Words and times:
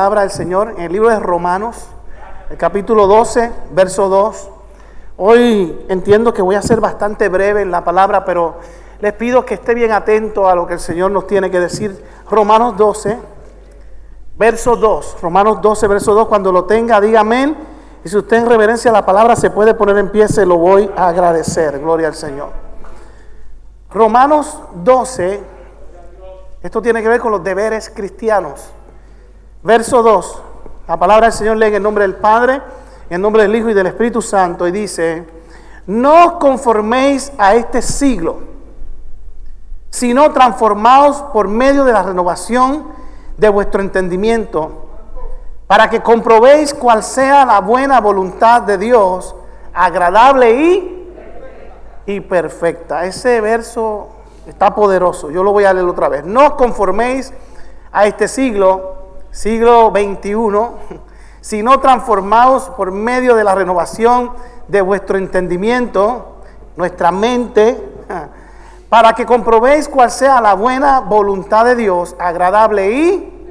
palabra 0.00 0.20
del 0.20 0.30
Señor 0.30 0.74
en 0.76 0.82
el 0.82 0.92
libro 0.92 1.08
de 1.08 1.18
Romanos, 1.18 1.88
el 2.50 2.56
capítulo 2.56 3.08
12, 3.08 3.50
verso 3.72 4.08
2. 4.08 4.48
Hoy 5.16 5.86
entiendo 5.88 6.32
que 6.32 6.40
voy 6.40 6.54
a 6.54 6.62
ser 6.62 6.80
bastante 6.80 7.28
breve 7.28 7.62
en 7.62 7.72
la 7.72 7.82
palabra, 7.82 8.24
pero 8.24 8.58
les 9.00 9.12
pido 9.14 9.44
que 9.44 9.54
esté 9.54 9.74
bien 9.74 9.90
atento 9.90 10.48
a 10.48 10.54
lo 10.54 10.68
que 10.68 10.74
el 10.74 10.78
Señor 10.78 11.10
nos 11.10 11.26
tiene 11.26 11.50
que 11.50 11.58
decir. 11.58 12.00
Romanos 12.30 12.76
12, 12.76 13.18
verso 14.38 14.76
2. 14.76 15.16
Romanos 15.20 15.60
12, 15.60 15.88
verso 15.88 16.14
2. 16.14 16.28
Cuando 16.28 16.52
lo 16.52 16.64
tenga, 16.64 17.00
diga 17.00 17.22
amén. 17.22 17.56
Y 18.04 18.08
si 18.08 18.16
usted 18.16 18.36
en 18.36 18.48
reverencia 18.48 18.92
la 18.92 19.04
palabra 19.04 19.34
se 19.34 19.50
puede 19.50 19.74
poner 19.74 19.98
en 19.98 20.12
pie, 20.12 20.28
se 20.28 20.46
lo 20.46 20.58
voy 20.58 20.88
a 20.96 21.08
agradecer. 21.08 21.80
Gloria 21.80 22.06
al 22.06 22.14
Señor. 22.14 22.50
Romanos 23.90 24.60
12, 24.74 25.42
esto 26.62 26.80
tiene 26.80 27.02
que 27.02 27.08
ver 27.08 27.18
con 27.18 27.32
los 27.32 27.42
deberes 27.42 27.90
cristianos. 27.90 28.74
Verso 29.62 30.02
2. 30.02 30.42
La 30.86 30.96
palabra 30.96 31.26
del 31.26 31.32
Señor 31.32 31.56
lee 31.56 31.66
en 31.66 31.74
el 31.74 31.82
nombre 31.82 32.04
del 32.04 32.14
Padre, 32.14 32.62
en 33.10 33.20
nombre 33.20 33.42
del 33.42 33.54
Hijo 33.56 33.68
y 33.68 33.74
del 33.74 33.88
Espíritu 33.88 34.22
Santo 34.22 34.66
y 34.66 34.70
dice, 34.70 35.26
no 35.86 36.26
os 36.26 36.32
conforméis 36.34 37.32
a 37.38 37.54
este 37.54 37.82
siglo, 37.82 38.38
sino 39.90 40.32
transformaos 40.32 41.22
por 41.32 41.48
medio 41.48 41.84
de 41.84 41.92
la 41.92 42.02
renovación 42.02 42.86
de 43.36 43.48
vuestro 43.48 43.80
entendimiento, 43.80 44.86
para 45.66 45.90
que 45.90 46.02
comprobéis 46.02 46.72
cuál 46.72 47.02
sea 47.02 47.44
la 47.44 47.60
buena 47.60 48.00
voluntad 48.00 48.62
de 48.62 48.78
Dios, 48.78 49.34
agradable 49.74 50.52
y, 50.52 51.12
y 52.06 52.20
perfecta. 52.20 53.04
Ese 53.04 53.40
verso 53.40 54.08
está 54.46 54.74
poderoso, 54.74 55.30
yo 55.30 55.42
lo 55.42 55.52
voy 55.52 55.64
a 55.64 55.72
leer 55.72 55.86
otra 55.86 56.08
vez. 56.08 56.24
No 56.24 56.46
os 56.46 56.52
conforméis 56.52 57.32
a 57.92 58.06
este 58.06 58.28
siglo, 58.28 58.97
siglo 59.30 59.90
XXI, 59.90 60.98
sino 61.40 61.80
transformados 61.80 62.68
por 62.70 62.92
medio 62.92 63.34
de 63.34 63.44
la 63.44 63.54
renovación 63.54 64.32
de 64.68 64.80
vuestro 64.80 65.18
entendimiento, 65.18 66.36
nuestra 66.76 67.10
mente, 67.10 67.80
para 68.88 69.12
que 69.12 69.26
comprobéis 69.26 69.88
cuál 69.88 70.10
sea 70.10 70.40
la 70.40 70.54
buena 70.54 71.00
voluntad 71.00 71.64
de 71.64 71.74
Dios, 71.74 72.16
agradable 72.18 72.90
y, 72.90 73.48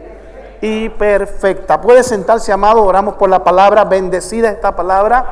y 0.62 0.90
perfecta. 0.90 1.80
Puede 1.82 2.04
sentarse, 2.04 2.52
amado, 2.52 2.84
oramos 2.84 3.16
por 3.16 3.30
la 3.30 3.44
palabra, 3.44 3.84
bendecida 3.84 4.50
esta 4.50 4.76
palabra, 4.76 5.26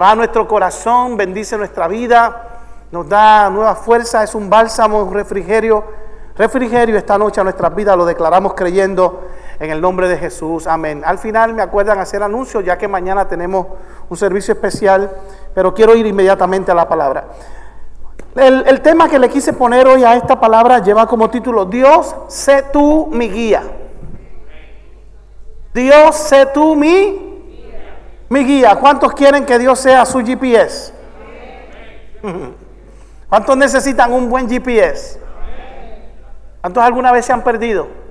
va 0.00 0.10
a 0.10 0.14
nuestro 0.14 0.46
corazón, 0.48 1.16
bendice 1.16 1.56
nuestra 1.56 1.88
vida, 1.88 2.46
nos 2.92 3.08
da 3.08 3.50
nueva 3.50 3.74
fuerza, 3.74 4.22
es 4.22 4.34
un 4.34 4.48
bálsamo, 4.48 5.02
un 5.02 5.12
refrigerio, 5.12 5.84
refrigerio 6.36 6.96
esta 6.96 7.18
noche 7.18 7.40
a 7.40 7.44
nuestras 7.44 7.74
vidas, 7.74 7.96
lo 7.96 8.04
declaramos 8.04 8.54
creyendo 8.54 9.22
en 9.58 9.70
el 9.70 9.80
nombre 9.80 10.08
de 10.08 10.18
Jesús. 10.18 10.66
Amén. 10.66 11.02
Al 11.04 11.18
final 11.18 11.54
me 11.54 11.62
acuerdan 11.62 11.98
hacer 11.98 12.22
anuncios, 12.22 12.64
ya 12.64 12.76
que 12.76 12.88
mañana 12.88 13.28
tenemos 13.28 13.66
un 14.08 14.16
servicio 14.16 14.54
especial, 14.54 15.10
pero 15.54 15.74
quiero 15.74 15.94
ir 15.94 16.06
inmediatamente 16.06 16.70
a 16.70 16.74
la 16.74 16.88
palabra. 16.88 17.24
El, 18.34 18.82
tema 18.82 19.08
que 19.08 19.18
le 19.18 19.30
quise 19.30 19.54
poner 19.54 19.86
hoy 19.86 20.04
a 20.04 20.14
esta 20.14 20.38
palabra 20.38 20.80
lleva 20.80 21.06
como 21.06 21.30
título, 21.30 21.64
Dios, 21.64 22.14
sé 22.28 22.64
tú 22.70 23.08
mi 23.10 23.30
guía. 23.30 23.62
Dios, 25.72 26.16
sé 26.16 26.46
tú 26.52 26.76
mi, 26.76 27.54
mi 28.28 28.44
guía. 28.44 28.76
¿Cuántos 28.76 29.14
quieren 29.14 29.46
que 29.46 29.58
Dios 29.58 29.78
sea 29.78 30.04
su 30.04 30.18
GPS? 30.18 30.92
¿Cuántos 33.28 33.56
necesitan 33.56 34.12
un 34.12 34.28
buen 34.28 34.48
GPS? 34.48 35.18
¿Cuántos 36.60 36.82
alguna 36.82 37.12
vez 37.12 37.24
se 37.24 37.32
han 37.32 37.42
perdido? 37.42 38.05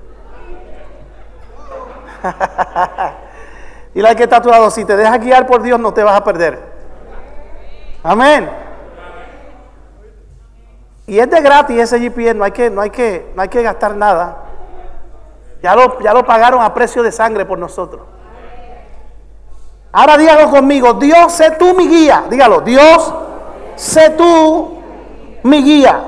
y 3.94 4.00
la 4.02 4.14
que 4.14 4.24
está 4.24 4.40
lado, 4.40 4.70
si 4.70 4.84
te 4.84 4.96
dejas 4.96 5.20
guiar 5.20 5.46
por 5.46 5.62
Dios 5.62 5.78
no 5.80 5.92
te 5.92 6.02
vas 6.02 6.16
a 6.16 6.24
perder. 6.24 6.60
Amén. 8.02 8.48
Y 11.06 11.18
es 11.18 11.30
de 11.30 11.40
gratis 11.40 11.78
ese 11.78 12.00
GPS, 12.00 12.34
no 12.34 12.44
hay 12.44 12.50
que, 12.50 12.68
no 12.68 12.80
hay 12.80 12.90
que, 12.90 13.32
no 13.34 13.42
hay 13.42 13.48
que 13.48 13.62
gastar 13.62 13.94
nada. 13.96 14.38
Ya 15.62 15.74
lo, 15.74 16.00
ya 16.00 16.12
lo 16.12 16.24
pagaron 16.24 16.62
a 16.62 16.74
precio 16.74 17.02
de 17.02 17.12
sangre 17.12 17.44
por 17.44 17.58
nosotros. 17.58 18.02
Ahora 19.92 20.18
dígalo 20.18 20.50
conmigo, 20.50 20.94
Dios, 20.94 21.32
sé 21.32 21.52
tú 21.52 21.74
mi 21.74 21.88
guía. 21.88 22.24
Dígalo, 22.28 22.60
Dios, 22.60 23.14
sé 23.76 24.10
tú 24.10 24.78
mi 25.42 25.62
guía. 25.62 26.00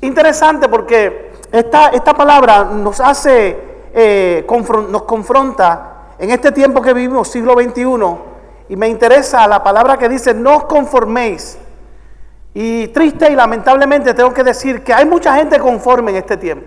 Interesante 0.00 0.68
porque 0.68 1.32
esta, 1.50 1.88
esta 1.88 2.12
palabra 2.12 2.64
nos 2.64 3.00
hace 3.00 3.63
eh, 3.96 4.44
nos 4.90 5.02
confronta 5.02 6.14
en 6.18 6.30
este 6.30 6.50
tiempo 6.50 6.82
que 6.82 6.92
vivimos, 6.92 7.28
siglo 7.28 7.54
XXI, 7.54 7.84
y 8.68 8.76
me 8.76 8.88
interesa 8.88 9.46
la 9.46 9.62
palabra 9.62 9.96
que 9.96 10.08
dice, 10.08 10.34
no 10.34 10.56
os 10.56 10.64
conforméis. 10.64 11.58
Y 12.54 12.88
triste 12.88 13.30
y 13.30 13.36
lamentablemente 13.36 14.12
tengo 14.14 14.32
que 14.32 14.42
decir 14.42 14.82
que 14.82 14.92
hay 14.92 15.04
mucha 15.04 15.36
gente 15.36 15.60
conforme 15.60 16.10
en 16.10 16.16
este 16.18 16.36
tiempo. 16.36 16.66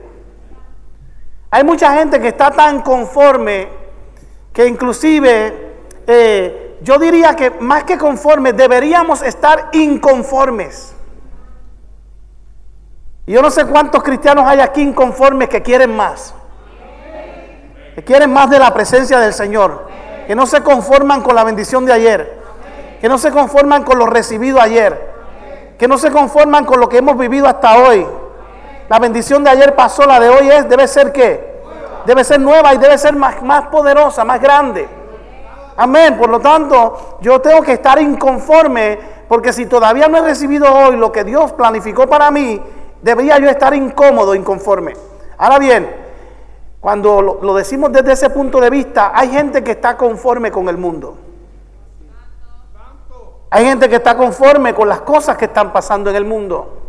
Hay 1.49 1.63
mucha 1.63 1.93
gente 1.93 2.19
que 2.19 2.29
está 2.29 2.51
tan 2.51 2.81
conforme 2.81 3.67
que 4.53 4.65
inclusive 4.65 5.75
eh, 6.07 6.77
yo 6.81 6.97
diría 6.97 7.35
que 7.35 7.51
más 7.51 7.83
que 7.83 7.97
conforme 7.97 8.53
deberíamos 8.53 9.21
estar 9.21 9.69
inconformes. 9.73 10.93
Y 13.25 13.33
yo 13.33 13.41
no 13.41 13.49
sé 13.49 13.65
cuántos 13.65 14.03
cristianos 14.03 14.45
hay 14.47 14.61
aquí 14.61 14.81
inconformes 14.81 15.49
que 15.49 15.61
quieren 15.61 15.95
más 15.95 16.33
que 17.97 18.03
quieren 18.03 18.31
más 18.31 18.47
de 18.51 18.59
la 18.59 18.71
presencia 18.75 19.19
del 19.19 19.33
Señor, 19.33 19.87
que 20.27 20.35
no 20.35 20.45
se 20.45 20.61
conforman 20.61 21.23
con 21.23 21.33
la 21.33 21.43
bendición 21.43 21.83
de 21.83 21.93
ayer, 21.93 22.39
que 23.01 23.09
no 23.09 23.17
se 23.17 23.31
conforman 23.31 23.83
con 23.83 23.97
lo 23.97 24.05
recibido 24.05 24.61
ayer, 24.61 25.15
que 25.79 25.87
no 25.87 25.97
se 25.97 26.11
conforman 26.11 26.63
con 26.63 26.79
lo 26.79 26.87
que 26.89 26.99
hemos 26.99 27.17
vivido 27.17 27.47
hasta 27.47 27.75
hoy. 27.79 28.05
La 28.87 28.99
bendición 28.99 29.43
de 29.43 29.49
ayer 29.49 29.75
pasó, 29.75 30.05
la 30.05 30.19
de 30.19 30.29
hoy 30.29 30.47
es, 30.47 30.69
debe 30.69 30.87
ser 30.87 31.11
qué? 31.11 31.63
Debe 32.05 32.23
ser 32.23 32.39
nueva 32.39 32.71
y 32.75 32.77
debe 32.77 32.99
ser 32.99 33.15
más, 33.15 33.41
más 33.41 33.65
poderosa, 33.69 34.23
más 34.23 34.39
grande. 34.39 34.87
Amén. 35.75 36.19
Por 36.19 36.29
lo 36.29 36.39
tanto, 36.39 37.17
yo 37.21 37.41
tengo 37.41 37.63
que 37.63 37.73
estar 37.73 37.99
inconforme 37.99 38.99
porque 39.27 39.51
si 39.51 39.65
todavía 39.65 40.07
no 40.07 40.19
he 40.19 40.21
recibido 40.21 40.71
hoy 40.71 40.97
lo 40.97 41.11
que 41.11 41.23
Dios 41.23 41.51
planificó 41.53 42.05
para 42.05 42.29
mí, 42.29 42.61
debería 43.01 43.39
yo 43.39 43.49
estar 43.49 43.73
incómodo, 43.73 44.35
inconforme. 44.35 44.93
Ahora 45.39 45.57
bien, 45.57 46.06
cuando 46.87 47.21
lo, 47.21 47.53
decimos 47.53 47.91
desde 47.91 48.13
ese 48.13 48.29
punto 48.29 48.61
de 48.61 48.69
vista, 48.69 49.11
hay 49.13 49.27
gente 49.29 49.61
que 49.61 49.71
está 49.71 49.97
conforme 49.97 50.51
con 50.51 50.69
el 50.69 50.77
mundo. 50.77 51.17
Hay 53.49 53.65
gente 53.65 53.89
que 53.89 53.97
está 53.97 54.15
conforme 54.15 54.73
con 54.73 54.87
las 54.87 55.01
cosas 55.01 55.35
que 55.35 55.43
están 55.43 55.73
pasando 55.73 56.09
en 56.09 56.15
el 56.15 56.23
mundo. 56.23 56.83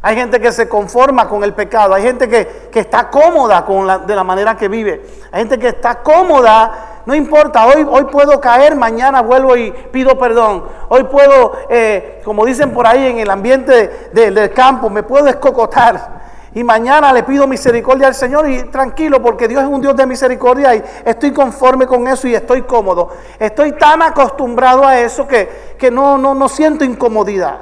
Hay 0.00 0.16
gente 0.16 0.40
que 0.40 0.50
se 0.52 0.70
conforma 0.70 1.28
con 1.28 1.44
el 1.44 1.52
pecado. 1.52 1.92
Hay 1.92 2.02
gente 2.02 2.30
que, 2.30 2.80
está 2.80 3.10
cómoda 3.10 3.66
con 3.66 4.06
de 4.06 4.16
la 4.16 4.24
manera 4.24 4.56
que 4.56 4.68
vive. 4.68 5.04
Hay 5.30 5.40
gente 5.40 5.58
que 5.58 5.68
está 5.68 5.96
cómoda. 5.96 7.02
No 7.04 7.14
importa, 7.14 7.66
hoy, 7.66 7.86
hoy 7.86 8.04
puedo 8.04 8.40
caer, 8.40 8.74
mañana 8.74 9.20
vuelvo 9.20 9.54
y 9.54 9.70
pido 9.70 10.18
perdón. 10.18 10.64
Hoy 10.88 11.04
puedo, 11.04 11.58
eh, 11.68 12.22
como 12.24 12.46
dicen 12.46 12.72
por 12.72 12.86
ahí 12.86 13.06
en 13.06 13.18
el 13.18 13.28
ambiente 13.28 14.08
del 14.14 14.50
campo, 14.54 14.88
me 14.88 15.02
puedo 15.02 15.26
escocotar 15.28 16.21
y 16.54 16.62
mañana 16.64 17.12
le 17.12 17.22
pido 17.22 17.46
misericordia 17.46 18.08
al 18.08 18.14
Señor 18.14 18.48
y 18.48 18.64
tranquilo 18.64 19.22
porque 19.22 19.48
Dios 19.48 19.62
es 19.62 19.68
un 19.68 19.80
Dios 19.80 19.96
de 19.96 20.06
misericordia 20.06 20.74
y 20.74 20.82
estoy 21.04 21.32
conforme 21.32 21.86
con 21.86 22.06
eso 22.06 22.28
y 22.28 22.34
estoy 22.34 22.62
cómodo. 22.62 23.08
Estoy 23.38 23.72
tan 23.72 24.02
acostumbrado 24.02 24.86
a 24.86 24.98
eso 24.98 25.26
que, 25.26 25.74
que 25.78 25.90
no, 25.90 26.18
no, 26.18 26.34
no 26.34 26.48
siento 26.48 26.84
incomodidad. 26.84 27.58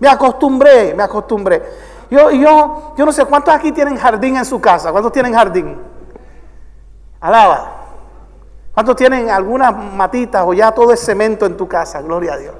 Me 0.00 0.08
acostumbré, 0.08 0.92
me 0.94 1.04
acostumbré. 1.04 1.62
Yo, 2.10 2.30
yo, 2.32 2.94
yo 2.96 3.06
no 3.06 3.12
sé 3.12 3.24
cuántos 3.24 3.54
aquí 3.54 3.70
tienen 3.70 3.96
jardín 3.96 4.36
en 4.36 4.44
su 4.44 4.60
casa. 4.60 4.90
¿Cuántos 4.90 5.12
tienen 5.12 5.32
jardín? 5.32 5.80
Alaba. 7.20 7.76
¿Cuántos 8.74 8.96
tienen 8.96 9.30
algunas 9.30 9.72
matitas 9.94 10.44
o 10.46 10.52
ya 10.52 10.72
todo 10.72 10.92
es 10.92 11.00
cemento 11.04 11.46
en 11.46 11.56
tu 11.56 11.68
casa? 11.68 12.02
Gloria 12.02 12.34
a 12.34 12.38
Dios. 12.38 12.54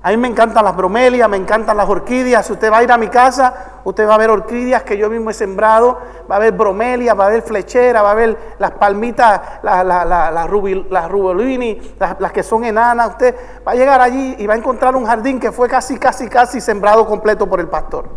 A 0.00 0.10
mí 0.10 0.16
me 0.16 0.28
encantan 0.28 0.64
las 0.64 0.76
bromelias, 0.76 1.28
me 1.28 1.36
encantan 1.36 1.76
las 1.76 1.88
orquídeas. 1.88 2.46
Si 2.46 2.52
usted 2.52 2.70
va 2.70 2.78
a 2.78 2.82
ir 2.84 2.92
a 2.92 2.96
mi 2.96 3.08
casa, 3.08 3.80
usted 3.82 4.08
va 4.08 4.14
a 4.14 4.18
ver 4.18 4.30
orquídeas 4.30 4.84
que 4.84 4.96
yo 4.96 5.10
mismo 5.10 5.30
he 5.30 5.34
sembrado, 5.34 5.98
va 6.30 6.36
a 6.36 6.38
ver 6.38 6.52
bromelias, 6.52 7.18
va 7.18 7.26
a 7.26 7.30
ver 7.30 7.42
flechera, 7.42 8.00
va 8.00 8.12
a 8.12 8.14
ver 8.14 8.54
las 8.60 8.70
palmitas, 8.72 9.40
las 9.62 9.84
la, 9.84 10.04
la, 10.04 10.30
la, 10.30 10.46
rubulini, 10.46 11.96
las, 11.98 12.32
que 12.32 12.44
son 12.44 12.64
enanas. 12.64 13.08
Usted 13.08 13.34
va 13.66 13.72
a 13.72 13.74
llegar 13.74 14.00
allí 14.00 14.36
y 14.38 14.46
va 14.46 14.54
a 14.54 14.56
encontrar 14.56 14.94
un 14.94 15.04
jardín 15.04 15.40
que 15.40 15.50
fue 15.50 15.68
casi, 15.68 15.98
casi, 15.98 16.28
casi 16.28 16.60
sembrado 16.60 17.04
completo 17.04 17.48
por 17.48 17.58
el 17.58 17.66
pastor. 17.66 18.08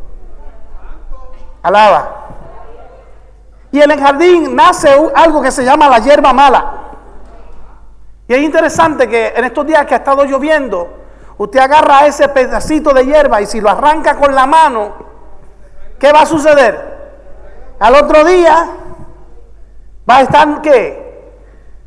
Alaba. 1.64 2.28
Y 3.72 3.82
en 3.82 3.90
el 3.90 4.00
jardín 4.00 4.56
nace 4.56 4.90
algo 5.16 5.42
que 5.42 5.50
se 5.50 5.66
llama 5.66 5.90
la 5.90 5.98
hierba 5.98 6.32
mala. 6.32 6.74
Y 8.28 8.36
es 8.36 8.42
interesante 8.42 9.10
que 9.10 9.34
en 9.36 9.46
estos 9.46 9.66
días 9.66 9.84
que 9.88 9.96
ha 9.96 9.98
estado 9.98 10.26
lloviendo, 10.26 11.01
Usted 11.42 11.60
agarra 11.60 12.06
ese 12.06 12.30
pedacito 12.30 12.94
de 12.94 13.04
hierba 13.04 13.42
y 13.42 13.48
si 13.48 13.60
lo 13.60 13.68
arranca 13.72 14.16
con 14.16 14.36
la 14.36 14.46
mano, 14.46 14.94
¿qué 15.98 16.12
va 16.12 16.22
a 16.22 16.26
suceder? 16.28 17.00
Al 17.80 17.96
otro 17.96 18.24
día 18.24 18.70
va 20.08 20.18
a 20.18 20.22
estar 20.22 20.62
qué? 20.62 21.02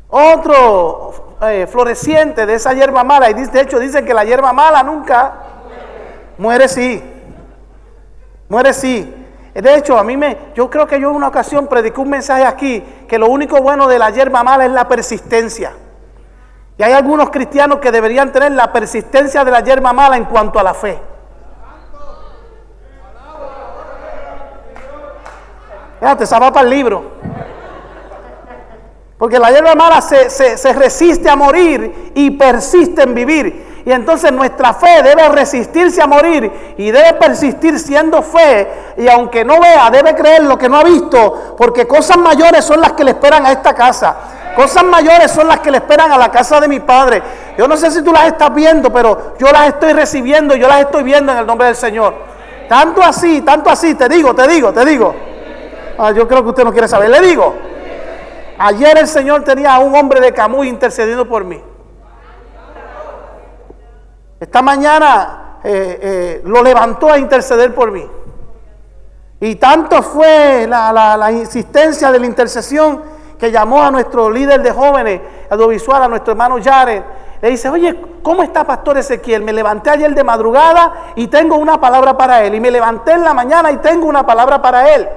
otro 0.09 1.37
eh, 1.43 1.67
floreciente 1.71 2.45
de 2.45 2.55
esa 2.55 2.73
hierba 2.73 3.05
mala. 3.05 3.29
Y 3.29 3.33
de 3.33 3.61
hecho 3.61 3.79
dicen 3.79 4.05
que 4.05 4.13
la 4.13 4.25
hierba 4.25 4.51
mala 4.51 4.83
nunca 4.83 5.35
muere 6.37 6.67
sí. 6.67 7.01
Muere 8.49 8.73
sí. 8.73 9.09
De 9.53 9.75
hecho, 9.77 9.97
a 9.97 10.03
mí 10.03 10.17
me, 10.17 10.37
yo 10.53 10.69
creo 10.69 10.85
que 10.85 10.99
yo 10.99 11.11
en 11.11 11.15
una 11.15 11.29
ocasión 11.29 11.67
prediqué 11.67 12.01
un 12.01 12.09
mensaje 12.09 12.43
aquí 12.43 12.83
que 13.07 13.17
lo 13.17 13.27
único 13.27 13.61
bueno 13.61 13.87
de 13.87 13.99
la 13.99 14.09
hierba 14.09 14.43
mala 14.43 14.65
es 14.65 14.71
la 14.71 14.89
persistencia. 14.89 15.71
Y 16.77 16.83
hay 16.83 16.91
algunos 16.91 17.29
cristianos 17.29 17.79
que 17.79 17.91
deberían 17.91 18.31
tener 18.31 18.51
la 18.51 18.71
persistencia 18.73 19.45
de 19.45 19.51
la 19.51 19.61
hierba 19.61 19.93
mala 19.93 20.17
en 20.17 20.25
cuanto 20.25 20.59
a 20.59 20.63
la 20.63 20.73
fe. 20.73 20.99
Fíjate, 25.99 26.25
esa 26.25 26.37
va 26.39 26.51
para 26.51 26.65
el 26.65 26.69
libro. 26.69 27.11
Porque 29.17 29.39
la 29.39 29.49
hierba 29.49 29.73
mala 29.75 30.01
se, 30.01 30.29
se, 30.29 30.73
resiste 30.73 31.29
a 31.29 31.37
morir 31.37 32.11
y 32.13 32.31
persiste 32.31 33.03
en 33.03 33.15
vivir. 33.15 33.83
Y 33.85 33.91
entonces 33.91 34.31
nuestra 34.33 34.73
fe 34.73 35.01
debe 35.01 35.29
resistirse 35.29 36.01
a 36.01 36.07
morir 36.07 36.75
y 36.77 36.91
debe 36.91 37.13
persistir 37.13 37.79
siendo 37.79 38.21
fe. 38.21 38.67
Y 38.97 39.07
aunque 39.07 39.45
no 39.45 39.61
vea, 39.61 39.89
debe 39.89 40.13
creer 40.13 40.43
lo 40.43 40.57
que 40.57 40.67
no 40.67 40.77
ha 40.79 40.83
visto. 40.83 41.55
Porque 41.57 41.87
cosas 41.87 42.17
mayores 42.17 42.65
son 42.65 42.81
las 42.81 42.91
que 42.91 43.05
le 43.05 43.11
esperan 43.11 43.45
a 43.45 43.53
esta 43.53 43.73
casa. 43.73 44.34
Cosas 44.55 44.83
mayores 44.83 45.31
son 45.31 45.47
las 45.47 45.59
que 45.59 45.71
le 45.71 45.77
esperan 45.77 46.11
a 46.11 46.17
la 46.17 46.31
casa 46.31 46.59
de 46.59 46.67
mi 46.67 46.79
padre. 46.79 47.21
Yo 47.57 47.67
no 47.67 47.75
sé 47.75 47.91
si 47.91 48.01
tú 48.01 48.11
las 48.11 48.27
estás 48.27 48.53
viendo, 48.53 48.91
pero 48.91 49.35
yo 49.37 49.51
las 49.51 49.67
estoy 49.67 49.93
recibiendo, 49.93 50.55
yo 50.55 50.67
las 50.67 50.81
estoy 50.81 51.03
viendo 51.03 51.31
en 51.31 51.39
el 51.39 51.45
nombre 51.45 51.67
del 51.67 51.75
Señor. 51.75 52.13
Tanto 52.69 53.03
así, 53.03 53.41
tanto 53.41 53.69
así, 53.69 53.95
te 53.95 54.07
digo, 54.07 54.33
te 54.33 54.47
digo, 54.47 54.71
te 54.71 54.85
digo. 54.85 55.13
Ah, 55.97 56.11
yo 56.11 56.27
creo 56.27 56.43
que 56.43 56.49
usted 56.49 56.63
no 56.63 56.71
quiere 56.71 56.87
saber. 56.87 57.09
Le 57.09 57.21
digo, 57.21 57.53
Ayer 58.57 58.97
el 58.97 59.07
Señor 59.07 59.43
tenía 59.43 59.75
a 59.75 59.79
un 59.79 59.93
hombre 59.95 60.21
de 60.21 60.33
Camuy 60.33 60.69
intercediendo 60.69 61.27
por 61.27 61.43
mí. 61.43 61.61
Esta 64.39 64.61
mañana 64.61 65.59
eh, 65.63 65.99
eh, 66.01 66.41
lo 66.45 66.63
levantó 66.63 67.11
a 67.11 67.17
interceder 67.17 67.73
por 67.75 67.91
mí. 67.91 68.07
Y 69.41 69.55
tanto 69.55 70.01
fue 70.01 70.65
la, 70.67 71.29
insistencia 71.31 72.11
de 72.11 72.19
la 72.19 72.25
intercesión 72.25 73.01
que 73.37 73.51
llamó 73.51 73.83
a 73.83 73.91
nuestro 73.91 74.29
líder 74.29 74.61
de 74.61 74.71
jóvenes 74.71 75.21
audiovisual, 75.49 76.03
a 76.03 76.07
nuestro 76.07 76.31
hermano 76.31 76.57
Jared. 76.63 77.03
Le 77.41 77.49
dice, 77.49 77.69
oye, 77.69 77.99
¿cómo 78.23 78.43
está 78.43 78.63
Pastor 78.63 78.97
Ezequiel? 78.97 79.43
Me 79.43 79.53
levanté 79.53 79.89
ayer 79.89 80.13
de 80.15 80.23
madrugada 80.23 81.11
y 81.15 81.27
tengo 81.27 81.55
una 81.57 81.79
palabra 81.79 82.17
para 82.17 82.43
él. 82.43 82.55
Y 82.55 82.59
me 82.59 82.71
levanté 82.71 83.11
en 83.11 83.23
la 83.23 83.33
mañana 83.33 83.71
y 83.71 83.77
tengo 83.77 84.07
una 84.07 84.25
palabra 84.25 84.61
para 84.61 84.95
él. 84.95 85.07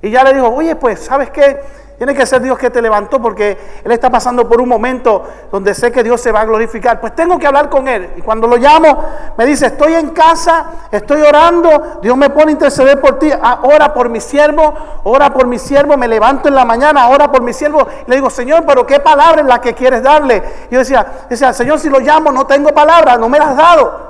Y 0.00 0.10
ya 0.10 0.22
le 0.22 0.34
dijo, 0.34 0.48
oye, 0.48 0.76
pues, 0.76 1.04
¿sabes 1.04 1.30
qué? 1.30 1.60
Tiene 1.98 2.14
que 2.14 2.24
ser 2.26 2.40
Dios 2.40 2.56
que 2.56 2.70
te 2.70 2.80
levantó 2.80 3.20
porque 3.20 3.58
Él 3.82 3.90
está 3.90 4.08
pasando 4.08 4.48
por 4.48 4.60
un 4.60 4.68
momento 4.68 5.24
donde 5.50 5.74
sé 5.74 5.90
que 5.90 6.04
Dios 6.04 6.20
se 6.20 6.30
va 6.30 6.42
a 6.42 6.44
glorificar. 6.44 7.00
Pues 7.00 7.12
tengo 7.16 7.36
que 7.40 7.46
hablar 7.48 7.68
con 7.68 7.88
Él. 7.88 8.12
Y 8.16 8.22
cuando 8.22 8.46
lo 8.46 8.56
llamo, 8.56 9.04
me 9.36 9.44
dice, 9.44 9.66
estoy 9.66 9.94
en 9.94 10.10
casa, 10.10 10.66
estoy 10.92 11.22
orando, 11.22 11.98
Dios 12.00 12.16
me 12.16 12.30
pone 12.30 12.50
a 12.50 12.52
interceder 12.52 13.00
por 13.00 13.18
ti. 13.18 13.32
Ah, 13.42 13.62
ora 13.64 13.92
por 13.92 14.10
mi 14.10 14.20
siervo, 14.20 14.74
ora 15.02 15.34
por 15.34 15.48
mi 15.48 15.58
siervo, 15.58 15.96
me 15.96 16.06
levanto 16.06 16.46
en 16.46 16.54
la 16.54 16.64
mañana, 16.64 17.08
ora 17.08 17.32
por 17.32 17.42
mi 17.42 17.52
siervo. 17.52 17.84
le 18.06 18.14
digo, 18.14 18.30
Señor, 18.30 18.64
pero 18.64 18.86
¿qué 18.86 19.00
palabra 19.00 19.40
es 19.40 19.46
la 19.48 19.60
que 19.60 19.74
quieres 19.74 20.00
darle? 20.00 20.40
Yo 20.70 20.78
decía, 20.78 21.04
decía, 21.28 21.52
Señor, 21.52 21.80
si 21.80 21.90
lo 21.90 21.98
llamo, 21.98 22.30
no 22.30 22.46
tengo 22.46 22.72
palabra, 22.72 23.16
no 23.16 23.28
me 23.28 23.40
las 23.40 23.48
has 23.48 23.56
dado. 23.56 24.08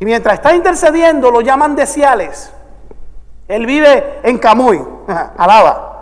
Y 0.00 0.04
mientras 0.04 0.34
está 0.34 0.54
intercediendo, 0.54 1.30
lo 1.30 1.40
llaman 1.40 1.76
de 1.76 1.86
Ciales. 1.86 2.52
Él 3.48 3.64
vive 3.64 4.20
en 4.22 4.36
Camuy, 4.36 4.84
alaba. 5.38 5.93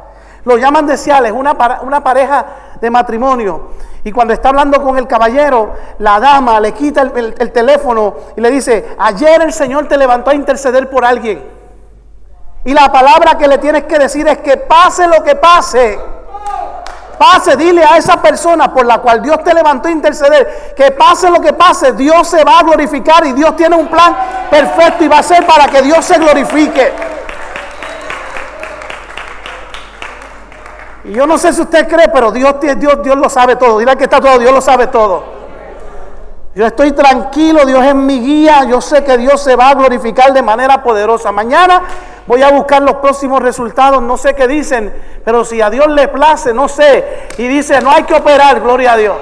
Lo 0.45 0.57
llaman 0.57 0.87
de 0.87 0.97
Ciales, 0.97 1.33
una, 1.33 1.57
una 1.83 2.03
pareja 2.03 2.45
de 2.81 2.91
matrimonio. 2.91 3.71
Y 4.05 4.11
cuando 4.11 4.35
está 4.35 4.49
hablando 4.49 4.83
con 4.83 4.99
el 4.99 5.07
caballero, 5.07 5.75
la 5.99 6.19
dama 6.19 6.59
le 6.59 6.73
quita 6.73 7.03
el, 7.03 7.35
el, 7.39 7.53
teléfono 7.53 8.15
y 8.37 8.41
le 8.41 8.51
dice, 8.51 8.97
ayer 8.99 9.41
el 9.43 9.53
Señor 9.53 9.87
te 9.87 9.97
levantó 9.97 10.31
a 10.31 10.35
interceder 10.35 10.91
por 10.91 11.05
alguien. 11.05 11.45
Y 12.65 12.75
la 12.75 12.91
palabra 12.91 13.39
que 13.39 13.47
le 13.47 13.59
tienes 13.59 13.85
que 13.85 13.99
decir 13.99 14.27
es 14.27 14.39
que 14.39 14.57
pase 14.57 15.07
lo 15.07 15.23
que 15.23 15.37
pase. 15.37 15.99
Pase, 17.19 17.57
dile 17.57 17.85
a 17.85 17.97
esa 17.97 18.21
persona 18.21 18.73
por 18.73 18.85
la 18.85 18.99
cual 18.99 19.23
Dios 19.23 19.45
te 19.45 19.55
levantó 19.55 19.87
a 19.87 19.93
interceder, 19.93 20.75
que 20.77 20.91
pase 20.91 21.31
lo 21.31 21.41
que 21.41 21.53
pase, 21.53 21.93
Dios 21.93 22.27
se 22.27 22.43
va 22.43 22.59
a 22.59 22.63
glorificar 22.65 23.25
y 23.25 23.33
Dios 23.33 23.55
tiene 23.55 23.77
un 23.77 23.87
plan 23.87 24.17
perfecto 24.51 25.05
y 25.05 25.09
va 25.09 25.19
a 25.19 25.23
ser 25.23 25.47
para 25.47 25.69
que 25.69 25.83
Dios 25.83 26.05
se 26.05 26.19
glorifique. 26.19 26.93
Y 31.05 31.13
yo 31.13 31.27
no 31.27 31.37
sé 31.37 31.53
si 31.53 31.63
usted 31.63 31.89
cree, 31.89 32.09
pero 32.09 32.31
Dios, 32.31 32.55
Dios, 32.61 33.03
Dios 33.03 33.17
lo 33.17 33.29
sabe 33.29 33.57
todo. 33.57 33.79
Dile 33.79 33.97
que 33.97 34.05
está 34.05 34.21
todo, 34.21 34.39
Dios 34.39 34.53
lo 34.53 34.61
sabe 34.61 34.87
todo. 34.87 35.43
Yo 36.55 36.67
estoy 36.67 36.93
tranquilo, 36.93 37.65
Dios 37.65 37.83
es 37.83 37.95
mi 37.95 38.21
guía, 38.21 38.65
yo 38.65 38.81
sé 38.81 39.03
que 39.03 39.17
Dios 39.17 39.43
se 39.43 39.57
va 39.57 39.71
a 39.71 39.75
glorificar 39.75 40.35
de 40.35 40.43
manera 40.43 40.83
poderosa. 40.83 41.33
Mañana 41.33 41.83
voy 42.27 42.43
a 42.43 42.51
buscar 42.51 42.83
los 42.83 42.97
próximos 42.97 43.41
resultados, 43.41 44.03
no 44.03 44.19
sé 44.19 44.35
qué 44.35 44.47
dicen, 44.47 44.93
pero 45.25 45.47
si 45.47 45.63
a 45.63 45.71
Dios 45.71 45.89
le 45.89 46.09
place, 46.09 46.53
no 46.53 46.69
sé. 46.69 47.29
Y 47.39 47.49
dice, 47.49 47.81
no 47.81 47.91
hay 47.91 48.03
que 48.03 48.15
operar, 48.15 48.61
gloria 48.61 48.93
a 48.93 48.97
Dios. 48.99 49.17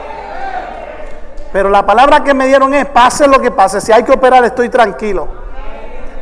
Pero 1.52 1.70
la 1.70 1.86
palabra 1.86 2.24
que 2.24 2.34
me 2.34 2.46
dieron 2.46 2.74
es, 2.74 2.86
pase 2.86 3.28
lo 3.28 3.40
que 3.40 3.52
pase, 3.52 3.80
si 3.80 3.92
hay 3.92 4.02
que 4.02 4.12
operar 4.12 4.44
estoy 4.44 4.68
tranquilo. 4.68 5.28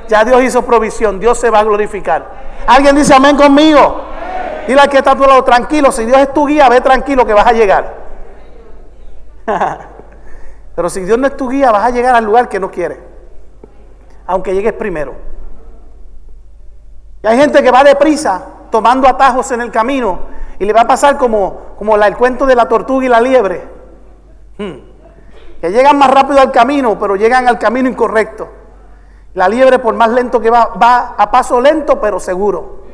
Ya 0.09 0.25
Dios 0.25 0.43
hizo 0.43 0.63
provisión, 0.63 1.19
Dios 1.19 1.39
se 1.39 1.49
va 1.49 1.61
a 1.61 1.65
glorificar. 1.65 2.27
¿Alguien 2.67 2.95
dice 2.95 3.15
amén 3.15 3.37
conmigo? 3.37 4.05
Dile 4.69 4.83
al 4.83 4.91
que 4.91 4.99
está 4.99 5.13
a 5.13 5.17
tu 5.17 5.23
lado, 5.23 5.43
tranquilo, 5.45 5.91
si 5.91 6.05
Dios 6.05 6.19
es 6.19 6.35
tu 6.35 6.47
guía, 6.47 6.69
ve 6.69 6.83
tranquilo 6.83 7.25
que 7.25 7.33
vas 7.33 7.47
a 7.47 7.53
llegar. 7.53 7.95
Pero 10.77 10.91
si 10.91 11.01
Dios 11.01 11.19
no 11.19 11.27
es 11.27 11.39
tu 11.39 11.49
guía, 11.49 11.73
vas 11.73 11.87
a 11.87 11.91
llegar 11.91 12.15
al 12.15 12.27
lugar 12.27 12.51
que 12.51 12.61
no 12.61 12.71
quieres. 12.71 12.99
Aunque 14.27 14.53
llegues 14.53 14.75
primero. 14.75 15.15
Y 17.23 17.27
hay 17.27 17.39
gente 17.39 17.63
que 17.63 17.71
va 17.71 17.83
deprisa, 17.83 18.43
tomando 18.71 19.09
atajos 19.09 19.51
en 19.53 19.63
el 19.63 19.71
camino, 19.71 20.19
y 20.59 20.67
le 20.67 20.75
va 20.75 20.83
a 20.83 20.87
pasar 20.87 21.17
como, 21.17 21.75
como 21.79 21.97
el 21.97 22.17
cuento 22.19 22.45
de 22.45 22.55
la 22.55 22.69
tortuga 22.69 23.07
y 23.07 23.09
la 23.09 23.23
liebre. 23.23 23.67
Hmm. 24.59 24.81
Que 25.63 25.71
llegan 25.71 25.97
más 25.97 26.11
rápido 26.11 26.43
al 26.43 26.53
camino, 26.53 26.99
pero 26.99 27.17
llegan 27.17 27.49
al 27.49 27.59
camino 27.59 27.89
incorrecto. 27.89 28.51
La 29.33 29.49
liebre, 29.49 29.79
por 29.79 29.95
más 29.95 30.11
lento 30.11 30.39
que 30.43 30.51
va, 30.51 30.75
va 30.75 31.15
a 31.17 31.31
paso 31.31 31.59
lento, 31.59 31.99
pero 31.99 32.21
seguro. 32.21 32.88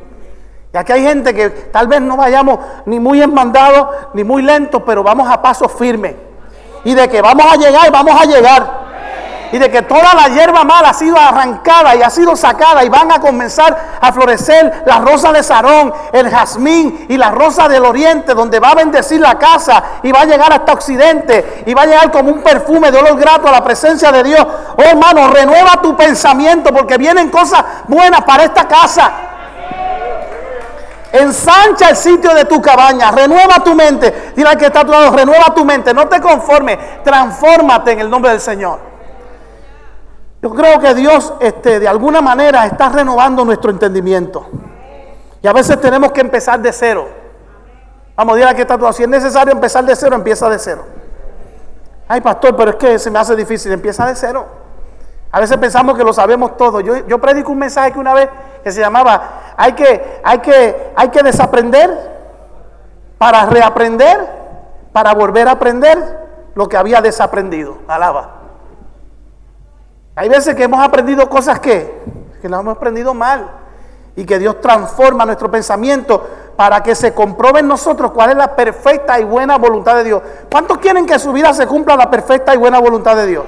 Y 0.75 0.77
aquí 0.77 0.91
hay 0.91 1.03
gente 1.03 1.33
que 1.33 1.49
tal 1.71 1.87
vez 1.87 2.01
no 2.01 2.17
vayamos 2.17 2.59
ni 2.85 2.99
muy 2.99 3.21
enmandados 3.21 3.87
ni 4.13 4.25
muy 4.25 4.41
lentos, 4.41 4.83
pero 4.85 5.03
vamos 5.03 5.25
a 5.31 5.41
paso 5.41 5.69
firme. 5.69 6.17
Y 6.83 6.93
de 6.93 7.07
que 7.07 7.21
vamos 7.21 7.45
a 7.49 7.55
llegar, 7.55 7.89
vamos 7.93 8.21
a 8.21 8.25
llegar. 8.25 8.85
Y 9.53 9.57
de 9.57 9.71
que 9.71 9.83
toda 9.83 10.13
la 10.13 10.27
hierba 10.27 10.65
mala 10.65 10.89
ha 10.89 10.93
sido 10.93 11.17
arrancada 11.17 11.95
y 11.95 12.01
ha 12.01 12.09
sido 12.09 12.35
sacada 12.35 12.83
y 12.83 12.89
van 12.89 13.09
a 13.09 13.21
comenzar 13.21 13.73
a 14.01 14.11
florecer 14.11 14.83
la 14.85 14.99
rosa 14.99 15.31
de 15.31 15.43
Sarón, 15.43 15.93
el 16.11 16.29
jazmín 16.29 17.05
y 17.07 17.15
la 17.15 17.31
rosa 17.31 17.69
del 17.69 17.85
oriente, 17.85 18.33
donde 18.33 18.59
va 18.59 18.71
a 18.71 18.75
bendecir 18.75 19.21
la 19.21 19.39
casa 19.39 19.81
y 20.03 20.11
va 20.11 20.23
a 20.23 20.25
llegar 20.25 20.51
hasta 20.51 20.73
occidente 20.73 21.63
y 21.65 21.73
va 21.73 21.83
a 21.83 21.85
llegar 21.85 22.11
como 22.11 22.31
un 22.31 22.43
perfume 22.43 22.91
de 22.91 22.97
olor 22.97 23.17
grato 23.17 23.47
a 23.47 23.51
la 23.53 23.63
presencia 23.63 24.11
de 24.11 24.23
Dios. 24.23 24.45
Oh 24.75 24.81
hermano, 24.81 25.29
renueva 25.29 25.81
tu 25.81 25.95
pensamiento 25.95 26.73
porque 26.73 26.97
vienen 26.97 27.29
cosas 27.29 27.63
buenas 27.87 28.23
para 28.25 28.43
esta 28.43 28.67
casa. 28.67 29.34
Ensancha 31.17 31.89
el 31.91 31.95
sitio 31.95 32.33
de 32.33 32.43
tu 32.43 32.61
cabaña, 32.61 33.09
renueva 33.09 33.63
tu 33.63 33.73
mente. 33.73 34.33
Dile 34.35 34.49
al 34.49 34.57
que 34.57 34.65
está 34.65 34.81
a 34.81 34.85
tu 34.85 34.91
lado, 34.91 35.15
renueva 35.15 35.53
tu 35.55 35.63
mente, 35.63 35.93
no 35.93 36.09
te 36.09 36.19
conformes, 36.19 36.77
transfórmate 37.03 37.93
en 37.93 37.99
el 38.01 38.09
nombre 38.09 38.31
del 38.31 38.41
Señor. 38.41 38.79
Yo 40.41 40.53
creo 40.53 40.77
que 40.79 40.93
Dios 40.93 41.33
este, 41.39 41.79
de 41.79 41.87
alguna 41.87 42.21
manera 42.21 42.65
está 42.65 42.89
renovando 42.89 43.45
nuestro 43.45 43.71
entendimiento. 43.71 44.47
Y 45.41 45.47
a 45.47 45.53
veces 45.53 45.79
tenemos 45.79 46.11
que 46.11 46.19
empezar 46.19 46.59
de 46.59 46.73
cero. 46.73 47.07
Vamos, 48.17 48.35
dile 48.35 48.49
al 48.49 48.55
que 48.55 48.63
está 48.63 48.73
a 48.73 48.93
si 48.93 49.03
es 49.03 49.09
necesario 49.09 49.53
empezar 49.53 49.85
de 49.85 49.95
cero, 49.95 50.15
empieza 50.15 50.49
de 50.49 50.59
cero. 50.59 50.85
Ay, 52.09 52.19
pastor, 52.19 52.55
pero 52.57 52.71
es 52.71 52.77
que 52.77 52.99
se 52.99 53.09
me 53.09 53.19
hace 53.19 53.35
difícil, 53.37 53.71
empieza 53.71 54.05
de 54.05 54.15
cero. 54.15 54.45
A 55.31 55.39
veces 55.39 55.57
pensamos 55.57 55.97
que 55.97 56.03
lo 56.03 56.11
sabemos 56.11 56.57
todo. 56.57 56.81
Yo, 56.81 57.07
yo 57.07 57.19
predico 57.19 57.51
un 57.51 57.59
mensaje 57.59 57.93
que 57.93 57.99
una 57.99 58.13
vez 58.13 58.29
que 58.65 58.71
se 58.71 58.81
llamaba 58.81 59.53
hay 59.55 59.73
que, 59.73 60.21
hay 60.23 60.39
que, 60.39 60.91
hay 60.95 61.09
que 61.09 61.21
desaprender 61.21 62.15
para 63.19 63.45
reaprender, 63.45 64.27
para 64.91 65.13
volver 65.13 65.47
a 65.47 65.51
aprender 65.51 66.49
lo 66.55 66.67
que 66.67 66.75
había 66.75 66.99
desaprendido. 66.99 67.77
Alaba. 67.87 68.31
Hay 70.15 70.29
veces 70.29 70.55
que 70.55 70.63
hemos 70.63 70.83
aprendido 70.83 71.29
cosas 71.29 71.59
que, 71.59 71.93
que 72.41 72.49
las 72.49 72.61
hemos 72.61 72.75
aprendido 72.75 73.13
mal 73.13 73.51
y 74.15 74.25
que 74.25 74.39
Dios 74.39 74.59
transforma 74.61 75.27
nuestro 75.27 75.51
pensamiento 75.51 76.27
para 76.55 76.81
que 76.81 76.95
se 76.95 77.13
compruebe 77.13 77.59
en 77.59 77.67
nosotros 77.67 78.13
cuál 78.13 78.31
es 78.31 78.35
la 78.35 78.55
perfecta 78.55 79.19
y 79.19 79.25
buena 79.25 79.59
voluntad 79.59 79.95
de 79.97 80.05
Dios. 80.05 80.23
¿Cuántos 80.51 80.79
quieren 80.79 81.05
que 81.05 81.19
su 81.19 81.31
vida 81.31 81.53
se 81.53 81.67
cumpla 81.67 81.95
la 81.95 82.09
perfecta 82.09 82.55
y 82.55 82.57
buena 82.57 82.79
voluntad 82.79 83.15
de 83.15 83.27
Dios? 83.27 83.45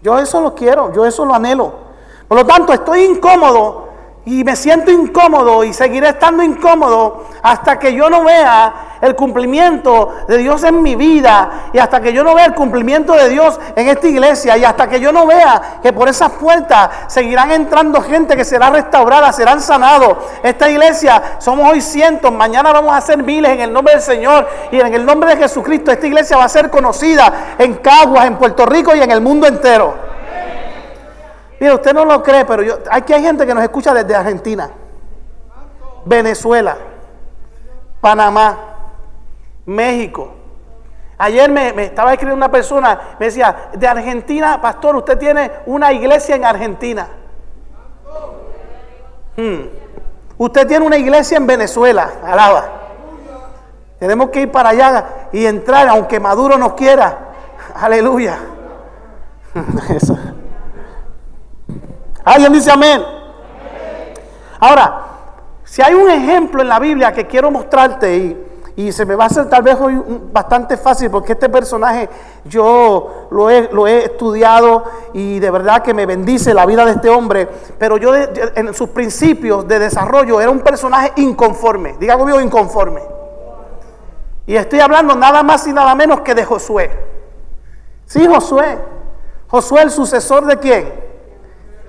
Yo 0.00 0.18
eso 0.18 0.40
lo 0.40 0.54
quiero, 0.54 0.90
yo 0.94 1.04
eso 1.04 1.26
lo 1.26 1.34
anhelo. 1.34 1.89
Por 2.30 2.38
lo 2.38 2.46
tanto, 2.46 2.72
estoy 2.72 3.06
incómodo 3.06 3.88
y 4.24 4.44
me 4.44 4.54
siento 4.54 4.92
incómodo 4.92 5.64
y 5.64 5.72
seguiré 5.72 6.10
estando 6.10 6.44
incómodo 6.44 7.24
hasta 7.42 7.76
que 7.76 7.92
yo 7.92 8.08
no 8.08 8.22
vea 8.22 8.98
el 9.00 9.16
cumplimiento 9.16 10.14
de 10.28 10.38
Dios 10.38 10.62
en 10.62 10.80
mi 10.80 10.94
vida 10.94 11.70
y 11.72 11.78
hasta 11.78 12.00
que 12.00 12.12
yo 12.12 12.22
no 12.22 12.36
vea 12.36 12.44
el 12.44 12.54
cumplimiento 12.54 13.14
de 13.14 13.30
Dios 13.30 13.58
en 13.74 13.88
esta 13.88 14.06
iglesia 14.06 14.56
y 14.56 14.64
hasta 14.64 14.88
que 14.88 15.00
yo 15.00 15.10
no 15.10 15.26
vea 15.26 15.80
que 15.82 15.92
por 15.92 16.08
esas 16.08 16.30
puertas 16.30 16.90
seguirán 17.08 17.50
entrando 17.50 18.00
gente 18.00 18.36
que 18.36 18.44
será 18.44 18.70
restaurada, 18.70 19.32
serán 19.32 19.60
sanados. 19.60 20.18
Esta 20.44 20.70
iglesia 20.70 21.38
somos 21.38 21.68
hoy 21.68 21.80
cientos, 21.80 22.30
mañana 22.30 22.72
vamos 22.72 22.94
a 22.94 23.00
ser 23.00 23.20
miles 23.24 23.50
en 23.50 23.62
el 23.62 23.72
nombre 23.72 23.94
del 23.94 24.02
Señor 24.02 24.48
y 24.70 24.78
en 24.78 24.94
el 24.94 25.04
nombre 25.04 25.34
de 25.34 25.42
Jesucristo. 25.42 25.90
Esta 25.90 26.06
iglesia 26.06 26.36
va 26.36 26.44
a 26.44 26.48
ser 26.48 26.70
conocida 26.70 27.56
en 27.58 27.74
Caguas, 27.78 28.26
en 28.26 28.36
Puerto 28.36 28.66
Rico 28.66 28.94
y 28.94 29.02
en 29.02 29.10
el 29.10 29.20
mundo 29.20 29.48
entero. 29.48 30.09
Mira, 31.60 31.74
usted 31.74 31.92
no 31.92 32.06
lo 32.06 32.22
cree, 32.22 32.46
pero 32.46 32.62
yo, 32.62 32.78
aquí 32.90 33.12
hay 33.12 33.22
gente 33.22 33.46
que 33.46 33.54
nos 33.54 33.62
escucha 33.62 33.92
desde 33.92 34.16
Argentina, 34.16 34.70
Venezuela, 36.06 36.78
Panamá, 38.00 38.56
México. 39.66 40.32
Ayer 41.18 41.50
me, 41.50 41.84
estaba 41.84 42.12
escribiendo 42.12 42.38
una 42.38 42.50
persona, 42.50 42.98
me 43.18 43.26
decía, 43.26 43.68
de 43.74 43.86
Argentina, 43.86 44.58
pastor, 44.58 44.96
usted 44.96 45.18
tiene 45.18 45.50
una 45.66 45.92
iglesia 45.92 46.34
en 46.34 46.46
Argentina. 46.46 47.08
Hmm. 49.36 49.60
Usted 50.38 50.66
tiene 50.66 50.86
una 50.86 50.96
iglesia 50.96 51.36
en 51.36 51.46
Venezuela, 51.46 52.10
alaba. 52.24 52.64
Tenemos 53.98 54.30
que 54.30 54.40
ir 54.40 54.50
para 54.50 54.70
allá 54.70 55.28
y 55.30 55.44
entrar, 55.44 55.86
aunque 55.88 56.18
Maduro 56.18 56.56
nos 56.56 56.72
quiera. 56.72 57.18
Aleluya. 57.74 58.38
Eso. 59.90 60.16
¿Alguien 62.24 62.52
dice 62.52 62.70
amén? 62.70 63.02
Ahora, 64.58 65.04
si 65.64 65.82
hay 65.82 65.94
un 65.94 66.10
ejemplo 66.10 66.62
en 66.62 66.68
la 66.68 66.78
Biblia 66.78 67.12
que 67.12 67.26
quiero 67.26 67.50
mostrarte 67.50 68.16
y, 68.16 68.50
y 68.76 68.92
se 68.92 69.04
me 69.04 69.14
va 69.14 69.24
a 69.24 69.26
hacer 69.26 69.48
tal 69.48 69.62
vez 69.62 69.76
hoy 69.80 70.00
bastante 70.32 70.76
fácil 70.76 71.10
porque 71.10 71.32
este 71.32 71.48
personaje 71.48 72.08
yo 72.44 73.28
lo 73.30 73.50
he, 73.50 73.68
lo 73.72 73.86
he, 73.86 74.04
estudiado 74.04 74.84
y 75.12 75.38
de 75.38 75.50
verdad 75.50 75.82
que 75.82 75.92
me 75.92 76.06
bendice 76.06 76.54
la 76.54 76.66
vida 76.66 76.84
de 76.84 76.92
este 76.92 77.08
hombre, 77.10 77.48
pero 77.78 77.96
yo 77.96 78.14
en 78.14 78.74
sus 78.74 78.90
principios 78.90 79.66
de 79.66 79.78
desarrollo 79.78 80.40
era 80.40 80.50
un 80.50 80.60
personaje 80.60 81.12
inconforme, 81.16 81.96
diga 81.98 82.16
conmigo 82.16 82.40
inconforme. 82.40 83.02
Y 84.46 84.56
estoy 84.56 84.80
hablando 84.80 85.14
nada 85.14 85.42
más 85.42 85.66
y 85.66 85.72
nada 85.72 85.94
menos 85.94 86.22
que 86.22 86.34
de 86.34 86.44
Josué. 86.44 86.90
Sí, 88.06 88.26
Josué. 88.26 88.78
Josué 89.48 89.82
el 89.82 89.90
sucesor 89.90 90.46
de 90.46 90.56
quién? 90.58 91.09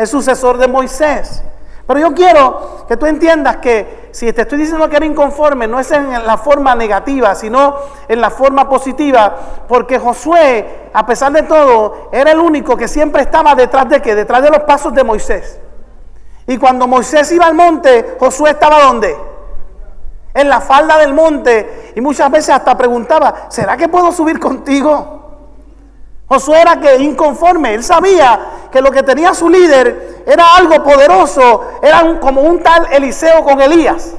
El 0.01 0.08
sucesor 0.08 0.58
de 0.58 0.67
Moisés. 0.67 1.43
Pero 1.86 2.00
yo 2.00 2.13
quiero 2.13 2.86
que 2.88 2.98
tú 2.98 3.05
entiendas 3.05 3.58
que 3.58 4.10
si 4.12 4.34
te 4.34 4.41
estoy 4.41 4.58
diciendo 4.58 4.89
que 4.89 4.96
era 4.96 5.05
inconforme, 5.05 5.67
no 5.67 5.79
es 5.79 5.91
en 5.91 6.25
la 6.25 6.38
forma 6.38 6.74
negativa, 6.74 7.36
sino 7.36 7.75
en 8.08 8.20
la 8.20 8.31
forma 8.31 8.67
positiva, 8.67 9.36
porque 9.67 10.00
Josué, 10.00 10.89
a 10.91 11.05
pesar 11.05 11.31
de 11.34 11.43
todo, 11.43 12.10
era 12.12 12.31
el 12.31 12.39
único 12.39 12.75
que 12.75 12.88
siempre 12.88 13.22
estaba 13.22 13.53
detrás 13.53 13.89
de 13.89 14.01
qué? 14.01 14.15
Detrás 14.15 14.41
de 14.41 14.50
los 14.50 14.62
pasos 14.62 14.93
de 14.93 15.03
Moisés. 15.03 15.60
Y 16.48 16.58
cuando 16.58 16.88
Moisés 16.88 17.31
iba 17.31 17.46
al 17.46 17.53
monte, 17.53 18.15
Josué 18.20 18.51
estaba 18.51 18.81
donde? 18.81 19.15
En 20.34 20.50
la 20.50 20.62
falda 20.62 20.98
del 20.98 21.13
monte. 21.13 21.91
Y 21.96 22.01
muchas 22.01 22.31
veces 22.31 22.55
hasta 22.55 22.75
preguntaba, 22.75 23.50
¿será 23.50 23.77
que 23.77 23.88
puedo 23.88 24.12
subir 24.12 24.39
contigo? 24.39 25.20
Josué 26.31 26.61
era 26.61 26.79
que 26.79 26.95
inconforme, 26.95 27.73
él 27.73 27.83
sabía 27.83 28.39
que 28.71 28.81
lo 28.81 28.89
que 28.89 29.03
tenía 29.03 29.33
su 29.33 29.50
líder 29.50 30.23
era 30.25 30.55
algo 30.55 30.81
poderoso, 30.81 31.71
era 31.81 32.21
como 32.21 32.39
un 32.39 32.63
tal 32.63 32.88
Eliseo 32.89 33.43
con 33.43 33.59
Elías. 33.59 34.13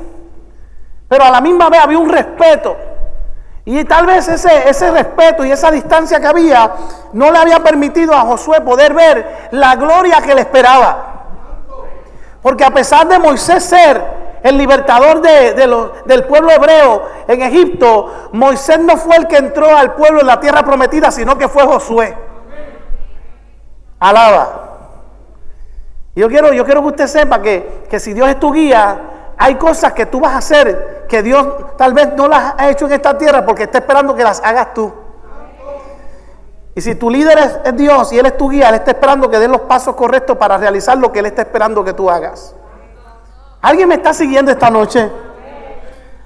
Pero 1.09 1.25
a 1.25 1.31
la 1.31 1.41
misma 1.41 1.71
vez 1.71 1.81
había 1.81 1.97
un 1.97 2.11
respeto. 2.11 2.77
Y 3.65 3.83
tal 3.85 4.05
vez 4.05 4.29
ese, 4.29 4.69
ese 4.69 4.91
respeto 4.91 5.43
y 5.47 5.53
esa 5.53 5.71
distancia 5.71 6.21
que 6.21 6.27
había 6.27 6.71
no 7.15 7.31
le 7.33 7.39
había 7.39 7.61
permitido 7.61 8.13
a 8.13 8.21
Josué 8.21 8.61
poder 8.61 8.93
ver 8.93 9.49
la 9.53 9.75
gloria 9.77 10.21
que 10.21 10.35
le 10.35 10.43
esperaba. 10.43 11.29
Porque 12.43 12.63
a 12.63 12.71
pesar 12.73 13.09
de 13.09 13.19
Moisés 13.19 13.65
ser 13.65 14.22
el 14.43 14.59
libertador 14.59 15.21
de, 15.21 15.55
del 16.05 16.25
pueblo 16.25 16.51
hebreo 16.51 17.03
en 17.29 17.43
Egipto, 17.43 18.31
Moisés 18.33 18.79
no 18.81 18.97
fue 18.97 19.17
el 19.17 19.27
que 19.27 19.37
entró 19.37 19.77
al 19.77 19.95
pueblo 19.95 20.21
en 20.21 20.27
la 20.27 20.41
tierra 20.41 20.63
prometida, 20.63 21.11
sino 21.11 21.39
que 21.39 21.49
fue 21.49 21.65
Josué. 21.65 22.17
Alaba. 24.01 24.59
Yo 26.15 26.29
quiero, 26.29 26.53
yo 26.53 26.65
quiero 26.65 26.83
que 26.83 26.89
usted 26.89 27.07
sepa 27.07 27.41
que, 27.41 27.85
que 27.89 28.01
si 28.01 28.13
Dios 28.13 28.29
es 28.29 28.39
tu 28.39 28.53
guía, 28.53 29.01
hay 29.39 29.55
cosas 29.55 29.93
que 29.93 30.07
tú 30.07 30.21
vas 30.21 30.35
a 30.35 30.39
hacer 30.39 31.07
que 31.09 31.23
Dios 31.23 31.77
tal 31.77 31.93
vez 31.95 32.15
no 32.15 32.27
las 32.27 32.55
ha 32.57 32.71
hecho 32.71 32.87
en 32.87 32.93
esta 32.93 33.17
tierra 33.19 33.45
porque 33.45 33.65
está 33.65 33.79
esperando 33.79 34.15
que 34.15 34.25
las 34.25 34.41
hagas 34.43 34.73
tú. 34.75 34.93
Y 36.75 36.81
si 36.81 36.95
tu 36.95 37.11
líder 37.11 37.39
es, 37.65 37.77
Dios 37.77 38.13
y 38.13 38.19
Él 38.19 38.27
es 38.27 38.37
tu 38.37 38.49
guía, 38.49 38.71
Él 38.71 38.77
está 38.77 38.93
esperando 38.93 39.29
que 39.29 39.39
des 39.39 39.49
los 39.49 39.61
pasos 39.63 39.95
correctos 39.95 40.39
para 40.39 40.57
realizar 40.57 40.97
lo 40.97 41.13
que 41.13 41.19
Él 41.19 41.27
está 41.27 41.43
esperando 41.43 41.85
que 41.85 41.93
tú 41.93 42.11
hagas. 42.11 42.55
¿Alguien 43.63 43.89
me 43.89 43.95
está 43.95 44.13
siguiendo 44.13 44.51
esta 44.51 44.71
noche? 44.71 45.09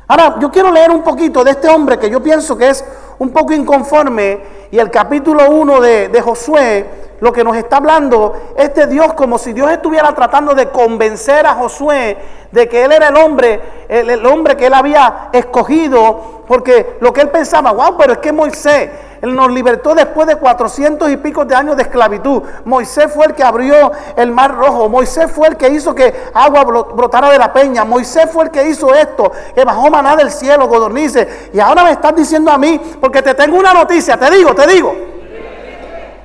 Ahora, 0.08 0.36
yo 0.40 0.50
quiero 0.50 0.70
leer 0.70 0.90
un 0.90 1.02
poquito 1.02 1.44
de 1.44 1.50
este 1.50 1.68
hombre 1.68 1.98
que 1.98 2.08
yo 2.08 2.22
pienso 2.22 2.56
que 2.56 2.70
es 2.70 2.82
un 3.18 3.30
poco 3.30 3.52
inconforme 3.52 4.40
y 4.70 4.78
el 4.78 4.90
capítulo 4.90 5.50
1 5.50 5.80
de, 5.82 6.20
Josué 6.22 6.86
lo 7.20 7.32
que 7.32 7.44
nos 7.44 7.54
está 7.56 7.76
hablando 7.76 8.54
es 8.56 8.74
de 8.74 8.86
Dios 8.86 9.12
como 9.12 9.36
si 9.36 9.52
Dios 9.52 9.70
estuviera 9.70 10.14
tratando 10.14 10.54
de 10.54 10.70
convencer 10.70 11.46
a 11.46 11.54
Josué 11.54 12.16
de 12.52 12.68
que 12.68 12.84
él 12.84 12.92
era 12.92 13.08
el 13.08 13.16
hombre, 13.16 13.60
el, 13.88 14.08
el 14.08 14.24
hombre 14.24 14.56
que 14.56 14.66
él 14.66 14.74
había 14.74 15.28
escogido, 15.32 16.42
porque 16.46 16.96
lo 17.00 17.12
que 17.12 17.20
él 17.20 17.28
pensaba, 17.28 17.72
wow, 17.72 17.98
pero 17.98 18.14
es 18.14 18.18
que 18.18 18.32
Moisés, 18.32 18.90
nos 19.32 19.50
libertó 19.50 19.94
después 19.94 20.26
de 20.26 20.36
cuatrocientos 20.36 21.10
y 21.10 21.16
pico 21.16 21.44
de 21.44 21.54
años 21.54 21.76
de 21.76 21.82
esclavitud. 21.82 22.42
Moisés 22.64 23.12
fue 23.12 23.26
el 23.26 23.34
que 23.34 23.42
abrió 23.42 23.92
el 24.16 24.30
mar 24.30 24.54
rojo. 24.54 24.88
Moisés 24.88 25.30
fue 25.30 25.48
el 25.48 25.56
que 25.56 25.68
hizo 25.68 25.94
que 25.94 26.14
agua 26.34 26.64
brotara 26.64 27.30
de 27.30 27.38
la 27.38 27.52
peña. 27.52 27.84
Moisés 27.84 28.30
fue 28.30 28.44
el 28.44 28.50
que 28.50 28.68
hizo 28.68 28.94
esto, 28.94 29.32
que 29.54 29.64
bajó 29.64 29.90
maná 29.90 30.16
del 30.16 30.30
cielo, 30.30 30.68
godornice. 30.68 31.50
Y 31.52 31.60
ahora 31.60 31.84
me 31.84 31.92
estás 31.92 32.14
diciendo 32.14 32.50
a 32.50 32.58
mí, 32.58 32.80
porque 33.00 33.22
te 33.22 33.34
tengo 33.34 33.58
una 33.58 33.72
noticia, 33.72 34.16
te 34.16 34.30
digo, 34.30 34.54
te 34.54 34.66
digo. 34.66 34.94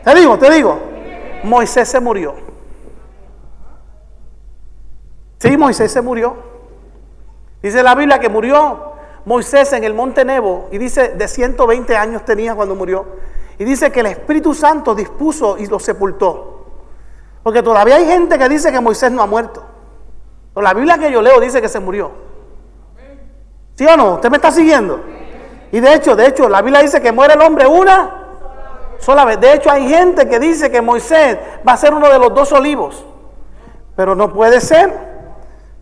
Te 0.03 0.15
digo, 0.15 0.37
te 0.37 0.49
digo. 0.49 0.79
Moisés 1.43 1.87
se 1.89 1.99
murió. 1.99 2.35
Sí, 5.39 5.57
Moisés 5.57 5.91
se 5.91 6.01
murió. 6.01 6.35
Dice 7.61 7.81
la 7.83 7.95
Biblia 7.95 8.19
que 8.19 8.29
murió 8.29 8.91
Moisés 9.25 9.73
en 9.73 9.83
el 9.83 9.93
monte 9.93 10.25
Nebo 10.25 10.67
y 10.71 10.77
dice 10.77 11.09
de 11.09 11.27
120 11.27 11.95
años 11.95 12.25
tenía 12.25 12.55
cuando 12.55 12.75
murió. 12.75 13.05
Y 13.57 13.63
dice 13.63 13.91
que 13.91 13.99
el 13.99 14.07
Espíritu 14.07 14.53
Santo 14.53 14.95
dispuso 14.95 15.57
y 15.57 15.67
lo 15.67 15.79
sepultó. 15.79 16.65
Porque 17.43 17.61
todavía 17.61 17.95
hay 17.95 18.05
gente 18.05 18.37
que 18.37 18.49
dice 18.49 18.71
que 18.71 18.79
Moisés 18.79 19.11
no 19.11 19.21
ha 19.21 19.27
muerto. 19.27 19.63
Pero 20.53 20.63
la 20.63 20.73
Biblia 20.73 20.97
que 20.97 21.11
yo 21.11 21.21
leo 21.21 21.39
dice 21.39 21.61
que 21.61 21.69
se 21.69 21.79
murió. 21.79 22.11
¿Sí 23.75 23.85
o 23.85 23.95
no? 23.95 24.15
¿Usted 24.15 24.29
me 24.29 24.37
está 24.37 24.51
siguiendo? 24.51 24.99
Y 25.71 25.79
de 25.79 25.93
hecho, 25.93 26.15
de 26.15 26.27
hecho, 26.27 26.49
la 26.49 26.61
Biblia 26.61 26.81
dice 26.81 27.01
que 27.01 27.11
muere 27.11 27.35
el 27.35 27.41
hombre 27.41 27.65
una 27.67 28.21
sola 28.99 29.25
vez. 29.25 29.39
De 29.39 29.53
hecho, 29.53 29.71
hay 29.71 29.87
gente 29.87 30.27
que 30.27 30.39
dice 30.39 30.69
que 30.69 30.81
Moisés 30.81 31.37
va 31.67 31.73
a 31.73 31.77
ser 31.77 31.93
uno 31.93 32.09
de 32.09 32.19
los 32.19 32.33
dos 32.33 32.51
olivos. 32.51 33.05
Pero 33.95 34.15
no 34.15 34.33
puede 34.33 34.59
ser. 34.59 34.91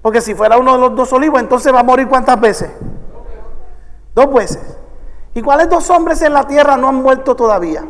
Porque 0.02 0.22
si 0.22 0.36
fuera 0.36 0.58
uno 0.58 0.74
de 0.74 0.80
los 0.80 0.96
dos 0.96 1.12
olivos, 1.12 1.40
entonces 1.40 1.74
va 1.74 1.80
a 1.80 1.84
morir 1.84 2.08
cuántas 2.08 2.40
veces? 2.40 2.70
Dos 4.14 4.34
veces. 4.34 4.78
¿Y 5.34 5.42
cuáles 5.42 5.70
dos 5.70 5.90
hombres 5.90 6.22
en 6.22 6.34
la 6.34 6.48
tierra 6.48 6.78
no 6.78 6.90
han 6.90 6.96
muerto 6.96 7.36
todavía? 7.36 7.84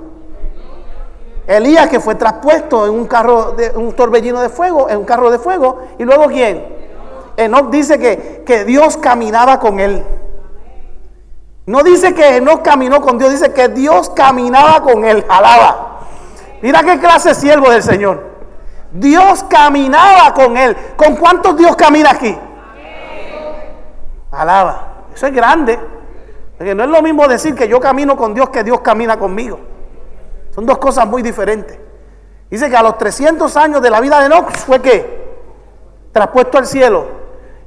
Elías 1.48 1.90
que 1.90 2.00
fue 2.00 2.16
traspuesto 2.16 2.86
en 2.86 2.92
un 2.92 3.08
carro 3.08 3.54
de 3.54 3.72
un 3.72 3.94
torbellino 3.94 4.40
de 4.40 4.50
fuego, 4.50 4.88
en 4.90 4.98
un 4.98 5.06
carro 5.06 5.32
de 5.32 5.40
fuego, 5.40 5.80
y 5.98 6.04
luego 6.04 6.28
quién? 6.28 6.64
Enoch 7.38 7.70
dice 7.72 7.98
que, 7.98 8.44
que 8.46 8.66
Dios 8.66 8.98
caminaba 8.98 9.60
con 9.60 9.80
él. 9.80 10.06
No 11.66 11.84
dice 11.84 12.14
que 12.14 12.38
Enoch 12.38 12.62
caminó 12.62 13.02
con 13.02 13.18
Dios, 13.18 13.32
dice 13.32 13.54
que 13.54 13.70
Dios 13.70 14.10
caminaba 14.10 14.82
con 14.82 15.06
él. 15.06 15.26
Alaba. 15.30 16.00
Mira 16.62 16.84
qué 16.84 17.00
clase 17.00 17.34
siervo 17.34 17.70
del 17.70 17.82
Señor. 17.82 18.24
Dios 18.92 19.44
caminaba 19.50 20.34
con 20.34 20.58
él. 20.58 20.76
¿Con 20.96 21.16
cuántos 21.16 21.58
Dios 21.58 21.76
camina 21.76 22.12
aquí? 22.12 22.38
Alaba. 24.32 24.88
Eso 25.14 25.28
es 25.28 25.34
grande. 25.34 25.80
Porque 26.60 26.75
no 26.75 26.84
es 26.84 26.89
lo 26.89 27.01
mismo 27.01 27.25
decir 27.25 27.56
que 27.56 27.70
yo 27.70 27.80
camino 27.80 28.18
con 28.18 28.34
Dios 28.34 28.50
que 28.50 28.66
Dios 28.66 28.82
camina 28.82 29.18
conmigo. 29.18 29.58
Son 30.54 30.66
dos 30.66 30.78
cosas 30.78 31.08
muy 31.08 31.22
diferentes. 31.22 31.80
Dice 32.51 32.70
que 32.70 32.75
a 32.75 32.84
los 32.84 32.98
300 32.98 33.56
años 33.56 33.82
de 33.82 33.89
la 33.89 34.01
vida 34.01 34.20
de 34.20 34.25
Enoch 34.25 34.51
fue 34.58 34.82
que 34.82 35.38
traspuesto 36.12 36.58
al 36.58 36.68
cielo 36.68 37.06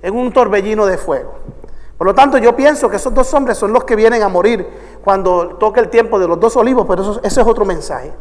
en 0.02 0.14
un 0.14 0.30
torbellino 0.30 0.84
de 0.84 0.98
fuego. 0.98 1.32
Por 1.96 2.06
lo 2.06 2.14
tanto, 2.14 2.36
yo 2.36 2.54
pienso 2.54 2.90
que 2.90 2.96
esos 2.96 3.14
dos 3.14 3.32
hombres 3.32 3.56
son 3.56 3.72
los 3.72 3.84
que 3.84 3.96
vienen 3.96 4.22
a 4.22 4.28
morir 4.28 4.68
cuando 5.02 5.56
toque 5.56 5.80
el 5.80 5.88
tiempo 5.88 6.18
de 6.18 6.28
los 6.28 6.38
dos 6.38 6.54
olivos, 6.58 6.84
pero 6.86 7.00
eso, 7.00 7.20
es 7.22 7.38
otro 7.38 7.64
mensaje. 7.64 8.12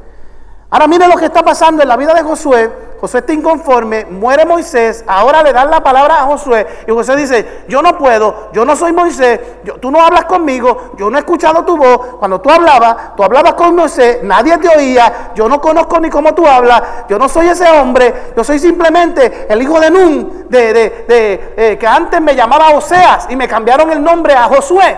Ahora 0.73 0.87
mire 0.87 1.05
lo 1.05 1.17
que 1.17 1.25
está 1.25 1.43
pasando 1.43 1.83
en 1.83 1.89
la 1.89 1.97
vida 1.97 2.13
de 2.13 2.23
Josué. 2.23 2.71
Josué 3.01 3.19
está 3.19 3.33
inconforme, 3.33 4.05
muere 4.05 4.45
Moisés, 4.45 5.03
ahora 5.07 5.41
le 5.41 5.51
dan 5.51 5.71
la 5.71 5.81
palabra 5.81 6.21
a 6.21 6.25
Josué 6.27 6.67
y 6.87 6.91
Josué 6.91 7.17
dice, 7.17 7.63
yo 7.67 7.81
no 7.81 7.97
puedo, 7.97 8.49
yo 8.53 8.63
no 8.63 8.75
soy 8.75 8.93
Moisés, 8.93 9.39
tú 9.81 9.89
no 9.89 9.99
hablas 9.99 10.25
conmigo, 10.25 10.91
yo 10.99 11.09
no 11.09 11.17
he 11.17 11.21
escuchado 11.21 11.65
tu 11.65 11.77
voz, 11.77 12.17
cuando 12.19 12.39
tú 12.41 12.51
hablabas, 12.51 13.15
tú 13.17 13.23
hablabas 13.23 13.55
con 13.55 13.75
Moisés, 13.75 14.19
nadie 14.21 14.55
te 14.59 14.69
oía, 14.69 15.31
yo 15.33 15.49
no 15.49 15.59
conozco 15.59 15.99
ni 15.99 16.11
cómo 16.11 16.35
tú 16.35 16.45
hablas, 16.45 16.83
yo 17.09 17.17
no 17.17 17.27
soy 17.27 17.47
ese 17.47 17.67
hombre, 17.71 18.31
yo 18.37 18.43
soy 18.43 18.59
simplemente 18.59 19.47
el 19.49 19.59
hijo 19.63 19.79
de 19.79 19.89
Nun, 19.89 20.45
de, 20.47 20.71
de, 20.71 21.53
eh, 21.57 21.77
que 21.79 21.87
antes 21.87 22.21
me 22.21 22.35
llamaba 22.35 22.69
Oseas 22.75 23.25
y 23.31 23.35
me 23.35 23.47
cambiaron 23.47 23.91
el 23.91 24.03
nombre 24.03 24.35
a 24.35 24.43
Josué. 24.43 24.95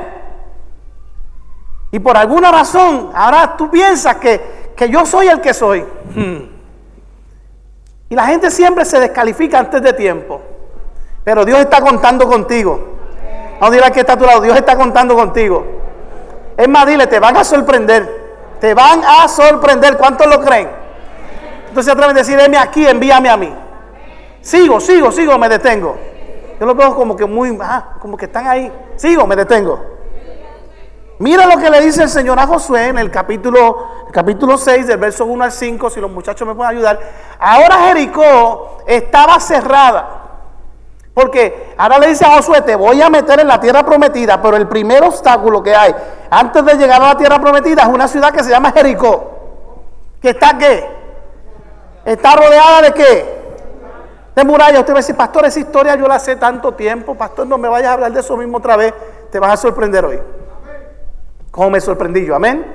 Y 1.93 1.99
por 1.99 2.17
alguna 2.17 2.51
razón, 2.51 3.11
ahora 3.15 3.55
tú 3.55 3.69
piensas 3.69 4.15
que 4.15 4.52
que 4.75 4.89
yo 4.89 5.05
soy 5.05 5.27
el 5.27 5.41
que 5.41 5.53
soy. 5.53 5.81
Hmm. 6.15 6.53
Y 8.09 8.15
la 8.15 8.25
gente 8.27 8.51
siempre 8.51 8.85
se 8.85 8.99
descalifica 8.99 9.59
antes 9.59 9.81
de 9.81 9.93
tiempo. 9.93 10.41
Pero 11.23 11.45
Dios 11.45 11.59
está 11.59 11.81
contando 11.81 12.27
contigo. 12.27 12.79
No 13.59 13.71
dirás 13.71 13.91
que 13.91 14.01
está 14.01 14.13
a 14.13 14.17
tu 14.17 14.25
lado, 14.25 14.41
Dios 14.41 14.57
está 14.57 14.75
contando 14.75 15.15
contigo. 15.15 15.65
Es 16.57 16.67
más, 16.67 16.85
dile, 16.85 17.07
te 17.07 17.19
van 17.19 17.37
a 17.37 17.43
sorprender. 17.43 18.23
Te 18.59 18.73
van 18.73 19.01
a 19.03 19.27
sorprender. 19.27 19.97
¿Cuántos 19.97 20.27
lo 20.27 20.41
creen? 20.41 20.69
Entonces 21.69 21.91
atreven 21.91 22.15
a 22.15 22.19
decir, 22.19 22.39
heme 22.39 22.57
aquí, 22.57 22.85
envíame 22.85 23.29
a 23.29 23.37
mí. 23.37 23.53
Sigo, 24.41 24.79
sigo, 24.79 25.11
sigo, 25.11 25.37
me 25.37 25.49
detengo. 25.49 25.97
Yo 26.59 26.65
lo 26.65 26.75
veo 26.75 26.93
como 26.93 27.15
que 27.15 27.25
muy, 27.25 27.57
como 27.99 28.15
que 28.15 28.25
están 28.25 28.47
ahí. 28.47 28.71
Sigo, 28.95 29.25
me 29.25 29.35
detengo. 29.35 29.92
Mira 31.19 31.45
lo 31.45 31.61
que 31.61 31.69
le 31.69 31.79
dice 31.81 32.03
el 32.03 32.09
Señor 32.09 32.39
a 32.39 32.47
Josué 32.47 32.87
en 32.87 32.97
el 32.97 33.11
capítulo, 33.11 33.87
capítulo 34.11 34.57
6, 34.57 34.87
del 34.87 34.97
verso 34.97 35.25
1 35.25 35.43
al 35.43 35.51
5, 35.51 35.89
si 35.89 35.99
los 35.99 36.09
muchachos 36.09 36.47
me 36.47 36.55
pueden 36.55 36.75
ayudar. 36.75 36.99
Ahora 37.39 37.75
Jericó 37.87 38.79
estaba 38.87 39.39
cerrada. 39.39 40.21
Porque 41.13 41.75
ahora 41.77 41.99
le 41.99 42.07
dice 42.07 42.25
a 42.25 42.37
Josué, 42.37 42.61
te 42.61 42.75
voy 42.75 42.99
a 43.01 43.09
meter 43.09 43.39
en 43.39 43.47
la 43.47 43.59
tierra 43.59 43.83
prometida, 43.85 44.41
pero 44.41 44.57
el 44.57 44.67
primer 44.67 45.03
obstáculo 45.03 45.61
que 45.61 45.75
hay 45.75 45.93
antes 46.31 46.65
de 46.65 46.73
llegar 46.73 46.99
a 47.01 47.09
la 47.09 47.17
tierra 47.17 47.39
prometida 47.39 47.83
es 47.83 47.87
una 47.87 48.07
ciudad 48.07 48.31
que 48.31 48.43
se 48.43 48.49
llama 48.49 48.71
Jericó. 48.71 49.29
¿Que 50.19 50.31
está 50.31 50.57
qué? 50.57 50.89
¿Está 52.05 52.35
rodeada 52.35 52.81
de 52.81 52.93
qué? 52.93 53.43
De 54.35 54.43
murallas. 54.43 54.79
Usted 54.79 54.93
va 54.93 54.97
a 54.97 55.01
decir, 55.01 55.15
pastor, 55.15 55.45
esa 55.45 55.59
historia 55.59 55.95
yo 55.95 56.07
la 56.07 56.17
sé 56.17 56.35
tanto 56.37 56.73
tiempo. 56.73 57.13
Pastor, 57.13 57.45
no 57.45 57.59
me 57.59 57.69
vayas 57.69 57.91
a 57.91 57.93
hablar 57.93 58.11
de 58.11 58.19
eso 58.19 58.35
mismo 58.35 58.57
otra 58.57 58.75
vez. 58.75 58.93
Te 59.31 59.37
vas 59.37 59.51
a 59.53 59.57
sorprender 59.57 60.03
hoy. 60.03 60.19
¿Cómo 61.53 61.69
me 61.69 61.79
sorprendí 61.79 62.25
yo? 62.25 62.35
Amén. 62.35 62.65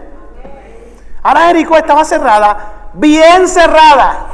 Ahora 1.20 1.48
Jericó 1.48 1.76
estaba 1.76 2.04
cerrada, 2.04 2.90
bien 2.94 3.48
cerrada. 3.48 4.28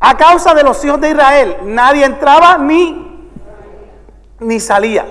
A 0.00 0.16
causa 0.16 0.52
de 0.52 0.64
los 0.64 0.84
hijos 0.84 1.00
de 1.00 1.10
Israel, 1.10 1.58
nadie 1.62 2.04
entraba 2.04 2.58
ni, 2.58 3.30
ni 4.40 4.58
salía. 4.58 5.06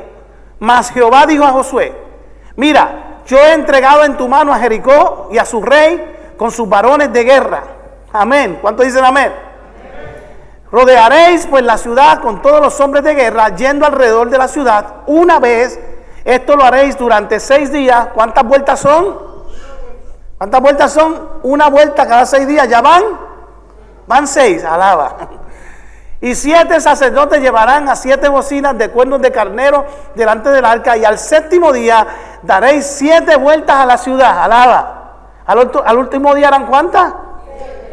Mas 0.60 0.92
Jehová 0.92 1.26
dijo 1.26 1.46
a 1.46 1.54
Josué, 1.54 1.96
mira, 2.58 3.22
yo 3.26 3.38
he 3.38 3.54
entregado 3.54 4.04
en 4.04 4.18
tu 4.18 4.28
mano 4.28 4.52
a 4.54 4.60
Jericó 4.60 5.30
y 5.32 5.38
a 5.38 5.46
su 5.46 5.62
rey 5.62 6.34
con 6.36 6.52
sus 6.52 6.68
varones 6.68 7.14
de 7.14 7.24
guerra. 7.24 7.64
Amén. 8.12 8.60
¿Cuántos 8.62 8.86
dicen 8.86 9.06
amén? 9.06 9.32
Rodearéis 10.70 11.48
pues 11.48 11.64
la 11.64 11.78
ciudad 11.78 12.20
con 12.20 12.42
todos 12.42 12.60
los 12.60 12.78
hombres 12.82 13.06
de 13.06 13.16
guerra, 13.16 13.56
yendo 13.56 13.86
alrededor 13.86 14.30
de 14.30 14.38
la 14.38 14.50
ciudad 14.50 15.04
una 15.06 15.40
vez 15.40 15.80
esto 16.28 16.58
lo 16.58 16.66
haréis 16.66 16.98
durante 16.98 17.40
seis 17.40 17.72
días. 17.72 18.10
¿Cuántas 18.14 18.44
vueltas 18.44 18.82
son? 18.82 19.18
¿Cuántas 20.38 20.62
vueltas 20.62 20.92
son? 20.92 21.30
Una 21.44 21.70
vuelta 21.70 22.06
cada 22.06 22.26
seis 22.26 22.46
días. 22.46 22.68
¿Ya 22.68 22.82
van? 22.82 23.02
Van 24.08 24.28
seis, 24.28 24.66
alaba. 24.66 25.16
Y 26.20 26.36
siete 26.36 26.82
sacerdotes 26.82 27.40
llevarán 27.40 27.88
a 27.88 27.96
siete 27.96 28.28
bocinas 28.28 28.78
de 28.78 28.90
cuernos 28.90 29.22
de 29.22 29.32
carnero 29.32 29.86
delante 30.16 30.50
del 30.50 30.66
arca. 30.66 30.98
Y 30.98 31.06
al 31.06 31.18
séptimo 31.18 31.72
día 31.72 32.06
daréis 32.44 32.86
siete 32.86 33.38
vueltas 33.38 33.78
a 33.78 33.86
la 33.86 33.98
ciudad. 33.98 34.44
Alaba. 34.44 35.14
Al, 35.46 35.98
último 35.98 36.36
día 36.36 36.50
eran 36.50 36.66
cuántas? 36.66 37.14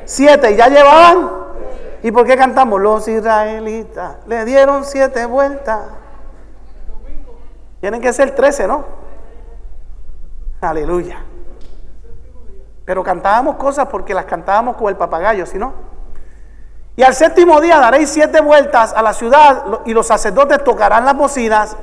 Siete. 0.07 0.51
¿Y 0.51 0.57
ya 0.57 0.67
llevaban? 0.67 1.31
¿Y 2.03 2.11
por 2.11 2.27
qué 2.27 2.37
cantamos? 2.37 2.81
Los 2.81 3.07
israelitas 3.07 4.17
le 4.27 4.45
dieron 4.45 4.85
siete 4.85 5.25
vueltas. 5.25 5.79
Tienen 7.85 8.01
que 8.01 8.15
ser 8.15 8.35
13, 8.35 8.67
¿no? 8.67 8.83
Aleluya. 10.63 11.23
Pero 12.87 13.05
cantábamos 13.05 13.57
cosas 13.57 13.89
porque 13.89 14.15
las 14.15 14.25
cantábamos 14.25 14.79
con 14.79 14.89
el 14.89 14.97
papagayo, 14.97 15.45
¿sí 15.45 15.59
no? 15.59 15.75
Y 16.97 17.03
al 17.03 17.15
séptimo 17.15 17.61
día 17.61 17.79
daréis 17.79 18.09
siete 18.09 18.41
vueltas 18.41 18.95
a 18.95 19.03
la 19.03 19.13
ciudad 19.13 19.81
y 19.85 19.93
los 19.93 20.07
sacerdotes 20.07 20.65
tocarán 20.65 21.05
las 21.05 21.15
bocinas. 21.15 21.77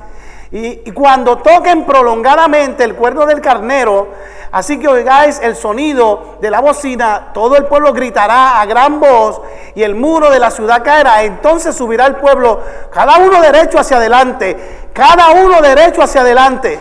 Y, 0.50 0.90
cuando 0.90 1.38
toquen 1.38 1.86
prolongadamente 1.86 2.82
el 2.82 2.96
cuerno 2.96 3.24
del 3.24 3.40
carnero, 3.40 4.08
así 4.50 4.80
que 4.80 4.88
oigáis 4.88 5.38
el 5.40 5.54
sonido 5.54 6.36
de 6.40 6.50
la 6.50 6.60
bocina, 6.60 7.30
todo 7.32 7.56
el 7.56 7.66
pueblo 7.66 7.92
gritará 7.92 8.60
a 8.60 8.66
gran 8.66 8.98
voz 8.98 9.40
y 9.76 9.84
el 9.84 9.94
muro 9.94 10.30
de 10.30 10.40
la 10.40 10.50
ciudad 10.50 10.82
caerá. 10.82 11.22
Entonces 11.22 11.76
subirá 11.76 12.06
el 12.06 12.16
pueblo, 12.16 12.60
cada 12.92 13.18
uno 13.18 13.40
derecho 13.40 13.78
hacia 13.78 13.98
adelante 13.98 14.81
cada 14.92 15.30
uno 15.30 15.60
derecho 15.60 16.02
hacia 16.02 16.20
adelante. 16.20 16.78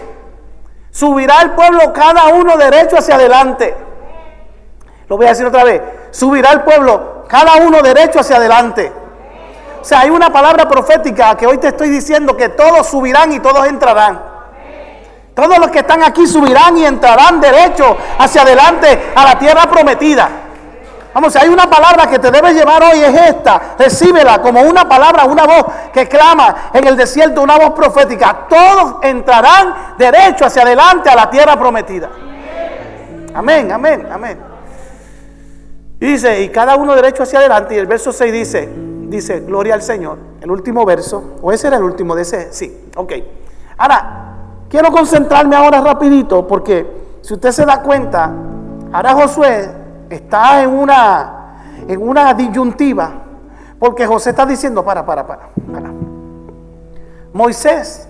Subirá 0.92 1.42
el 1.42 1.52
pueblo 1.52 1.94
cada 1.94 2.28
uno 2.28 2.58
derecho 2.58 2.98
hacia 2.98 3.16
adelante. 3.16 3.76
Lo 5.08 5.18
voy 5.18 5.26
a 5.26 5.30
decir 5.30 5.46
otra 5.46 5.64
vez. 5.64 5.82
Subirá 6.12 6.52
el 6.52 6.62
pueblo 6.62 7.26
cada 7.28 7.56
uno 7.56 7.82
derecho 7.82 8.20
hacia 8.20 8.36
adelante. 8.36 8.92
O 9.82 9.84
sea, 9.84 10.02
hay 10.02 10.10
una 10.10 10.32
palabra 10.32 10.68
profética 10.68 11.36
que 11.36 11.48
hoy 11.48 11.58
te 11.58 11.70
estoy 11.70 11.90
diciendo 11.90 12.38
que 12.38 12.50
todos 12.50 12.88
subirán 12.88 13.32
y 13.32 13.40
todos 13.40 13.66
entrarán. 13.66 14.22
Todos 15.34 15.58
los 15.58 15.72
que 15.72 15.80
están 15.80 16.04
aquí 16.04 16.28
subirán 16.28 16.78
y 16.78 16.86
entrarán 16.86 17.40
derecho 17.40 17.98
hacia 18.20 18.42
adelante 18.42 19.12
a 19.16 19.24
la 19.24 19.40
tierra 19.40 19.64
prometida. 19.64 20.30
Vamos, 21.14 21.34
si 21.34 21.40
hay 21.40 21.50
una 21.50 21.70
palabra 21.70 22.08
que 22.08 22.20
te 22.20 22.32
debe 22.32 22.54
llevar 22.54 22.82
hoy 22.84 23.00
es 23.00 23.30
esta. 23.30 23.76
Recíbela 23.78 24.42
como 24.42 24.62
una 24.62 24.88
palabra, 24.88 25.26
una 25.26 25.46
voz 25.46 25.66
que 25.94 26.08
clama 26.08 26.70
en 26.74 26.88
el 26.88 26.96
desierto, 26.96 27.42
una 27.42 27.58
voz 27.58 27.72
profética. 27.72 28.48
Todos 28.48 28.96
entrarán 29.04 29.96
derecho 29.98 30.46
hacia 30.46 30.62
adelante 30.62 31.10
a 31.10 31.16
la 31.16 31.30
tierra 31.30 31.60
prometida. 31.60 32.10
Amén, 33.34 33.72
amén, 33.72 34.08
amén. 34.10 34.40
Y 36.00 36.06
dice, 36.06 36.42
y 36.42 36.50
cada 36.50 36.76
uno 36.78 36.96
derecho 36.96 37.24
hacia 37.24 37.40
adelante. 37.40 37.76
Y 37.76 37.78
el 37.78 37.88
verso 37.88 38.14
6 38.14 38.32
dice, 38.32 38.70
dice, 39.08 39.42
gloria 39.42 39.74
al 39.74 39.82
Señor. 39.82 40.18
El 40.40 40.50
último 40.50 40.86
verso, 40.86 41.36
o 41.42 41.52
ese 41.52 41.68
era 41.68 41.78
el 41.78 41.84
último 41.84 42.16
de 42.16 42.22
ese, 42.22 42.54
sí, 42.54 42.90
ok. 42.96 43.14
Ahora, 43.78 44.36
quiero 44.70 44.92
concentrarme 44.92 45.56
ahora 45.56 45.82
rapidito 45.82 46.48
porque 46.48 47.20
si 47.22 47.34
usted 47.34 47.52
se 47.52 47.66
da 47.66 47.82
cuenta, 47.82 48.32
ahora 48.92 49.14
Josué 49.14 49.81
está 50.16 50.64
en 50.64 50.70
una, 50.70 51.56
en 51.88 52.02
una 52.02 52.34
disyuntiva, 52.34 53.12
porque 53.80 54.06
José 54.06 54.32
está 54.32 54.46
diciendo, 54.46 54.84
para, 54.84 55.06
para, 55.06 55.26
para, 55.26 55.50
para. 55.72 55.92
Moisés, 57.34 58.08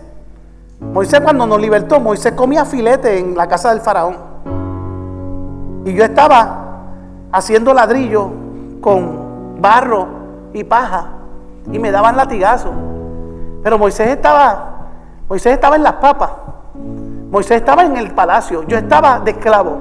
Moisés 0.79 1.21
cuando 1.21 1.45
nos 1.45 1.61
libertó, 1.61 1.99
Moisés 1.99 2.33
comía 2.33 2.65
filete 2.65 3.19
en 3.19 3.37
la 3.37 3.47
casa 3.47 3.69
del 3.69 3.81
faraón. 3.81 4.17
Y 5.85 5.93
yo 5.93 6.03
estaba 6.03 6.61
haciendo 7.31 7.73
ladrillo 7.73 8.29
con 8.81 9.61
barro 9.61 10.07
y 10.53 10.63
paja 10.63 11.09
y 11.71 11.79
me 11.79 11.91
daban 11.91 12.17
latigazo. 12.17 12.71
Pero 13.63 13.77
Moisés 13.77 14.07
estaba, 14.07 14.87
Moisés 15.29 15.53
estaba 15.53 15.75
en 15.75 15.83
las 15.83 15.93
papas. 15.93 16.31
Moisés 17.31 17.57
estaba 17.57 17.83
en 17.83 17.95
el 17.95 18.11
palacio. 18.13 18.63
Yo 18.63 18.77
estaba 18.77 19.19
de 19.19 19.31
esclavo. 19.31 19.77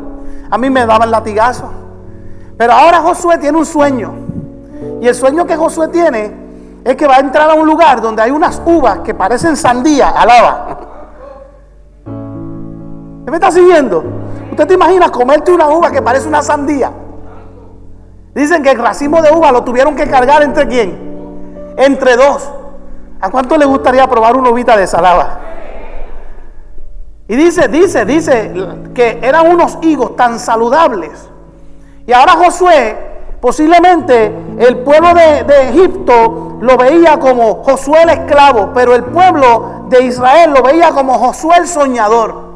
A 0.51 0.59
mí 0.59 0.71
me 0.71 0.87
daban 0.87 1.11
latigazos. 1.11 1.71
Pero 2.61 2.75
ahora 2.75 3.01
Josué 3.01 3.39
tiene 3.39 3.57
un 3.57 3.65
sueño. 3.65 4.13
Y 5.01 5.09
el 5.09 5.15
sueño 5.15 5.47
que 5.47 5.57
Josué 5.57 5.89
tiene 5.89 6.31
es 6.85 6.95
que 6.95 7.07
va 7.07 7.17
a 7.17 7.21
entrar 7.21 7.51
a 7.51 7.55
un 7.55 7.67
lugar 7.67 8.03
donde 8.03 8.21
hay 8.21 8.31
unas 8.31 8.61
uvas 8.67 8.99
que 8.99 9.15
parecen 9.15 9.57
sandía, 9.57 10.11
alaba. 10.11 10.79
¿Me 13.25 13.35
está 13.35 13.51
siguiendo? 13.51 14.05
¿Usted 14.51 14.67
te 14.67 14.75
imagina 14.75 15.09
comerte 15.09 15.51
una 15.51 15.71
uva 15.71 15.91
que 15.91 16.03
parece 16.03 16.29
una 16.29 16.43
sandía? 16.43 16.93
Dicen 18.35 18.63
que 18.63 18.73
el 18.73 18.79
racimo 18.79 19.23
de 19.23 19.33
uva 19.33 19.53
lo 19.53 19.65
tuvieron 19.65 19.97
que 19.97 20.07
cargar 20.07 20.43
entre 20.43 20.69
quién? 20.69 21.73
Entre 21.79 22.15
dos. 22.15 22.47
¿A 23.23 23.31
cuánto 23.31 23.57
le 23.57 23.65
gustaría 23.65 24.07
probar 24.07 24.37
una 24.37 24.51
uvita 24.51 24.77
de 24.77 24.87
salaba? 24.87 25.41
Y 27.27 27.37
dice, 27.37 27.69
dice, 27.69 28.05
dice 28.05 28.53
que 28.93 29.19
eran 29.23 29.51
unos 29.51 29.79
higos 29.81 30.15
tan 30.15 30.39
saludables 30.39 31.31
y 32.11 32.13
ahora 32.13 32.33
Josué, 32.33 32.97
posiblemente 33.41 34.35
el 34.59 34.79
pueblo 34.79 35.15
de, 35.15 35.69
Egipto 35.69 36.59
lo 36.61 36.77
veía 36.77 37.21
como 37.21 37.63
Josué 37.63 38.03
el 38.03 38.11
esclavo, 38.11 38.71
pero 38.75 38.97
el 38.97 39.05
pueblo 39.05 39.85
de 39.89 40.03
Israel 40.03 40.51
lo 40.53 40.61
veía 40.61 40.91
como 40.91 41.15
Josué 41.21 41.59
el 41.59 41.69
soñador. 41.69 42.51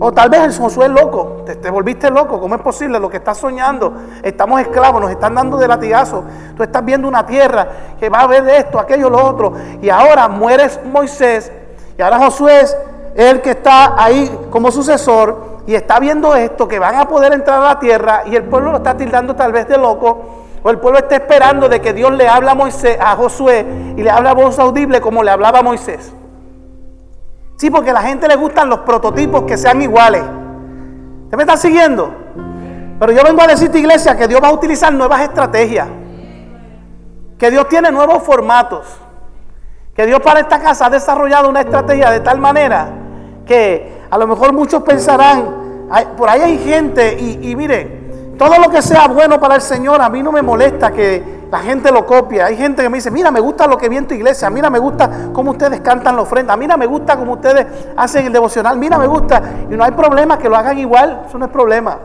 O 0.00 0.12
tal 0.12 0.30
vez 0.30 0.40
el 0.44 0.56
Josué 0.56 0.88
loco, 0.88 1.42
te, 1.44 1.56
te, 1.56 1.68
volviste 1.70 2.10
loco, 2.10 2.40
¿cómo 2.40 2.54
es 2.54 2.62
posible? 2.62 2.98
Lo 2.98 3.10
que 3.10 3.18
estás 3.18 3.36
soñando, 3.36 3.92
estamos 4.22 4.62
esclavos, 4.62 5.02
nos 5.02 5.10
están 5.10 5.34
dando 5.34 5.58
de 5.58 5.68
latigazo. 5.68 6.24
Tú 6.56 6.62
estás 6.62 6.82
viendo 6.82 7.06
una 7.06 7.26
tierra 7.26 7.68
que 8.00 8.08
va 8.08 8.22
a 8.22 8.28
de 8.28 8.56
esto, 8.56 8.78
aquello, 8.78 9.10
lo 9.10 9.22
otro. 9.22 9.52
Y 9.82 9.90
ahora 9.90 10.26
mueres 10.28 10.80
Moisés 10.90 11.52
y 11.98 12.00
ahora 12.00 12.16
Josué 12.16 12.62
es 12.62 12.74
el 13.14 13.42
que 13.42 13.50
está 13.50 14.02
ahí 14.02 14.34
como 14.50 14.70
sucesor 14.70 15.51
y 15.66 15.74
está 15.74 16.00
viendo 16.00 16.34
esto, 16.34 16.66
que 16.66 16.78
van 16.78 16.96
a 16.96 17.06
poder 17.06 17.32
entrar 17.32 17.60
a 17.60 17.74
la 17.74 17.78
tierra 17.78 18.22
y 18.26 18.34
el 18.34 18.44
pueblo 18.44 18.72
lo 18.72 18.78
está 18.78 18.96
tildando 18.96 19.36
tal 19.36 19.52
vez 19.52 19.68
de 19.68 19.78
loco. 19.78 20.42
O 20.64 20.70
el 20.70 20.78
pueblo 20.78 20.98
está 21.00 21.16
esperando 21.16 21.68
de 21.68 21.80
que 21.80 21.92
Dios 21.92 22.12
le 22.12 22.28
habla 22.28 22.52
a, 22.52 22.54
Moisés, 22.54 22.96
a 23.00 23.16
Josué 23.16 23.66
y 23.96 24.02
le 24.02 24.10
habla 24.10 24.30
a 24.30 24.34
voz 24.34 24.58
audible 24.58 25.00
como 25.00 25.22
le 25.22 25.30
hablaba 25.30 25.58
a 25.58 25.62
Moisés. 25.62 26.12
Sí, 27.56 27.70
porque 27.70 27.90
a 27.90 27.92
la 27.92 28.02
gente 28.02 28.28
le 28.28 28.36
gustan 28.36 28.68
los 28.68 28.80
prototipos 28.80 29.42
que 29.42 29.56
sean 29.56 29.82
iguales. 29.82 30.22
¿Usted 31.24 31.36
me 31.36 31.42
está 31.42 31.56
siguiendo? 31.56 32.12
Pero 32.98 33.12
yo 33.12 33.24
vengo 33.24 33.42
a 33.42 33.46
decirte, 33.48 33.78
iglesia, 33.78 34.16
que 34.16 34.28
Dios 34.28 34.40
va 34.42 34.48
a 34.48 34.52
utilizar 34.52 34.92
nuevas 34.92 35.20
estrategias. 35.22 35.88
Que 37.38 37.50
Dios 37.50 37.68
tiene 37.68 37.90
nuevos 37.90 38.22
formatos. 38.22 38.86
Que 39.94 40.06
Dios 40.06 40.20
para 40.20 40.40
esta 40.40 40.60
casa 40.60 40.86
ha 40.86 40.90
desarrollado 40.90 41.48
una 41.48 41.60
estrategia 41.60 42.10
de 42.10 42.20
tal 42.20 42.38
manera 42.38 42.88
que 43.46 43.91
a 44.12 44.18
lo 44.18 44.26
mejor 44.26 44.52
muchos 44.52 44.82
pensarán, 44.82 45.88
por 46.18 46.28
ahí 46.28 46.42
hay 46.42 46.58
gente 46.58 47.16
y, 47.18 47.50
y 47.50 47.56
mire, 47.56 48.34
todo 48.36 48.58
lo 48.58 48.68
que 48.68 48.82
sea 48.82 49.08
bueno 49.08 49.40
para 49.40 49.54
el 49.54 49.62
Señor, 49.62 50.02
a 50.02 50.10
mí 50.10 50.22
no 50.22 50.30
me 50.30 50.42
molesta 50.42 50.92
que 50.92 51.40
la 51.50 51.60
gente 51.60 51.90
lo 51.90 52.04
copie. 52.04 52.42
Hay 52.42 52.54
gente 52.54 52.82
que 52.82 52.90
me 52.90 52.98
dice, 52.98 53.10
mira, 53.10 53.30
me 53.30 53.40
gusta 53.40 53.66
lo 53.66 53.78
que 53.78 53.88
vi 53.88 53.96
en 53.96 54.06
tu 54.06 54.12
iglesia, 54.12 54.50
mira, 54.50 54.68
me 54.68 54.78
gusta 54.78 55.30
cómo 55.32 55.52
ustedes 55.52 55.80
cantan 55.80 56.16
la 56.16 56.22
ofrenda, 56.22 56.54
mira, 56.58 56.76
me 56.76 56.84
gusta 56.84 57.16
cómo 57.16 57.32
ustedes 57.32 57.66
hacen 57.96 58.26
el 58.26 58.34
devocional, 58.34 58.76
mira, 58.76 58.98
me 58.98 59.06
gusta. 59.06 59.42
Y 59.70 59.74
no 59.74 59.82
hay 59.82 59.92
problema 59.92 60.36
que 60.36 60.50
lo 60.50 60.56
hagan 60.56 60.76
igual, 60.76 61.22
eso 61.26 61.38
no 61.38 61.46
es 61.46 61.50
problema. 61.50 61.96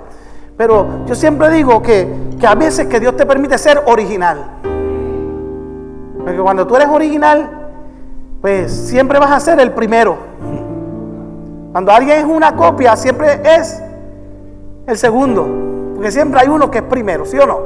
Pero 0.56 1.06
yo 1.08 1.14
siempre 1.14 1.50
digo 1.50 1.82
que, 1.82 2.08
que 2.40 2.48
a 2.48 2.56
veces 2.56 2.88
que 2.88 3.02
Dios 3.02 3.18
te 3.18 3.26
permite 3.26 3.58
ser 3.58 3.84
original. 3.86 4.46
Porque 6.20 6.40
cuando 6.40 6.66
tú 6.66 6.78
eres 6.78 6.88
original, 6.88 7.50
pues 8.40 8.72
siempre 8.72 9.20
vas 9.20 9.32
a 9.32 9.42
ser 9.42 9.60
el 9.60 9.74
primero. 9.74 10.18
Cuando 11.78 11.92
alguien 11.92 12.18
es 12.18 12.26
una 12.26 12.56
copia, 12.56 12.96
siempre 12.96 13.40
es 13.44 13.80
el 14.88 14.98
segundo. 14.98 15.48
Porque 15.94 16.10
siempre 16.10 16.40
hay 16.42 16.48
uno 16.48 16.72
que 16.72 16.80
es 16.80 16.84
primero, 16.84 17.24
¿sí 17.24 17.38
o 17.38 17.46
no? 17.46 17.60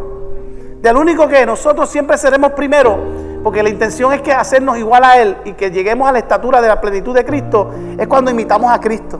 Del 0.82 0.98
único 0.98 1.30
que 1.30 1.46
nosotros 1.46 1.90
siempre 1.90 2.18
seremos 2.18 2.52
primero, 2.52 2.98
porque 3.42 3.64
la 3.64 3.70
intención 3.70 4.12
es 4.12 4.22
que 4.22 4.34
hacernos 4.34 4.78
igual 4.78 5.06
a 5.06 5.22
Él 5.22 5.38
y 5.46 5.54
que 5.54 5.72
lleguemos 5.72 6.10
a 6.10 6.12
la 6.12 6.20
estatura 6.20 6.60
de 6.60 6.68
la 6.68 6.82
plenitud 6.82 7.16
de 7.16 7.24
Cristo, 7.24 7.72
es 7.98 8.06
cuando 8.06 8.30
imitamos 8.30 8.70
a 8.70 8.82
Cristo. 8.82 9.18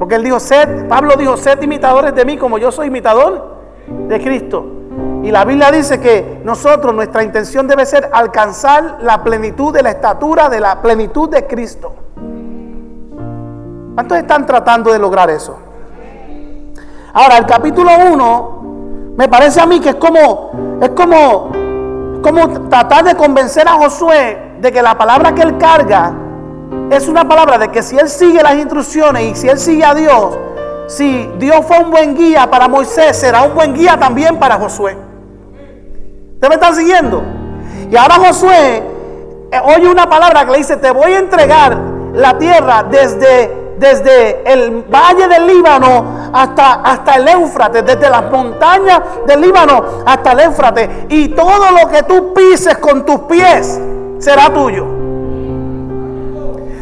Porque 0.00 0.16
Él 0.16 0.24
dijo, 0.24 0.40
sed, 0.40 0.88
Pablo 0.88 1.14
dijo, 1.16 1.36
sed 1.36 1.62
imitadores 1.62 2.16
de 2.16 2.24
mí 2.24 2.38
como 2.38 2.58
yo 2.58 2.72
soy 2.72 2.88
imitador 2.88 3.54
de 4.08 4.20
Cristo. 4.20 4.66
Y 5.22 5.30
la 5.30 5.44
Biblia 5.44 5.70
dice 5.70 6.00
que 6.00 6.40
nosotros, 6.42 6.92
nuestra 6.92 7.22
intención 7.22 7.68
debe 7.68 7.86
ser 7.86 8.10
alcanzar 8.12 8.98
la 9.00 9.22
plenitud 9.22 9.72
de 9.72 9.84
la 9.84 9.90
estatura 9.90 10.48
de 10.48 10.58
la 10.58 10.82
plenitud 10.82 11.30
de 11.30 11.46
Cristo. 11.46 12.07
¿Cuántos 13.98 14.18
están 14.18 14.46
tratando 14.46 14.92
de 14.92 14.98
lograr 15.00 15.28
eso? 15.28 15.58
Ahora, 17.12 17.36
el 17.36 17.46
capítulo 17.46 17.90
1 18.12 19.14
me 19.16 19.26
parece 19.28 19.60
a 19.60 19.66
mí 19.66 19.80
que 19.80 19.88
es 19.88 19.94
como, 19.96 20.78
es 20.80 20.90
como, 20.90 21.50
como 22.22 22.68
tratar 22.68 23.02
de 23.06 23.16
convencer 23.16 23.66
a 23.66 23.72
Josué 23.72 24.54
de 24.60 24.70
que 24.70 24.82
la 24.82 24.96
palabra 24.96 25.34
que 25.34 25.42
él 25.42 25.58
carga 25.58 26.12
es 26.90 27.08
una 27.08 27.26
palabra 27.26 27.58
de 27.58 27.72
que 27.72 27.82
si 27.82 27.98
él 27.98 28.08
sigue 28.08 28.40
las 28.40 28.54
instrucciones 28.54 29.32
y 29.32 29.34
si 29.34 29.48
él 29.48 29.58
sigue 29.58 29.84
a 29.84 29.96
Dios, 29.96 30.38
si 30.86 31.28
Dios 31.40 31.66
fue 31.66 31.80
un 31.80 31.90
buen 31.90 32.14
guía 32.14 32.48
para 32.48 32.68
Moisés, 32.68 33.16
será 33.16 33.42
un 33.42 33.56
buen 33.56 33.74
guía 33.74 33.98
también 33.98 34.38
para 34.38 34.60
Josué. 34.60 34.96
¿Ustedes 36.34 36.48
me 36.48 36.54
están 36.54 36.76
siguiendo? 36.76 37.24
Y 37.90 37.96
ahora 37.96 38.14
Josué 38.14 38.76
eh, 39.50 39.60
oye 39.76 39.88
una 39.88 40.08
palabra 40.08 40.44
que 40.44 40.52
le 40.52 40.58
dice, 40.58 40.76
te 40.76 40.92
voy 40.92 41.14
a 41.14 41.18
entregar 41.18 41.76
la 42.12 42.38
tierra 42.38 42.84
desde 42.84 43.66
desde 43.78 44.42
el 44.50 44.82
valle 44.82 45.28
del 45.28 45.46
Líbano 45.46 46.30
hasta, 46.32 46.74
hasta 46.74 47.14
el 47.16 47.28
Éufrates, 47.28 47.84
desde 47.84 48.10
las 48.10 48.30
montañas 48.30 49.00
del 49.26 49.40
Líbano 49.40 49.84
hasta 50.04 50.32
el 50.32 50.40
Éufrates. 50.40 50.88
Y 51.08 51.28
todo 51.28 51.70
lo 51.70 51.88
que 51.88 52.02
tú 52.02 52.34
pises 52.34 52.78
con 52.78 53.04
tus 53.04 53.20
pies 53.20 53.80
será 54.18 54.52
tuyo. 54.52 54.84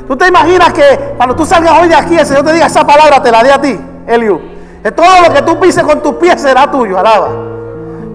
¿Tú 0.07 0.17
te 0.17 0.29
imaginas 0.29 0.73
que 0.73 1.15
cuando 1.17 1.35
tú 1.35 1.45
salgas 1.45 1.81
hoy 1.81 1.89
de 1.89 1.95
aquí, 1.97 2.17
el 2.17 2.25
Señor 2.25 2.45
te 2.45 2.53
diga 2.53 2.67
esa 2.67 2.87
palabra, 2.87 3.23
te 3.23 3.31
la 3.31 3.43
dé 3.43 3.53
a 3.53 3.61
ti, 3.61 3.79
Eliu? 4.07 4.41
Que 4.83 4.93
todo 4.93 5.21
lo 5.27 5.35
que 5.35 5.43
tú 5.43 5.59
pises 5.59 5.83
con 5.83 6.01
tus 6.01 6.15
pies 6.15 6.41
será 6.41 6.71
tuyo, 6.71 6.99
alaba. 6.99 7.31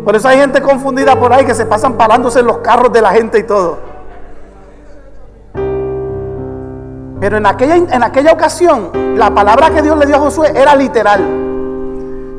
Por 0.05 0.15
eso 0.15 0.27
hay 0.27 0.39
gente 0.39 0.61
confundida 0.61 1.19
por 1.19 1.33
ahí 1.33 1.45
que 1.45 1.53
se 1.53 1.65
pasan 1.65 1.93
parándose 1.93 2.39
en 2.39 2.47
los 2.47 2.59
carros 2.59 2.91
de 2.93 3.01
la 3.01 3.11
gente 3.11 3.39
y 3.39 3.43
todo. 3.43 3.90
Pero 7.21 7.37
en 7.37 7.45
aquella, 7.45 7.75
en 7.75 8.03
aquella 8.03 8.33
ocasión, 8.33 9.15
la 9.15 9.29
palabra 9.29 9.69
que 9.69 9.83
Dios 9.83 9.95
le 9.95 10.07
dio 10.07 10.15
a 10.15 10.19
Josué 10.19 10.53
era 10.55 10.75
literal. 10.75 11.19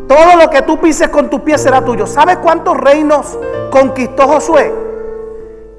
Todo 0.08 0.36
lo 0.36 0.50
que 0.50 0.62
tú 0.62 0.80
pises 0.80 1.08
con 1.08 1.30
tus 1.30 1.40
pies 1.42 1.62
será 1.62 1.84
tuyo. 1.84 2.04
¿Sabes 2.04 2.38
cuántos 2.38 2.76
reinos 2.76 3.38
conquistó 3.70 4.26
Josué? 4.26 4.74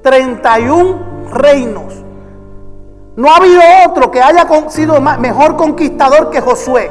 31 0.02 1.28
reinos. 1.32 1.92
No 3.16 3.30
ha 3.30 3.36
habido 3.36 3.60
otro 3.86 4.10
que 4.10 4.22
haya 4.22 4.46
sido 4.68 4.98
mejor 5.02 5.56
conquistador 5.56 6.30
que 6.30 6.40
Josué. 6.40 6.90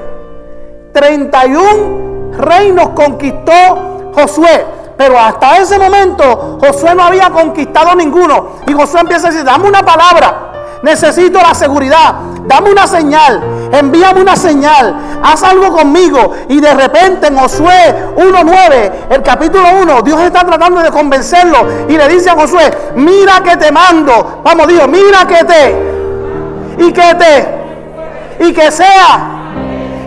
31 0.93 2.34
reinos 2.38 2.89
conquistó 2.89 4.12
Josué. 4.13 4.65
Pero 4.95 5.17
hasta 5.17 5.58
ese 5.58 5.80
momento 5.80 6.60
Josué 6.62 6.93
no 6.93 7.02
había 7.02 7.32
conquistado 7.32 7.95
ninguno. 7.95 8.49
Y 8.67 8.73
Josué 8.73 9.02
empieza 9.02 9.30
a 9.30 9.32
decir, 9.32 9.43
dame 9.43 9.67
una 9.67 9.82
palabra. 9.82 10.52
Necesito 10.84 11.39
la 11.39 11.56
seguridad. 11.56 12.15
Dame 12.46 12.72
una 12.72 12.86
señal. 12.86 13.41
Envíame 13.72 14.22
una 14.22 14.36
señal. 14.36 14.93
Haz 15.24 15.41
algo 15.43 15.72
conmigo. 15.72 16.34
Y 16.50 16.60
de 16.60 16.74
repente 16.74 17.28
en 17.28 17.38
Josué 17.38 17.96
1.9, 18.17 18.91
el 19.10 19.24
capítulo 19.24 19.63
1, 19.82 20.02
Dios 20.02 20.22
está 20.22 20.46
tratando 20.46 20.82
de 20.82 20.91
convencerlo. 20.91 21.88
Y 21.88 21.98
le 21.98 22.10
dice 22.10 22.30
a 22.30 22.34
Josué, 22.34 22.69
mira 22.96 23.41
que 23.41 23.56
te 23.56 23.72
mando. 23.72 24.41
Vamos 24.43 24.67
Dios, 24.67 24.86
mira 24.89 25.26
que 25.26 25.46
te. 25.46 26.86
Y 26.86 26.91
que 26.91 27.15
te. 27.15 28.46
Y 28.46 28.54
que 28.54 28.69
sea. 28.69 29.54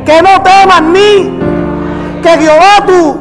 Que 0.04 0.20
no 0.20 0.42
temas 0.42 0.82
ni. 0.82 1.40
Que 2.22 2.38
Jehová 2.38 2.84
tú 2.86 3.16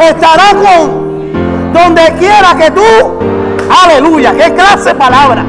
estará 0.00 0.50
con 0.50 1.72
donde 1.72 2.02
quiera 2.18 2.54
que 2.58 2.70
tú. 2.70 2.82
Aleluya. 3.84 4.34
Qué 4.34 4.52
clase 4.52 4.90
de 4.90 4.94
palabra. 4.96 5.46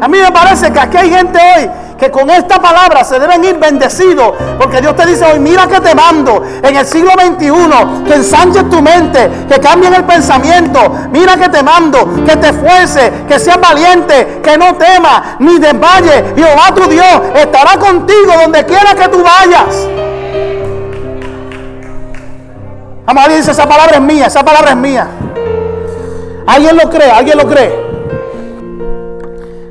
A 0.00 0.08
mí 0.08 0.18
me 0.18 0.32
parece 0.32 0.72
que 0.72 0.80
aquí 0.80 0.96
hay 0.96 1.10
gente 1.10 1.38
hoy 1.38 1.70
que 2.00 2.10
con 2.10 2.30
esta 2.30 2.58
palabra 2.58 3.04
se 3.04 3.18
deben 3.18 3.44
ir 3.44 3.58
bendecidos. 3.58 4.32
Porque 4.58 4.80
Dios 4.80 4.96
te 4.96 5.06
dice 5.06 5.24
hoy, 5.24 5.38
mira 5.38 5.66
que 5.66 5.80
te 5.80 5.94
mando 5.94 6.42
en 6.62 6.74
el 6.74 6.86
siglo 6.86 7.10
XXI, 7.12 8.04
que 8.06 8.14
ensanches 8.14 8.68
tu 8.70 8.80
mente, 8.80 9.30
que 9.46 9.60
cambien 9.60 9.92
el 9.92 10.04
pensamiento. 10.04 10.80
Mira 11.12 11.36
que 11.36 11.50
te 11.50 11.62
mando, 11.62 12.24
que 12.24 12.36
te 12.36 12.48
esfuerces, 12.48 13.12
que 13.28 13.38
seas 13.38 13.60
valiente, 13.60 14.40
que 14.42 14.56
no 14.56 14.74
temas 14.76 15.22
ni 15.40 15.58
desmayes. 15.58 16.24
Jehová 16.34 16.74
tu 16.74 16.88
Dios 16.88 17.20
estará 17.34 17.76
contigo 17.78 18.32
donde 18.42 18.64
quiera 18.64 18.94
que 18.94 19.08
tú 19.08 19.22
vayas. 19.22 19.86
Alguien 23.06 23.40
dice, 23.40 23.50
esa 23.50 23.68
palabra 23.68 23.96
es 23.96 24.00
mía, 24.00 24.26
esa 24.26 24.42
palabra 24.42 24.70
es 24.70 24.76
mía. 24.76 25.06
¿Alguien 26.46 26.76
lo 26.76 26.88
cree? 26.88 27.10
¿Alguien 27.10 27.36
lo 27.36 27.46
cree? 27.46 27.89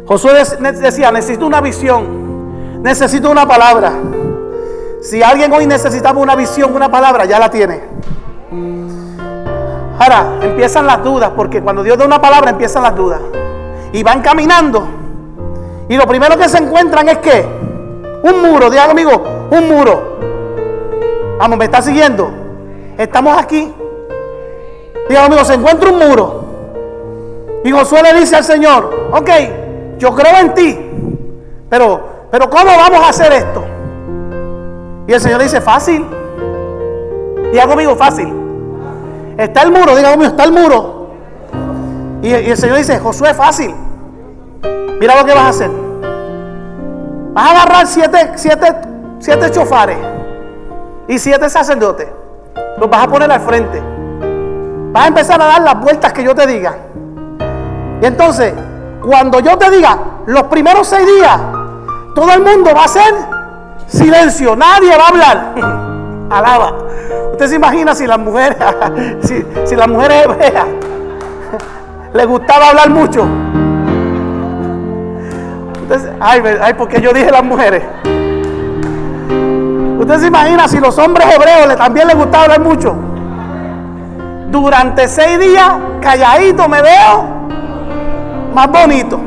Josué 0.10 0.34
decía, 0.82 1.12
necesito 1.12 1.46
una 1.46 1.62
visión, 1.62 2.82
necesito 2.82 3.30
una 3.30 3.48
palabra. 3.48 3.94
Si 5.04 5.22
alguien 5.22 5.54
hoy 5.54 5.68
necesitaba 5.68 6.20
una 6.20 6.36
visión, 6.36 6.76
una 6.76 6.90
palabra, 6.90 7.26
ya 7.26 7.38
la 7.38 7.52
tiene. 7.52 7.80
Ahora, 10.00 10.40
empiezan 10.42 10.88
las 10.88 11.04
dudas, 11.04 11.30
porque 11.36 11.62
cuando 11.62 11.84
Dios 11.84 11.96
da 11.96 12.06
una 12.06 12.20
palabra, 12.20 12.50
empiezan 12.50 12.82
las 12.82 12.96
dudas. 12.96 13.22
Y 13.94 14.02
van 14.02 14.24
caminando. 14.24 14.88
Y 15.88 15.96
lo 15.96 16.08
primero 16.08 16.36
que 16.40 16.50
se 16.50 16.58
encuentran 16.58 17.08
es 17.08 17.20
que 17.20 17.46
un 18.24 18.42
muro, 18.42 18.72
diga 18.72 18.86
amigo, 18.86 19.24
un 19.52 19.70
muro. 19.70 20.18
Vamos, 21.38 21.56
¿me 21.60 21.66
está 21.66 21.84
siguiendo? 21.84 22.32
Estamos 22.98 23.38
aquí. 23.38 23.72
Diga 25.08 25.26
amigo, 25.26 25.46
se 25.46 25.54
encuentra 25.54 25.92
un 25.92 26.00
muro. 26.00 26.46
Y 27.64 27.70
Josué 27.70 28.02
le 28.02 28.20
dice 28.20 28.38
al 28.38 28.44
Señor, 28.44 29.10
ok, 29.12 29.30
yo 30.00 30.16
creo 30.16 30.38
en 30.40 30.54
ti, 30.54 30.80
pero, 31.70 32.02
pero 32.32 32.50
¿cómo 32.50 32.66
vamos 32.66 33.02
a 33.02 33.10
hacer 33.10 33.32
esto? 33.34 33.64
Y 35.08 35.14
el 35.14 35.20
Señor 35.20 35.42
dice, 35.42 35.60
fácil. 35.60 36.06
Diga 37.52 37.68
conmigo, 37.68 37.96
fácil. 37.96 38.34
Está 39.38 39.64
el 39.64 39.72
muro, 39.72 39.96
diga 39.96 40.12
conmigo, 40.12 40.32
está 40.32 40.44
el 40.46 40.52
muro. 40.52 41.10
Y, 42.22 42.28
y 42.30 42.50
el 42.50 42.58
Señor 42.58 42.78
dice, 42.78 42.98
Josué, 43.00 43.34
fácil. 43.34 43.74
Mira 45.00 45.16
lo 45.20 45.26
que 45.26 45.34
vas 45.34 45.44
a 45.44 45.50
hacer. 45.50 45.72
Vas 47.34 47.48
a 47.48 47.52
agarrar 47.52 47.88
siete, 47.88 48.32
siete, 48.36 48.68
siete 49.20 49.52
chofares 49.52 49.98
y 51.08 51.18
siete 51.20 51.50
sacerdotes. 51.50 52.08
Los 52.78 52.90
vas 52.90 53.04
a 53.04 53.08
poner 53.08 53.32
al 53.32 53.42
frente. 53.42 53.82
Vas 54.92 55.06
a 55.06 55.08
empezar 55.08 55.42
a 55.42 55.46
dar 55.46 55.62
las 55.62 55.80
vueltas 55.80 56.14
que 56.14 56.24
yo 56.24 56.34
te 56.36 56.48
diga. 56.48 56.76
Y 58.02 58.06
entonces, 58.06 58.54
cuando 59.02 59.40
yo 59.40 59.58
te 59.58 59.70
diga 59.72 59.98
los 60.26 60.44
primeros 60.44 60.88
seis 60.88 61.06
días, 61.06 61.40
todo 62.14 62.32
el 62.34 62.42
mundo 62.42 62.72
va 62.76 62.82
a 62.82 62.86
hacer 62.86 63.14
silencio, 63.88 64.56
nadie 64.56 64.96
va 64.98 65.04
a 65.04 65.08
hablar. 65.08 65.56
Alaba. 66.30 66.74
Usted 67.32 67.48
se 67.48 67.56
imagina 67.56 67.96
si 67.96 68.06
las 68.06 68.20
mujeres, 68.20 68.58
si, 69.66 69.76
las 69.76 69.88
mujeres 69.88 70.26
hebreas 70.26 70.66
les 72.14 72.28
gustaba 72.28 72.70
hablar 72.70 72.90
mucho. 72.90 73.28
ay, 76.20 76.42
ay, 76.62 76.74
porque 76.74 77.02
yo 77.02 77.14
dije 77.14 77.32
las 77.32 77.44
mujeres. 77.44 77.84
Usted 80.00 80.20
se 80.20 80.28
imagina 80.28 80.68
si 80.68 80.80
los 80.80 80.98
hombres 80.98 81.28
hebreos 81.34 81.76
también 81.78 82.08
les 82.08 82.16
gustaba 82.16 82.44
hablar 82.44 82.62
mucho. 82.62 82.96
Durante 84.52 85.08
seis 85.08 85.40
días, 85.40 85.72
calladito 86.02 86.68
me 86.68 86.82
veo 86.82 87.39
más 88.60 88.72
bonito. 88.72 89.20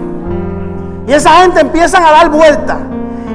Y 1.07 1.12
esa 1.12 1.31
gente 1.42 1.61
empiezan 1.61 2.05
a 2.05 2.12
dar 2.12 2.29
vueltas 2.29 2.77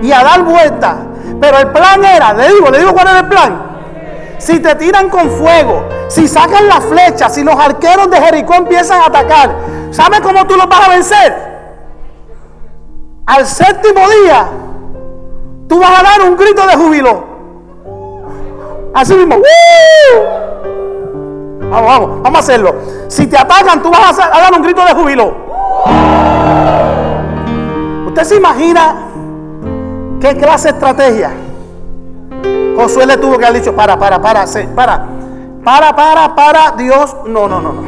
y 0.02 0.12
a 0.12 0.24
dar 0.24 0.44
vueltas. 0.44 0.96
Pero 1.42 1.58
el 1.58 1.68
plan 1.70 2.04
era, 2.04 2.34
le 2.34 2.50
digo, 2.54 2.70
le 2.70 2.80
digo 2.80 2.94
cuál 2.94 3.08
era 3.08 3.20
el 3.20 3.28
plan. 3.28 3.64
Si 4.38 4.60
te 4.60 4.76
tiran 4.76 5.10
con 5.10 5.30
fuego, 5.32 5.84
si 6.08 6.28
sacan 6.28 6.68
la 6.68 6.80
flecha, 6.82 7.30
si 7.30 7.44
los 7.44 7.56
arqueros 7.56 8.10
de 8.12 8.22
Jericó 8.22 8.54
empiezan 8.56 9.02
a 9.02 9.06
atacar, 9.08 9.56
¿sabe 9.92 10.22
cómo 10.22 10.46
tú 10.46 10.56
los 10.56 10.70
vas 10.70 10.88
a 10.88 10.90
vencer? 10.92 11.48
Al 13.26 13.46
séptimo 13.46 14.02
día, 14.24 14.48
tú 15.68 15.80
vas 15.80 16.00
a 16.00 16.04
dar 16.04 16.30
un 16.30 16.38
grito 16.38 16.66
de 16.66 16.76
júbilo. 16.76 17.24
Así 18.94 19.16
mismo. 19.16 19.38
Vamos, 21.70 21.86
vamos, 21.92 22.22
vamos 22.22 22.36
a 22.36 22.40
hacerlo. 22.40 22.76
Si 23.08 23.28
te 23.28 23.38
atacan, 23.38 23.82
tú 23.82 23.90
vas 23.90 24.18
a, 24.18 24.30
dar 24.30 24.54
un 24.54 24.62
grito 24.62 24.84
de 24.86 24.94
júbilo. 24.94 25.47
¿Usted 28.08 28.24
se 28.24 28.36
imagina 28.36 28.96
qué 30.20 30.36
clase 30.36 30.70
estrategia? 30.70 31.32
Josué 32.76 33.06
le 33.06 33.18
tuvo 33.18 33.38
que 33.38 33.46
haber 33.46 33.62
dicho, 33.62 33.76
para, 33.76 33.98
para, 33.98 34.22
para, 34.22 34.46
para, 34.76 35.06
para, 35.64 35.96
para, 35.96 36.36
para, 36.36 36.72
Dios, 36.78 37.16
no, 37.26 37.48
no, 37.48 37.60
no, 37.60 37.74
no. 37.74 37.82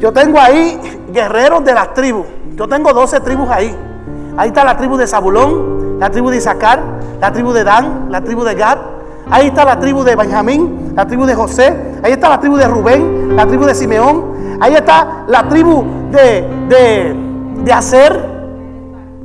Yo 0.00 0.12
tengo 0.12 0.38
ahí 0.38 0.78
guerreros 1.12 1.64
de 1.64 1.72
las 1.72 1.94
tribus. 1.94 2.26
Yo 2.54 2.68
tengo 2.68 2.92
12 2.92 3.20
tribus 3.20 3.48
ahí. 3.50 3.74
Ahí 4.36 4.48
está 4.48 4.64
la 4.64 4.76
tribu 4.76 4.96
de 4.96 5.06
Zabulón, 5.06 5.98
la 5.98 6.10
tribu 6.10 6.30
de 6.30 6.36
Isaacar, 6.36 6.80
la 7.20 7.32
tribu 7.32 7.52
de 7.52 7.64
Dan, 7.64 8.06
la 8.10 8.20
tribu 8.20 8.44
de 8.44 8.54
Gad. 8.54 8.78
Ahí 9.30 9.48
está 9.48 9.64
la 9.64 9.80
tribu 9.80 10.04
de 10.04 10.14
Benjamín, 10.14 10.92
la 10.94 11.06
tribu 11.06 11.24
de 11.24 11.34
José. 11.34 11.74
Ahí 12.02 12.12
está 12.12 12.28
la 12.28 12.38
tribu 12.38 12.56
de 12.56 12.68
Rubén, 12.68 13.34
la 13.34 13.46
tribu 13.46 13.64
de 13.64 13.74
Simeón. 13.74 14.35
Ahí 14.60 14.74
está 14.74 15.24
la 15.26 15.48
tribu 15.48 15.84
de, 16.10 16.42
de, 16.68 17.16
de 17.64 17.72
Aser. 17.72 18.36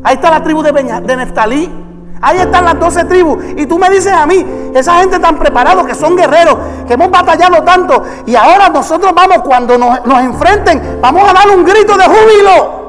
Ahí 0.03 0.15
está 0.15 0.31
la 0.31 0.43
tribu 0.43 0.61
de, 0.61 0.71
de 0.71 1.15
Neftalí. 1.15 1.81
Ahí 2.21 2.37
están 2.37 2.65
las 2.65 2.79
doce 2.79 3.03
tribus. 3.05 3.43
Y 3.57 3.65
tú 3.65 3.79
me 3.79 3.89
dices 3.89 4.13
a 4.13 4.27
mí, 4.27 4.45
esa 4.75 4.99
gente 4.99 5.17
tan 5.19 5.37
preparada 5.39 5.83
que 5.85 5.95
son 5.95 6.15
guerreros, 6.15 6.55
que 6.87 6.93
hemos 6.93 7.09
batallado 7.09 7.63
tanto. 7.63 8.03
Y 8.27 8.35
ahora 8.35 8.69
nosotros 8.69 9.11
vamos, 9.15 9.39
cuando 9.39 9.75
nos, 9.77 10.05
nos 10.05 10.19
enfrenten, 10.21 10.99
vamos 11.01 11.27
a 11.27 11.33
dar 11.33 11.49
un 11.49 11.65
grito 11.65 11.97
de 11.97 12.03
júbilo. 12.03 12.81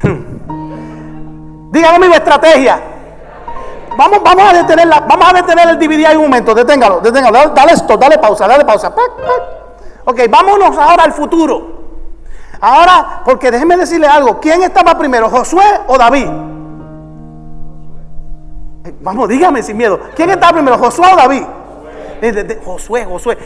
Dígame 1.70 2.08
mi 2.08 2.14
estrategia. 2.14 2.93
Vamos, 3.96 4.22
vamos 4.22 4.44
a 4.50 4.52
detenerla, 4.54 5.00
vamos 5.00 5.28
a 5.30 5.32
detener 5.34 5.68
el 5.68 5.78
DVD 5.78 6.06
ahí 6.06 6.16
un 6.16 6.24
momento, 6.24 6.54
deténgalo, 6.54 7.00
deténgalo, 7.00 7.50
dale, 7.50 7.72
esto, 7.72 7.96
dale 7.96 8.18
pausa, 8.18 8.46
dale 8.46 8.64
pausa. 8.64 8.92
Ok, 10.04 10.20
vámonos 10.28 10.76
ahora 10.76 11.04
al 11.04 11.12
futuro. 11.12 11.74
Ahora, 12.60 13.22
porque 13.24 13.50
déjeme 13.50 13.76
decirle 13.76 14.06
algo, 14.06 14.40
¿quién 14.40 14.62
estaba 14.62 14.96
primero, 14.96 15.28
Josué 15.28 15.64
o 15.86 15.98
David? 15.98 16.26
Eh, 18.84 18.94
vamos, 19.00 19.28
dígame 19.28 19.62
sin 19.62 19.76
miedo. 19.76 20.00
¿Quién 20.14 20.30
estaba 20.30 20.52
primero, 20.52 20.78
Josué 20.78 21.06
o 21.12 21.16
David? 21.16 21.42
Josué, 22.64 23.04
Josué. 23.04 23.36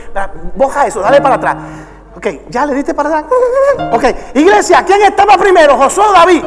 Boja 0.55 0.87
eso, 0.87 1.01
dale 1.01 1.21
para 1.21 1.35
atrás. 1.35 1.57
Ok, 2.17 2.27
ya 2.49 2.65
le 2.67 2.75
diste 2.75 2.95
para 2.95 3.09
atrás. 3.09 3.25
Ok, 3.93 4.05
iglesia, 4.35 4.85
¿quién 4.85 5.03
estaba 5.03 5.37
primero, 5.37 5.77
Josué 5.77 6.05
o 6.09 6.13
David? 6.13 6.45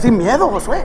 Sin 0.00 0.16
miedo, 0.16 0.48
Josué. 0.48 0.84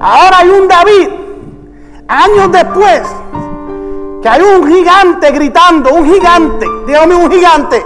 Ahora 0.00 0.38
hay 0.38 0.48
un 0.48 0.66
David, 0.66 1.08
años 2.08 2.50
después, 2.50 3.02
que 4.22 4.28
hay 4.28 4.40
un 4.40 4.66
gigante 4.66 5.30
gritando, 5.30 5.92
un 5.92 6.06
gigante, 6.06 6.66
dígame 6.86 7.14
un 7.14 7.30
gigante, 7.30 7.84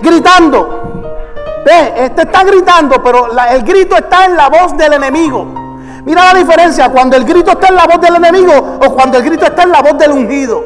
gritando. 0.00 0.80
Ve, 1.64 1.94
este 1.96 2.22
está 2.22 2.42
gritando, 2.42 3.00
pero 3.04 3.28
el 3.50 3.62
grito 3.62 3.96
está 3.96 4.24
en 4.24 4.36
la 4.36 4.48
voz 4.48 4.76
del 4.76 4.94
enemigo. 4.94 5.44
Mira 6.04 6.32
la 6.32 6.38
diferencia 6.40 6.88
cuando 6.88 7.16
el 7.16 7.24
grito 7.24 7.52
está 7.52 7.68
en 7.68 7.76
la 7.76 7.86
voz 7.86 8.00
del 8.00 8.16
enemigo 8.16 8.78
o 8.84 8.94
cuando 8.94 9.18
el 9.18 9.24
grito 9.24 9.44
está 9.44 9.62
en 9.62 9.70
la 9.70 9.80
voz 9.80 9.96
del 9.96 10.10
ungido. 10.10 10.60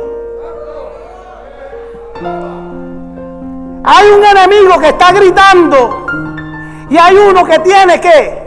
Hay 3.85 4.09
un 4.09 4.25
enemigo 4.25 4.79
que 4.81 4.89
está 4.89 5.13
gritando 5.13 6.07
y 6.89 6.97
hay 6.97 7.15
uno 7.15 7.45
que 7.45 7.59
tiene 7.59 8.01
que 8.01 8.46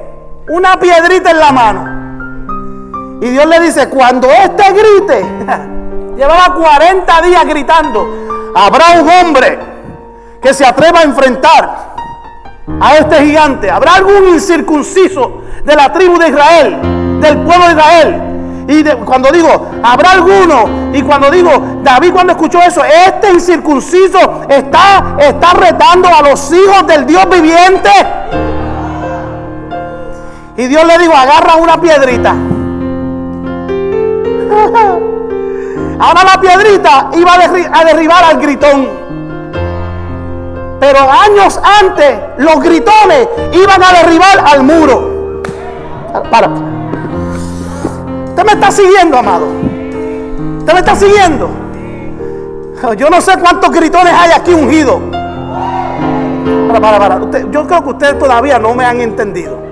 una 0.49 0.79
piedrita 0.79 1.31
en 1.31 1.39
la 1.39 1.51
mano. 1.51 3.19
Y 3.21 3.29
Dios 3.29 3.45
le 3.45 3.59
dice, 3.59 3.89
cuando 3.89 4.29
este 4.29 4.63
grite, 4.71 5.25
Llevaba 6.19 6.53
40 6.53 7.21
días 7.21 7.45
gritando. 7.45 8.05
Habrá 8.53 8.99
un 9.01 9.09
hombre 9.09 9.57
que 10.41 10.53
se 10.53 10.65
atreva 10.65 10.99
a 10.99 11.03
enfrentar 11.03 11.95
a 12.81 12.95
este 12.97 13.25
gigante. 13.25 13.71
Habrá 13.71 13.93
algún 13.93 14.27
incircunciso 14.33 15.43
de 15.63 15.75
la 15.77 15.93
tribu 15.93 16.17
de 16.17 16.27
Israel, 16.27 17.21
del 17.21 17.37
pueblo 17.37 17.67
de 17.67 17.71
Israel. 17.71 18.21
Y 18.67 18.83
cuando 19.05 19.31
digo, 19.31 19.71
habrá 19.81 20.11
alguno, 20.11 20.91
y 20.91 21.01
cuando 21.03 21.31
digo, 21.31 21.79
David 21.83 22.11
cuando 22.11 22.33
escuchó 22.33 22.61
eso, 22.61 22.83
este 22.83 23.31
incircunciso 23.31 24.41
está, 24.49 25.15
está 25.19 25.53
retando 25.53 26.09
a 26.09 26.21
los 26.21 26.51
hijos 26.51 26.85
del 26.85 27.05
Dios 27.05 27.29
viviente. 27.29 27.89
Y 30.59 30.67
Dios 30.67 30.83
le 30.83 30.97
dijo, 30.97 31.13
agarra 31.13 31.55
una 31.55 31.79
piedrita. 31.79 32.31
Ahora 35.99 36.23
la 36.25 36.41
piedrita 36.41 37.11
iba 37.13 37.31
a 37.71 37.85
derribar 37.85 38.25
al 38.25 38.41
gritón. 38.41 38.89
Pero 40.81 40.99
años 40.99 41.57
antes 41.81 42.19
los 42.39 42.59
gritones 42.59 43.29
iban 43.53 43.81
a 43.81 43.93
derribar 44.03 44.43
al 44.45 44.63
muro. 44.63 45.41
Para. 46.29 46.49
Usted 48.27 48.43
me 48.43 48.51
está 48.51 48.69
siguiendo, 48.69 49.17
amado. 49.17 49.45
Usted 50.57 50.73
me 50.73 50.79
está 50.79 50.93
siguiendo. 50.93 51.49
Yo 52.97 53.09
no 53.09 53.21
sé 53.21 53.39
cuántos 53.39 53.71
gritones 53.71 54.11
hay 54.13 54.31
aquí 54.31 54.53
ungidos. 54.53 54.99
Para, 56.67 56.81
para, 56.81 56.99
para. 56.99 57.49
yo 57.49 57.65
creo 57.65 57.81
que 57.81 57.89
ustedes 57.91 58.19
todavía 58.19 58.59
no 58.59 58.73
me 58.73 58.83
han 58.83 58.99
entendido. 58.99 59.68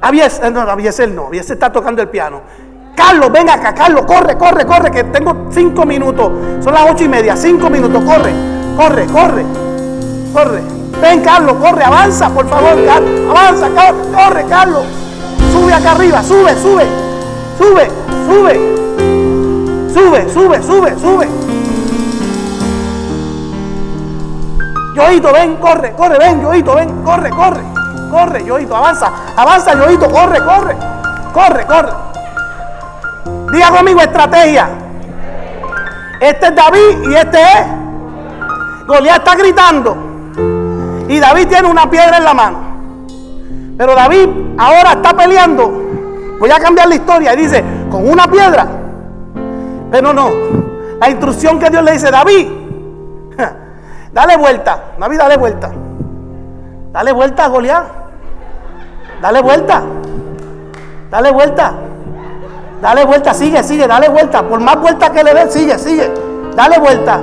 Abies, 0.00 0.40
no, 0.52 0.60
Abiesel 0.60 1.14
no, 1.14 1.26
Abiesel 1.26 1.54
está 1.54 1.72
tocando 1.72 2.00
el 2.02 2.08
piano. 2.08 2.40
Carlos, 2.94 3.30
venga 3.32 3.54
acá, 3.54 3.74
Carlos, 3.74 4.04
corre, 4.06 4.36
corre, 4.36 4.64
corre, 4.64 4.90
que 4.90 5.04
tengo 5.04 5.46
cinco 5.50 5.84
minutos. 5.84 6.32
Son 6.62 6.72
las 6.72 6.90
ocho 6.90 7.04
y 7.04 7.08
media, 7.08 7.36
cinco 7.36 7.68
minutos, 7.68 8.02
corre, 8.04 8.32
corre, 8.76 9.06
corre, 9.06 9.44
corre. 10.32 10.62
Ven, 11.00 11.20
Carlos, 11.22 11.56
corre, 11.60 11.84
avanza, 11.84 12.28
por 12.30 12.48
favor, 12.48 12.84
Carlos, 12.84 13.10
avanza, 13.30 13.68
Carlos, 13.74 14.06
corre, 14.14 14.44
Carlos. 14.48 14.84
Sube 15.52 15.72
acá 15.72 15.92
arriba, 15.92 16.22
sube, 16.22 16.54
sube, 16.56 16.86
sube, 17.56 17.88
sube, 18.26 18.76
sube, 19.94 20.28
sube, 20.32 20.62
sube, 20.62 20.98
sube. 20.98 21.28
Yoito, 24.94 25.32
ven, 25.32 25.56
corre, 25.56 25.92
corre, 25.92 26.18
ven, 26.18 26.42
Yoito, 26.42 26.74
ven, 26.74 27.02
corre, 27.04 27.30
corre, 27.30 27.62
corre, 28.08 28.44
Yoito, 28.44 28.74
avanza, 28.74 29.10
avanza, 29.36 29.74
Yoito, 29.74 30.10
corre, 30.10 30.42
corre, 30.44 30.76
corre, 31.32 31.66
corre. 31.66 31.92
Diga 33.52 33.70
conmigo 33.70 34.00
estrategia. 34.00 34.68
Este 36.20 36.46
es 36.46 36.54
David 36.54 37.10
y 37.10 37.14
este 37.14 37.40
es. 37.40 38.86
Goliat 38.86 39.18
está 39.18 39.36
gritando. 39.36 39.96
Y 41.08 41.18
David 41.18 41.48
tiene 41.48 41.68
una 41.68 41.88
piedra 41.88 42.18
en 42.18 42.24
la 42.24 42.34
mano. 42.34 42.58
Pero 43.76 43.94
David 43.94 44.28
ahora 44.58 44.92
está 44.92 45.14
peleando. 45.14 45.70
Voy 46.38 46.50
a 46.50 46.58
cambiar 46.58 46.88
la 46.88 46.94
historia. 46.96 47.34
Y 47.34 47.36
dice, 47.36 47.64
con 47.90 48.08
una 48.08 48.26
piedra. 48.26 48.66
Pero 49.90 50.12
no. 50.12 50.30
La 51.00 51.08
instrucción 51.08 51.58
que 51.58 51.70
Dios 51.70 51.82
le 51.84 51.92
dice, 51.92 52.10
David, 52.10 52.48
dale 54.12 54.36
vuelta. 54.36 54.82
David, 54.98 55.18
dale 55.18 55.36
vuelta. 55.36 55.70
Dale 56.92 57.12
vuelta 57.12 57.44
a 57.44 57.48
Goliat. 57.48 57.97
Dale 59.20 59.42
vuelta. 59.42 59.82
Dale 61.10 61.32
vuelta. 61.32 61.72
Dale 62.80 63.04
vuelta, 63.04 63.34
sigue, 63.34 63.62
sigue, 63.64 63.88
dale 63.88 64.08
vuelta. 64.08 64.42
Por 64.42 64.60
más 64.60 64.80
vuelta 64.80 65.10
que 65.10 65.24
le 65.24 65.34
dé, 65.34 65.50
sigue, 65.50 65.76
sigue. 65.78 66.10
Dale 66.54 66.78
vuelta. 66.78 67.20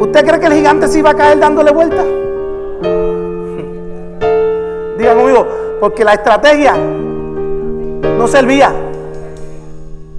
¿Usted 0.00 0.26
cree 0.26 0.40
que 0.40 0.46
el 0.46 0.52
gigante 0.54 0.88
se 0.88 0.98
iba 0.98 1.10
a 1.10 1.14
caer 1.14 1.38
dándole 1.38 1.70
vuelta? 1.72 2.02
Digan 4.98 5.18
conmigo, 5.18 5.46
porque 5.80 6.04
la 6.04 6.14
estrategia 6.14 6.74
no 6.74 8.26
servía. 8.28 8.72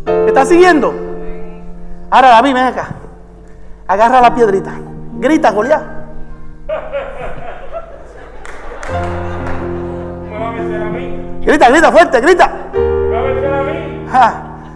¿Me 0.06 0.28
está 0.28 0.46
siguiendo? 0.46 0.94
Ahora 2.10 2.30
David, 2.30 2.54
ven 2.54 2.64
acá. 2.64 2.88
Agarra 3.88 4.22
la 4.22 4.34
piedrita. 4.34 4.72
Grita, 5.20 5.52
Goliat. 5.52 5.82
Grita, 11.52 11.70
grita 11.70 11.92
fuerte, 11.92 12.22
grita. 12.22 12.50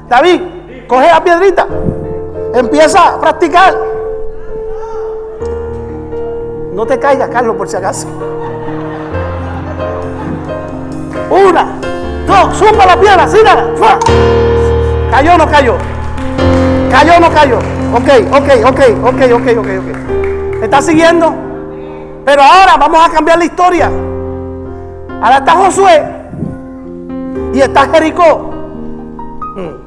David, 0.09 0.41
coge 0.89 1.07
la 1.07 1.23
piedrita. 1.23 1.65
Empieza 2.53 3.13
a 3.13 3.21
practicar. 3.21 3.73
No 6.73 6.85
te 6.85 6.99
caigas, 6.99 7.29
Carlos, 7.29 7.55
por 7.55 7.69
si 7.69 7.77
acaso. 7.77 8.07
Una, 11.29 11.79
dos, 12.27 12.57
suma 12.57 12.85
la 12.85 12.99
piedra, 12.99 13.25
sígala. 13.25 13.67
Cayó 15.11 15.35
o 15.35 15.37
no 15.37 15.47
cayó. 15.49 15.77
Cayó 16.91 17.13
o 17.15 17.19
no 17.21 17.31
cayó. 17.31 17.59
Ok, 17.93 18.09
ok, 18.33 18.49
ok, 18.65 18.79
ok, 19.01 19.21
ok, 19.31 19.47
ok, 19.59 19.67
ok. 19.79 20.57
¿Me 20.59 20.65
está 20.65 20.81
siguiendo? 20.81 21.33
Pero 22.25 22.41
ahora 22.43 22.75
vamos 22.77 23.01
a 23.01 23.09
cambiar 23.09 23.37
la 23.37 23.45
historia. 23.45 23.89
Ahora 25.21 25.37
está 25.37 25.53
Josué 25.53 26.14
y 27.55 27.61
está 27.61 27.87
Jericó. 27.87 28.51
Hmm. 29.55 29.85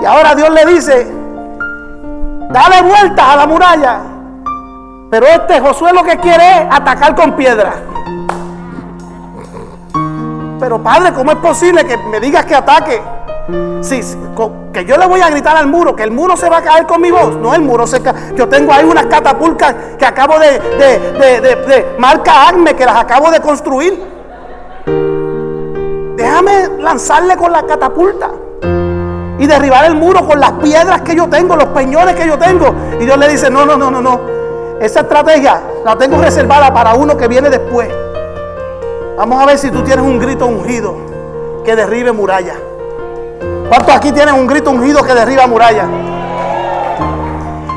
Y 0.00 0.04
ahora 0.04 0.34
Dios 0.34 0.50
le 0.50 0.66
dice, 0.66 1.06
dale 2.50 2.82
vueltas 2.82 3.24
a 3.24 3.36
la 3.36 3.46
muralla. 3.46 4.00
Pero 5.10 5.26
este 5.26 5.60
Josué 5.60 5.92
lo 5.92 6.02
que 6.02 6.18
quiere 6.18 6.44
es 6.44 6.66
atacar 6.68 7.14
con 7.14 7.36
piedra. 7.36 7.74
Pero 10.58 10.82
padre, 10.82 11.12
¿cómo 11.12 11.30
es 11.30 11.38
posible 11.38 11.84
que 11.84 11.96
me 11.96 12.18
digas 12.18 12.44
que 12.44 12.56
ataque? 12.56 13.00
Sí, 13.80 14.00
que 14.72 14.84
yo 14.84 14.96
le 14.98 15.06
voy 15.06 15.20
a 15.20 15.30
gritar 15.30 15.56
al 15.56 15.68
muro, 15.68 15.94
que 15.94 16.02
el 16.02 16.10
muro 16.10 16.36
se 16.36 16.50
va 16.50 16.58
a 16.58 16.62
caer 16.62 16.84
con 16.84 17.00
mi 17.00 17.12
voz. 17.12 17.36
No, 17.36 17.54
el 17.54 17.62
muro 17.62 17.86
se 17.86 18.02
cae. 18.02 18.34
Yo 18.34 18.48
tengo 18.48 18.72
ahí 18.72 18.84
unas 18.84 19.06
catapultas 19.06 19.72
que 19.96 20.04
acabo 20.04 20.36
de, 20.40 20.58
de, 20.58 21.40
de, 21.40 21.56
de, 21.56 21.94
marca 21.96 22.52
que 22.76 22.84
las 22.84 22.96
acabo 22.96 23.30
de 23.30 23.40
construir. 23.40 24.17
Déjame 26.40 26.80
lanzarle 26.80 27.36
con 27.36 27.50
la 27.50 27.64
catapulta 27.66 28.30
y 29.40 29.44
derribar 29.44 29.86
el 29.86 29.96
muro 29.96 30.24
con 30.24 30.38
las 30.38 30.52
piedras 30.52 31.02
que 31.02 31.16
yo 31.16 31.28
tengo, 31.28 31.56
los 31.56 31.66
peñones 31.70 32.14
que 32.14 32.28
yo 32.28 32.38
tengo. 32.38 32.72
Y 33.00 33.04
Dios 33.04 33.18
le 33.18 33.26
dice, 33.26 33.50
no, 33.50 33.66
no, 33.66 33.76
no, 33.76 33.90
no, 33.90 34.00
no. 34.00 34.20
Esa 34.80 35.00
estrategia 35.00 35.60
la 35.84 35.98
tengo 35.98 36.16
reservada 36.18 36.72
para 36.72 36.94
uno 36.94 37.16
que 37.16 37.26
viene 37.26 37.50
después. 37.50 37.90
Vamos 39.16 39.42
a 39.42 39.46
ver 39.46 39.58
si 39.58 39.68
tú 39.72 39.82
tienes 39.82 40.04
un 40.04 40.20
grito 40.20 40.46
ungido 40.46 40.94
que 41.64 41.74
derribe 41.74 42.12
muralla. 42.12 42.54
¿Cuántos 43.68 43.96
aquí 43.96 44.12
tienen 44.12 44.36
un 44.36 44.46
grito 44.46 44.70
ungido 44.70 45.02
que 45.02 45.14
derriba 45.14 45.48
muralla? 45.48 45.88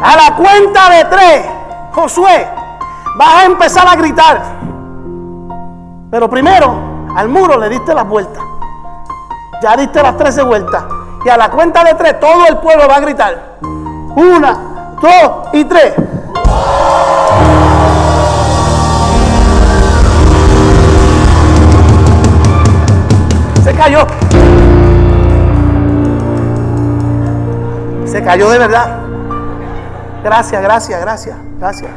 A 0.04 0.16
la 0.16 0.36
cuenta 0.36 0.88
de 0.98 1.06
tres, 1.06 1.46
Josué, 1.94 2.48
vas 3.18 3.42
a 3.42 3.46
empezar 3.46 3.88
a 3.88 3.96
gritar. 3.96 4.40
Pero 6.12 6.30
primero, 6.30 6.76
al 7.16 7.28
muro 7.28 7.58
le 7.58 7.70
diste 7.70 7.96
las 7.96 8.08
vueltas. 8.08 8.51
Ya 9.62 9.78
diste 9.78 10.02
las 10.02 10.18
13 10.18 10.42
vueltas. 10.44 10.84
Y 11.24 11.30
a 11.30 11.38
la 11.38 11.52
cuenta 11.52 11.84
de 11.84 11.94
tres, 11.94 12.20
todo 12.20 12.48
el 12.50 12.58
pueblo 12.58 12.88
va 12.90 12.96
a 12.96 13.00
gritar. 13.00 13.58
Una, 14.16 14.96
dos 15.00 15.50
y 15.54 15.64
tres. 15.66 15.94
Se 23.64 23.74
cayó. 23.76 24.08
Se 28.06 28.24
cayó 28.24 28.50
de 28.50 28.58
verdad. 28.58 29.00
Gracias, 30.24 30.62
gracias, 30.62 31.02
gracias, 31.02 31.38
gracias. 31.60 31.92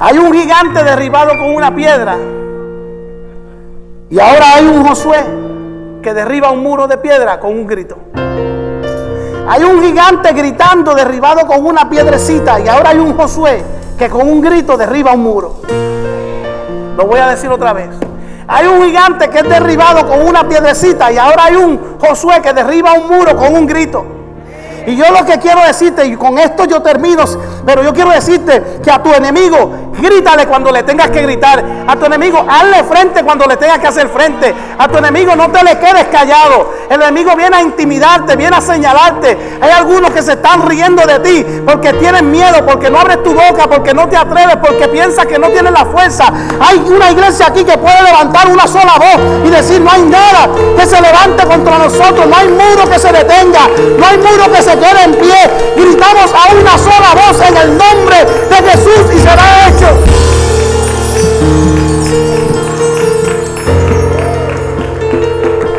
Hay 0.00 0.16
un 0.16 0.32
gigante 0.32 0.84
derribado 0.84 1.30
con 1.30 1.56
una 1.56 1.74
piedra. 1.74 2.16
Y 4.08 4.20
ahora 4.20 4.54
hay 4.54 4.66
un 4.66 4.86
Josué 4.86 5.26
que 6.00 6.14
derriba 6.14 6.52
un 6.52 6.62
muro 6.62 6.86
de 6.86 6.98
piedra 6.98 7.40
con 7.40 7.50
un 7.50 7.66
grito. 7.66 7.98
Hay 9.48 9.64
un 9.64 9.82
gigante 9.82 10.32
gritando 10.34 10.94
derribado 10.94 11.44
con 11.48 11.66
una 11.66 11.90
piedrecita. 11.90 12.60
Y 12.60 12.68
ahora 12.68 12.90
hay 12.90 12.98
un 12.98 13.16
Josué 13.16 13.60
que 13.98 14.08
con 14.08 14.28
un 14.28 14.40
grito 14.40 14.76
derriba 14.76 15.14
un 15.14 15.22
muro. 15.24 15.62
Lo 16.96 17.04
voy 17.04 17.18
a 17.18 17.26
decir 17.30 17.50
otra 17.50 17.72
vez. 17.72 17.90
Hay 18.46 18.68
un 18.68 18.84
gigante 18.84 19.28
que 19.28 19.38
es 19.38 19.48
derribado 19.48 20.06
con 20.06 20.24
una 20.24 20.46
piedrecita. 20.48 21.10
Y 21.10 21.18
ahora 21.18 21.46
hay 21.46 21.56
un 21.56 21.98
Josué 21.98 22.40
que 22.40 22.52
derriba 22.52 22.92
un 22.92 23.08
muro 23.08 23.36
con 23.36 23.52
un 23.52 23.66
grito. 23.66 24.17
Y 24.88 24.96
yo 24.96 25.04
lo 25.10 25.22
que 25.26 25.38
quiero 25.38 25.60
decirte, 25.66 26.06
y 26.06 26.16
con 26.16 26.38
esto 26.38 26.64
yo 26.64 26.80
termino, 26.80 27.22
pero 27.66 27.82
yo 27.82 27.92
quiero 27.92 28.08
decirte 28.10 28.80
que 28.82 28.90
a 28.90 29.02
tu 29.02 29.12
enemigo, 29.12 29.70
grítale 29.98 30.46
cuando 30.46 30.72
le 30.72 30.82
tengas 30.82 31.10
que 31.10 31.20
gritar. 31.20 31.62
A 31.86 31.94
tu 31.94 32.06
enemigo, 32.06 32.42
hazle 32.48 32.82
frente 32.84 33.22
cuando 33.22 33.44
le 33.44 33.58
tengas 33.58 33.80
que 33.80 33.86
hacer 33.86 34.08
frente. 34.08 34.54
A 34.78 34.88
tu 34.88 34.96
enemigo 34.96 35.36
no 35.36 35.50
te 35.50 35.62
le 35.62 35.78
quedes 35.78 36.06
callado. 36.06 36.72
El 36.88 37.02
enemigo 37.02 37.36
viene 37.36 37.56
a 37.56 37.62
intimidarte, 37.62 38.34
viene 38.36 38.56
a 38.56 38.62
señalarte. 38.62 39.58
Hay 39.60 39.70
algunos 39.70 40.10
que 40.10 40.22
se 40.22 40.32
están 40.32 40.66
riendo 40.66 41.04
de 41.04 41.18
ti 41.20 41.46
porque 41.66 41.92
tienen 41.94 42.30
miedo, 42.30 42.64
porque 42.64 42.88
no 42.88 42.98
abres 42.98 43.22
tu 43.22 43.34
boca, 43.34 43.68
porque 43.68 43.92
no 43.92 44.08
te 44.08 44.16
atreves, 44.16 44.56
porque 44.56 44.88
piensas 44.88 45.26
que 45.26 45.38
no 45.38 45.48
tienes 45.48 45.72
la 45.72 45.84
fuerza. 45.84 46.32
Hay 46.60 46.78
una 46.78 47.10
iglesia 47.10 47.48
aquí 47.48 47.62
que 47.62 47.76
puede 47.76 48.02
levantar 48.02 48.48
una 48.48 48.66
sola 48.66 48.94
voz 48.96 49.46
y 49.46 49.50
decir, 49.50 49.82
no 49.82 49.90
hay 49.90 50.02
nada 50.02 50.48
que 50.78 50.86
se 50.86 50.98
levante 50.98 51.44
contra 51.46 51.76
nosotros, 51.76 52.26
no 52.26 52.36
hay 52.36 52.48
muro 52.48 52.88
que 52.90 52.98
se 52.98 53.12
detenga, 53.12 53.68
no 53.98 54.06
hay 54.06 54.16
muro 54.16 54.50
que 54.50 54.62
se 54.62 54.77
quede 54.78 55.04
en 55.04 55.14
pie. 55.14 55.36
Gritamos 55.76 56.32
a 56.32 56.54
una 56.54 56.78
sola 56.78 57.14
voz 57.14 57.40
en 57.48 57.56
el 57.56 57.78
nombre 57.78 58.16
de 58.24 58.70
Jesús 58.70 59.14
y 59.14 59.18
será 59.18 59.68
hecho. 59.68 59.88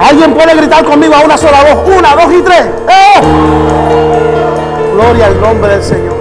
Alguien 0.02 0.34
puede 0.34 0.56
gritar 0.56 0.84
conmigo 0.86 1.14
a 1.14 1.22
una 1.22 1.38
sola 1.38 1.64
voz. 1.64 1.98
Una, 1.98 2.16
dos 2.16 2.34
y 2.34 2.42
tres. 2.42 2.66
¡Eh! 2.88 3.22
Gloria 4.94 5.28
al 5.28 5.42
nombre 5.42 5.72
del 5.72 5.84
Señor. 5.84 6.20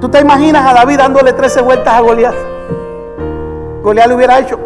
¿Tú 0.00 0.08
te 0.08 0.20
imaginas 0.20 0.66
a 0.66 0.74
David 0.74 0.98
dándole 0.98 1.32
13 1.32 1.60
vueltas 1.60 1.94
a 1.94 2.00
Goliat? 2.00 2.34
Goliat 3.82 4.06
le 4.08 4.14
hubiera 4.14 4.38
hecho. 4.38 4.58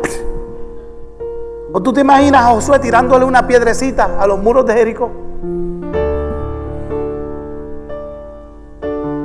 ¿O 1.74 1.82
tú 1.82 1.92
te 1.92 2.02
imaginas 2.02 2.44
a 2.44 2.50
Josué 2.50 2.78
tirándole 2.78 3.24
una 3.24 3.46
piedrecita 3.46 4.20
a 4.20 4.26
los 4.26 4.38
muros 4.38 4.66
de 4.66 4.74
Jericó? 4.74 5.11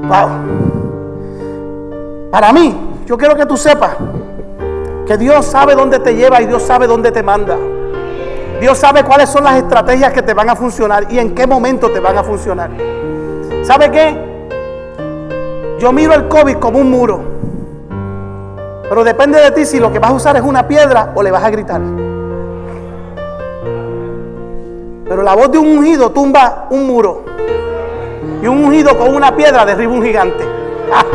Wow. 0.07 0.29
Para 2.31 2.53
mí, 2.53 3.01
yo 3.05 3.17
quiero 3.17 3.36
que 3.36 3.45
tú 3.45 3.57
sepas 3.57 3.97
que 5.05 5.17
Dios 5.17 5.45
sabe 5.45 5.75
dónde 5.75 5.99
te 5.99 6.15
lleva 6.15 6.41
y 6.41 6.45
Dios 6.45 6.63
sabe 6.63 6.88
dónde 6.88 7.12
te 7.12 7.21
manda. 7.21 7.57
Dios 8.62 8.77
sabe 8.77 9.03
cuáles 9.03 9.30
son 9.30 9.43
las 9.43 9.57
estrategias 9.57 10.13
que 10.13 10.22
te 10.22 10.34
van 10.34 10.49
a 10.49 10.55
funcionar 10.55 11.07
y 11.09 11.19
en 11.19 11.36
qué 11.36 11.45
momento 11.45 11.91
te 11.91 11.99
van 11.99 12.17
a 12.17 12.24
funcionar. 12.24 12.69
¿Sabe 13.63 13.91
qué? 13.91 14.28
Yo 15.80 15.91
miro 15.91 16.13
el 16.13 16.30
COVID 16.30 16.55
como 16.55 16.80
un 16.80 16.89
muro. 16.89 17.22
Pero 18.88 19.03
depende 19.03 19.38
de 19.41 19.51
ti 19.51 19.65
si 19.65 19.80
lo 19.80 19.91
que 19.91 19.99
vas 19.99 20.11
a 20.11 20.13
usar 20.13 20.38
es 20.38 20.43
una 20.43 20.65
piedra 20.65 21.11
o 21.13 21.22
le 21.22 21.30
vas 21.30 21.43
a 21.43 21.49
gritar. 21.49 21.82
Pero 25.08 25.24
la 25.24 25.36
voz 25.36 25.51
de 25.51 25.58
un 25.58 25.78
ungido 25.78 26.12
tumba 26.12 26.68
un 26.70 26.86
muro. 26.86 27.24
Y 28.41 28.47
un 28.47 28.66
ungido 28.66 28.97
con 28.97 29.16
una 29.16 29.36
piedra 29.36 29.66
derriba 29.66 29.93
un 29.93 30.03
gigante. 30.03 30.43
Ah. 30.93 31.05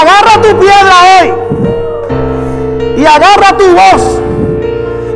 Agarra 0.00 0.42
tu 0.42 0.56
piedra 0.58 0.94
hoy. 1.20 1.32
Y 2.96 3.04
agarra 3.04 3.56
tu 3.56 3.64
voz. 3.64 4.20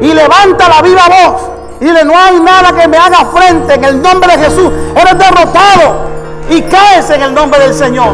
Y 0.00 0.12
levanta 0.12 0.68
la 0.68 0.82
viva 0.82 1.02
voz. 1.08 1.50
Y 1.80 1.84
dile, 1.84 2.04
no 2.04 2.16
hay 2.16 2.40
nada 2.40 2.72
que 2.72 2.88
me 2.88 2.96
haga 2.96 3.24
frente 3.26 3.74
en 3.74 3.84
el 3.84 4.02
nombre 4.02 4.36
de 4.36 4.44
Jesús. 4.44 4.70
Eres 4.94 5.18
derrotado. 5.18 6.12
y 6.50 6.60
caes 6.62 7.08
en 7.10 7.22
el 7.22 7.32
nombre 7.32 7.60
del 7.60 7.72
Señor. 7.72 8.12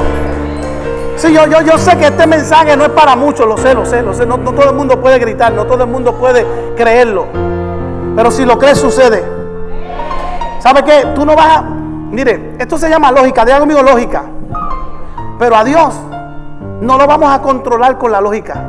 Sí, 1.16 1.32
yo, 1.32 1.46
yo, 1.46 1.62
yo 1.62 1.78
sé 1.78 1.96
que 1.96 2.06
este 2.06 2.26
mensaje 2.26 2.76
no 2.76 2.84
es 2.84 2.90
para 2.90 3.16
muchos, 3.16 3.46
lo 3.46 3.56
sé, 3.56 3.74
lo 3.74 3.84
sé, 3.84 4.02
lo 4.02 4.14
sé. 4.14 4.24
No, 4.26 4.36
no 4.36 4.52
todo 4.52 4.70
el 4.70 4.76
mundo 4.76 5.00
puede 5.00 5.18
gritar, 5.18 5.52
no 5.52 5.64
todo 5.64 5.82
el 5.82 5.90
mundo 5.90 6.14
puede 6.14 6.46
creerlo. 6.76 7.47
Pero 8.18 8.32
si 8.32 8.44
lo 8.44 8.58
crees, 8.58 8.78
sucede. 8.78 9.22
¿Sabe 10.58 10.82
qué? 10.82 11.06
Tú 11.14 11.24
no 11.24 11.36
vas 11.36 11.58
a... 11.58 11.62
Mire, 11.62 12.56
esto 12.58 12.76
se 12.76 12.90
llama 12.90 13.12
lógica, 13.12 13.44
diga 13.44 13.60
lógica. 13.60 14.24
Pero 15.38 15.54
a 15.54 15.62
Dios 15.62 15.94
no 16.80 16.98
lo 16.98 17.06
vamos 17.06 17.30
a 17.32 17.40
controlar 17.40 17.96
con 17.96 18.10
la 18.10 18.20
lógica. 18.20 18.60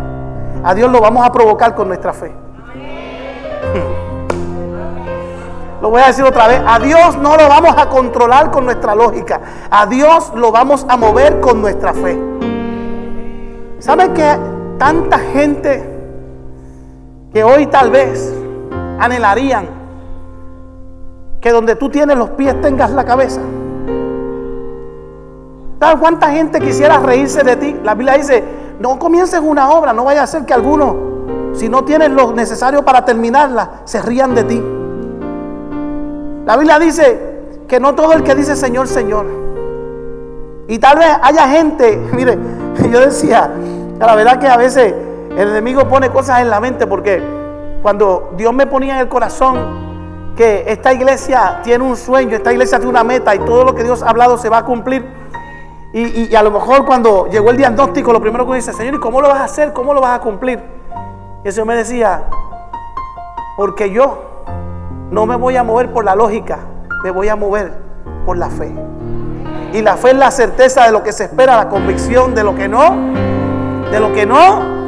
A 0.64 0.76
Dios 0.76 0.91
lo 0.91 1.02
vamos 1.02 1.26
a 1.26 1.32
provocar 1.32 1.74
con 1.74 1.88
nuestra 1.88 2.14
fe. 2.14 2.32
Lo 5.82 5.89
voy 5.89 6.04
a 6.04 6.06
decir 6.06 6.26
otra 6.26 6.47
vez. 6.47 6.62
A 6.68 6.78
Dios 6.78 7.18
no 7.18 7.36
lo 7.36 7.50
vamos 7.50 7.74
a 7.76 7.89
controlar 7.89 8.52
con 8.52 8.66
nuestra 8.66 8.93
lógica. 8.93 9.41
A 9.72 9.88
Dios 9.88 10.32
lo 10.36 10.52
vamos 10.52 10.86
a 10.88 10.95
mover 10.95 11.39
con 11.39 11.60
nuestra 11.60 11.95
fe. 11.95 12.22
¿Sabe 13.80 14.14
que 14.14 14.38
tanta 14.78 15.18
gente 15.18 15.89
que 17.34 17.43
hoy 17.43 17.66
tal 17.66 17.89
vez 17.89 18.39
anhelarían 19.00 19.68
que 21.41 21.52
donde 21.52 21.76
tú 21.76 21.89
tienes 21.89 22.18
los 22.18 22.32
pies 22.32 22.60
tengas 22.62 22.91
la 22.91 23.06
cabeza? 23.06 23.41
¿Sabes 25.80 25.95
cuánta 26.00 26.30
gente 26.32 26.60
quisiera 26.60 27.00
reírse 27.00 27.41
de 27.43 27.56
ti? 27.56 27.76
La 27.84 27.95
Biblia 27.95 28.18
dice, 28.18 28.43
no 28.80 29.00
comiences 29.00 29.39
una 29.39 29.70
obra, 29.70 29.93
no 29.93 30.04
vaya 30.04 30.24
a 30.24 30.28
ser 30.28 30.45
que 30.45 30.54
alguno, 30.54 31.54
si 31.54 31.70
no 31.70 31.86
tienes 31.86 32.12
lo 32.12 32.34
necesario 32.34 32.84
para 32.84 33.06
terminarla, 33.06 33.82
se 33.86 34.02
rían 34.02 34.36
de 34.36 34.43
ti. 34.43 34.64
La 36.45 36.58
Biblia 36.58 36.80
dice 36.80 37.30
que 37.68 37.80
no 37.80 37.95
todo 37.95 38.12
el 38.14 38.24
que 38.24 38.36
dice 38.36 38.56
Señor, 38.58 38.88
Señor. 38.88 39.26
Y 40.68 40.80
tal 40.80 40.97
vez 40.97 41.08
haya 41.22 41.47
gente, 41.47 41.97
mire, 42.14 42.38
yo 42.91 43.00
decía, 43.00 43.50
la 44.00 44.16
verdad 44.16 44.39
que 44.39 44.47
a 44.47 44.58
veces 44.58 44.93
el 45.38 45.47
enemigo 45.47 45.88
pone 45.88 46.10
cosas 46.10 46.41
en 46.41 46.50
la 46.50 46.60
mente 46.60 46.88
porque 46.88 47.22
cuando 47.82 48.32
Dios 48.36 48.54
me 48.54 48.68
ponía 48.68 48.96
en 48.96 49.00
el 49.02 49.10
corazón 49.10 49.90
que 50.36 50.64
esta 50.68 50.94
iglesia 50.94 51.60
tiene 51.64 51.84
un 51.84 51.98
sueño, 51.98 52.36
esta 52.36 52.52
iglesia 52.52 52.78
tiene 52.78 52.90
una 52.90 53.04
meta 53.04 53.36
y 53.36 53.40
todo 53.40 53.64
lo 53.64 53.76
que 53.76 53.84
Dios 53.84 54.02
ha 54.04 54.10
hablado 54.10 54.38
se 54.38 54.50
va 54.50 54.60
a 54.60 54.66
cumplir. 54.66 55.06
Y, 55.92 56.36
a 56.36 56.44
lo 56.44 56.52
mejor 56.52 56.86
cuando 56.86 57.28
llegó 57.28 57.50
el 57.50 57.58
diagnóstico, 57.58 58.14
lo 58.14 58.22
primero 58.22 58.48
que 58.48 58.56
dice, 58.56 58.72
Señor, 58.74 58.96
¿y 58.96 59.00
cómo 59.00 59.22
lo 59.22 59.28
vas 59.28 59.40
a 59.40 59.44
hacer? 59.46 59.74
¿Cómo 59.74 59.94
lo 59.94 60.02
vas 60.02 60.20
a 60.20 60.22
cumplir? 60.22 60.64
Y 61.44 61.48
el 61.48 61.54
Señor 61.54 61.68
me 61.68 61.76
decía, 61.76 62.26
porque 63.58 63.90
yo 63.90 64.44
no 65.10 65.26
me 65.26 65.36
voy 65.36 65.56
a 65.56 65.64
mover 65.64 65.92
por 65.92 66.06
la 66.06 66.16
lógica, 66.16 66.60
me 67.04 67.10
voy 67.10 67.28
a 67.28 67.36
mover 67.36 67.74
por 68.26 68.38
la 68.38 68.50
fe. 68.50 68.72
Y 69.74 69.82
la 69.82 69.98
fe 69.98 70.12
es 70.12 70.18
la 70.18 70.30
certeza 70.32 70.86
de 70.86 70.92
lo 70.92 71.02
que 71.02 71.12
se 71.12 71.24
espera, 71.24 71.56
la 71.56 71.70
convicción 71.70 72.36
de 72.36 72.44
lo 72.44 72.56
que 72.56 72.68
no, 72.68 72.96
de 73.92 74.00
lo 74.00 74.14
que 74.14 74.26
no, 74.26 74.79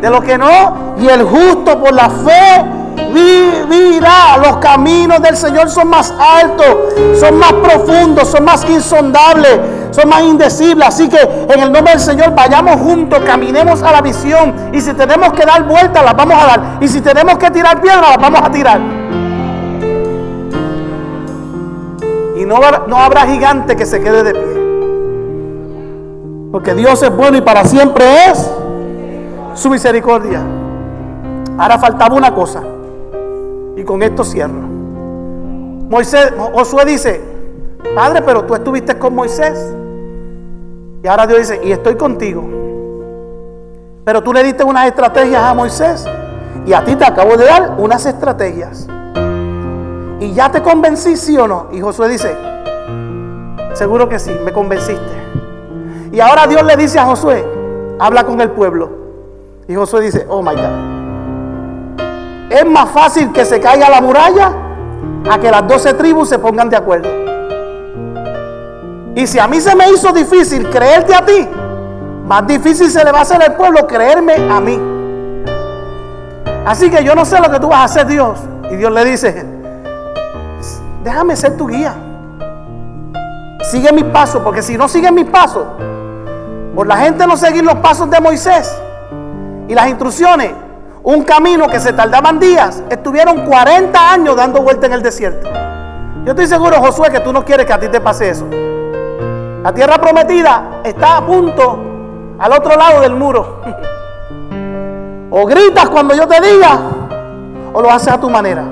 de 0.00 0.10
lo 0.10 0.20
que 0.20 0.38
no. 0.38 0.94
Y 0.98 1.08
el 1.08 1.22
justo 1.22 1.78
por 1.82 1.92
la 1.92 2.08
fe 2.08 2.64
vivirá. 3.12 4.36
Los 4.42 4.56
caminos 4.58 5.20
del 5.22 5.36
Señor 5.36 5.70
son 5.70 5.88
más 5.88 6.12
altos, 6.18 6.66
son 7.18 7.38
más 7.38 7.52
profundos, 7.52 8.28
son 8.28 8.44
más 8.44 8.68
insondables, 8.68 9.60
son 9.90 10.08
más 10.08 10.22
indecibles. 10.22 10.88
Así 10.88 11.08
que 11.08 11.20
en 11.20 11.60
el 11.60 11.72
nombre 11.72 11.92
del 11.92 12.00
Señor 12.00 12.34
vayamos 12.34 12.76
juntos, 12.76 13.20
caminemos 13.24 13.82
a 13.82 13.92
la 13.92 14.00
visión. 14.00 14.54
Y 14.72 14.80
si 14.80 14.92
tenemos 14.94 15.32
que 15.32 15.44
dar 15.44 15.64
vueltas, 15.64 16.04
las 16.04 16.16
vamos 16.16 16.36
a 16.42 16.46
dar. 16.46 16.78
Y 16.80 16.88
si 16.88 17.00
tenemos 17.00 17.38
que 17.38 17.50
tirar 17.50 17.80
piedras, 17.80 18.10
las 18.10 18.18
vamos 18.18 18.40
a 18.42 18.50
tirar. 18.50 18.80
Y 22.36 22.44
no, 22.44 22.58
no 22.88 22.96
habrá 22.98 23.26
gigante 23.26 23.76
que 23.76 23.86
se 23.86 24.00
quede 24.00 24.22
de 24.24 24.32
pie. 24.32 24.64
Porque 26.50 26.74
Dios 26.74 27.02
es 27.02 27.14
bueno 27.14 27.36
y 27.36 27.40
para 27.40 27.64
siempre 27.64 28.04
es 28.26 28.50
su 29.54 29.70
misericordia. 29.70 30.42
Ahora 31.56 31.78
faltaba 31.78 32.14
una 32.14 32.34
cosa. 32.34 32.62
Y 33.76 33.84
con 33.84 34.02
esto 34.02 34.24
cierro. 34.24 34.74
Moisés, 35.88 36.32
Josué 36.36 36.84
dice, 36.84 37.20
Padre, 37.94 38.22
pero 38.22 38.44
tú 38.44 38.54
estuviste 38.54 38.98
con 38.98 39.14
Moisés. 39.14 39.74
Y 41.02 41.06
ahora 41.06 41.26
Dios 41.26 41.40
dice, 41.40 41.60
y 41.62 41.72
estoy 41.72 41.96
contigo. 41.96 42.42
Pero 44.04 44.22
tú 44.22 44.32
le 44.32 44.42
diste 44.42 44.64
unas 44.64 44.86
estrategias 44.86 45.42
a 45.42 45.54
Moisés. 45.54 46.06
Y 46.66 46.72
a 46.72 46.84
ti 46.84 46.96
te 46.96 47.04
acabo 47.04 47.36
de 47.36 47.44
dar 47.44 47.76
unas 47.78 48.04
estrategias. 48.06 48.88
¿Y 50.20 50.32
ya 50.32 50.50
te 50.50 50.62
convencí, 50.62 51.16
sí 51.16 51.36
o 51.36 51.46
no? 51.46 51.68
Y 51.72 51.80
Josué 51.80 52.08
dice, 52.08 52.34
seguro 53.74 54.08
que 54.08 54.18
sí, 54.18 54.32
me 54.44 54.52
convenciste. 54.52 55.24
Y 56.10 56.20
ahora 56.20 56.46
Dios 56.46 56.64
le 56.64 56.76
dice 56.76 56.98
a 56.98 57.04
Josué, 57.04 57.44
habla 57.98 58.24
con 58.24 58.40
el 58.40 58.50
pueblo. 58.50 59.03
Y 59.66 59.74
Josué 59.74 60.02
dice, 60.02 60.26
oh 60.28 60.42
my 60.42 60.54
God. 60.54 60.92
Es 62.50 62.66
más 62.66 62.90
fácil 62.90 63.32
que 63.32 63.44
se 63.44 63.60
caiga 63.60 63.88
la 63.88 64.00
muralla 64.00 64.52
a 65.30 65.38
que 65.38 65.50
las 65.50 65.66
doce 65.66 65.94
tribus 65.94 66.28
se 66.28 66.38
pongan 66.38 66.68
de 66.68 66.76
acuerdo. 66.76 67.08
Y 69.14 69.26
si 69.26 69.38
a 69.38 69.48
mí 69.48 69.60
se 69.60 69.74
me 69.74 69.90
hizo 69.90 70.12
difícil 70.12 70.68
creerte 70.68 71.14
a 71.14 71.24
ti, 71.24 71.48
más 72.26 72.46
difícil 72.46 72.90
se 72.90 73.02
le 73.04 73.10
va 73.10 73.20
a 73.20 73.22
hacer 73.22 73.42
al 73.42 73.54
pueblo 73.54 73.86
creerme 73.86 74.34
a 74.34 74.60
mí. 74.60 74.78
Así 76.66 76.90
que 76.90 77.02
yo 77.02 77.14
no 77.14 77.24
sé 77.24 77.40
lo 77.40 77.50
que 77.50 77.58
tú 77.58 77.68
vas 77.68 77.80
a 77.80 77.84
hacer, 77.84 78.06
Dios. 78.06 78.38
Y 78.70 78.76
Dios 78.76 78.92
le 78.92 79.04
dice, 79.04 79.46
déjame 81.02 81.36
ser 81.36 81.56
tu 81.56 81.66
guía. 81.68 81.94
Sigue 83.62 83.92
mis 83.92 84.04
pasos, 84.04 84.42
porque 84.42 84.60
si 84.60 84.76
no 84.76 84.88
sigues 84.88 85.12
mis 85.12 85.26
pasos, 85.26 85.64
por 86.74 86.86
la 86.86 86.96
gente 86.98 87.26
no 87.26 87.36
seguir 87.36 87.64
los 87.64 87.76
pasos 87.76 88.10
de 88.10 88.20
Moisés 88.20 88.70
y 89.68 89.74
las 89.74 89.88
instrucciones, 89.88 90.52
un 91.02 91.22
camino 91.22 91.68
que 91.68 91.80
se 91.80 91.92
tardaban 91.92 92.38
días, 92.38 92.82
estuvieron 92.90 93.44
40 93.44 94.12
años 94.12 94.36
dando 94.36 94.62
vuelta 94.62 94.86
en 94.86 94.94
el 94.94 95.02
desierto. 95.02 95.48
Yo 96.24 96.30
estoy 96.30 96.46
seguro, 96.46 96.76
Josué, 96.80 97.10
que 97.10 97.20
tú 97.20 97.32
no 97.32 97.44
quieres 97.44 97.66
que 97.66 97.72
a 97.72 97.78
ti 97.78 97.88
te 97.88 98.00
pase 98.00 98.30
eso. 98.30 98.46
La 99.62 99.72
tierra 99.74 99.98
prometida 99.98 100.80
está 100.84 101.18
a 101.18 101.26
punto 101.26 101.78
al 102.38 102.52
otro 102.52 102.76
lado 102.76 103.00
del 103.00 103.14
muro. 103.14 103.60
o 105.30 105.46
gritas 105.46 105.88
cuando 105.90 106.14
yo 106.14 106.26
te 106.26 106.40
diga, 106.40 106.78
o 107.72 107.82
lo 107.82 107.90
haces 107.90 108.12
a 108.12 108.20
tu 108.20 108.30
manera. 108.30 108.64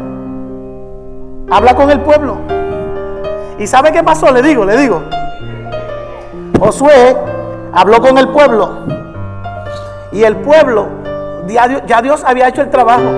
Habla 1.50 1.74
con 1.74 1.90
el 1.90 2.00
pueblo. 2.00 2.36
¿Y 3.58 3.66
sabe 3.66 3.92
qué 3.92 4.02
pasó? 4.02 4.32
Le 4.32 4.40
digo, 4.40 4.64
le 4.64 4.76
digo. 4.76 5.02
Josué 6.58 7.16
habló 7.72 8.00
con 8.00 8.16
el 8.16 8.28
pueblo. 8.28 9.01
Y 10.12 10.24
el 10.24 10.36
pueblo, 10.36 10.88
ya 11.46 12.02
Dios 12.02 12.22
había 12.24 12.48
hecho 12.48 12.62
el 12.62 12.70
trabajo. 12.70 13.10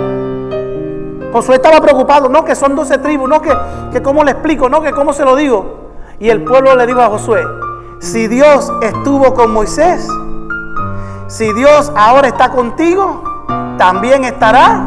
Josué 1.33 1.57
estaba 1.57 1.81
preocupado, 1.81 2.29
no 2.29 2.45
que 2.45 2.55
son 2.55 2.77
12 2.77 2.99
tribus, 2.99 3.29
no 3.29 3.43
que, 3.43 3.53
que 3.93 4.01
cómo 4.01 4.23
le 4.23 4.31
explico, 4.31 4.69
no 4.69 4.81
que 4.81 4.93
cómo 4.93 5.13
se 5.13 5.25
lo 5.25 5.35
digo. 5.35 5.91
Y 6.21 6.31
el 6.31 6.45
pueblo 6.45 6.77
le 6.77 6.87
dijo 6.87 7.01
a 7.01 7.09
Josué, 7.09 7.43
si 7.99 8.29
Dios 8.29 8.73
estuvo 8.83 9.35
con 9.35 9.53
Moisés, 9.53 10.07
si 11.27 11.53
Dios 11.53 11.91
ahora 11.97 12.29
está 12.29 12.51
contigo, 12.51 13.23
también 13.77 14.25
estará 14.25 14.85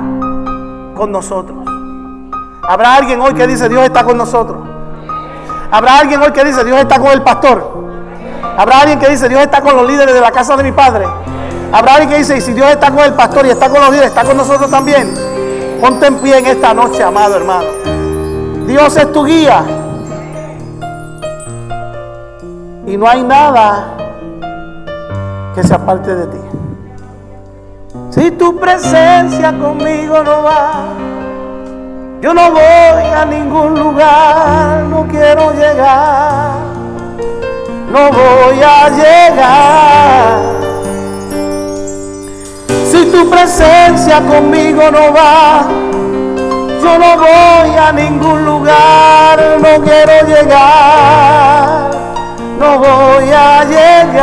con 0.96 1.12
nosotros. 1.12 1.58
Habrá 2.68 2.96
alguien 2.96 3.20
hoy 3.20 3.34
que 3.34 3.46
dice 3.48 3.68
Dios 3.68 3.84
está 3.84 4.04
con 4.04 4.18
nosotros. 4.18 4.58
Habrá 5.70 6.00
alguien 6.00 6.22
hoy 6.22 6.32
que 6.32 6.46
dice 6.46 6.64
Dios 6.64 6.80
está 6.80 7.00
con 7.00 7.12
el 7.12 7.22
pastor. 7.24 7.74
Habrá 8.58 8.82
alguien 8.82 9.00
que 9.00 9.10
dice 9.10 9.28
Dios 9.28 9.42
está 9.42 9.62
con 9.62 9.76
los 9.76 9.86
líderes 9.86 10.14
de 10.14 10.22
la 10.22 10.32
casa 10.32 10.56
de 10.56 10.64
mi 10.64 10.72
padre. 10.72 11.06
Habrá 11.72 11.94
alguien 11.94 12.10
que 12.10 12.18
dice, 12.18 12.38
y 12.38 12.42
si 12.42 12.54
Dios 12.54 12.70
está 12.70 12.92
con 12.92 13.04
el 13.04 13.14
pastor 13.14 13.46
y 13.46 13.50
está 13.50 13.70
con 13.70 13.82
los 13.82 13.90
líderes, 13.90 14.10
está 14.10 14.24
con 14.24 14.38
nosotros 14.38 14.70
también. 14.70 15.14
Ponte 15.82 16.08
en 16.08 16.16
pie 16.16 16.40
en 16.40 16.46
esta 16.48 16.74
noche, 16.74 17.04
amado 17.04 17.36
hermano. 17.36 17.68
Dios 18.66 18.96
es 18.98 19.12
tu 19.12 19.26
guía. 19.26 19.64
Y 22.86 22.98
no 22.98 23.08
hay 23.08 23.24
nada 23.24 23.96
que 25.54 25.64
se 25.64 25.74
aparte 25.74 26.16
de 26.16 26.28
ti. 26.28 26.38
Si 28.12 28.32
tu 28.32 28.58
presencia 28.58 29.52
conmigo 29.58 30.24
no 30.24 30.44
va 30.44 30.86
yo 32.20 32.34
no 32.34 32.52
voy 32.52 32.62
a 32.62 33.26
ningún 33.26 33.78
lugar, 33.78 34.84
no 34.90 35.08
quiero 35.08 35.52
llegar, 35.54 36.52
no 37.92 38.10
voy 38.12 38.60
a 38.64 38.90
llegar. 38.90 40.57
Si 42.90 43.06
tu 43.12 43.30
presencia 43.30 44.22
conmigo 44.22 44.90
no 44.90 45.12
va, 45.12 45.68
yo 46.82 46.98
no 46.98 47.18
voy 47.18 47.76
a 47.78 47.92
ningún 47.92 48.46
lugar, 48.46 49.58
no 49.60 49.84
quiero 49.84 50.26
llegar, 50.26 51.92
no 52.58 52.80
voy 52.80 53.30
a 53.30 53.66
llegar. 53.66 54.16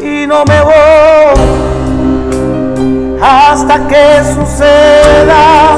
Y 0.00 0.26
no 0.26 0.44
me 0.46 0.62
voy 0.62 0.72
hasta 3.22 3.86
que 3.86 4.24
suceda, 4.34 5.76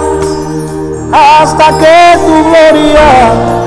hasta 1.13 1.67
que 1.79 2.19
tu 2.25 2.45
gloria 2.45 3.64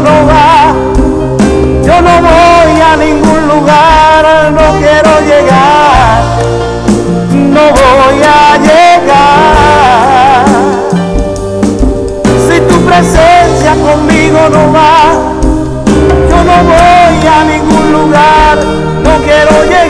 no 0.00 0.26
va. 0.26 0.74
Yo 1.84 2.00
no 2.00 2.14
voy 2.22 2.80
a 2.80 2.96
ningún 2.96 3.46
lugar, 3.48 4.52
no 4.52 4.78
quiero 4.78 5.20
llegar, 5.20 6.22
no 7.30 7.62
voy 7.72 8.22
a 8.22 8.56
llegar. 8.68 10.44
Si 12.48 12.60
tu 12.60 12.76
presencia 12.84 13.72
conmigo 13.74 14.48
no 14.50 14.72
va, 14.72 14.96
yo 16.30 16.38
no 16.44 16.56
voy 16.64 17.26
a 17.26 17.44
ningún 17.44 17.92
lugar, 17.92 18.56
no 19.04 19.12
quiero 19.22 19.64
llegar, 19.64 19.83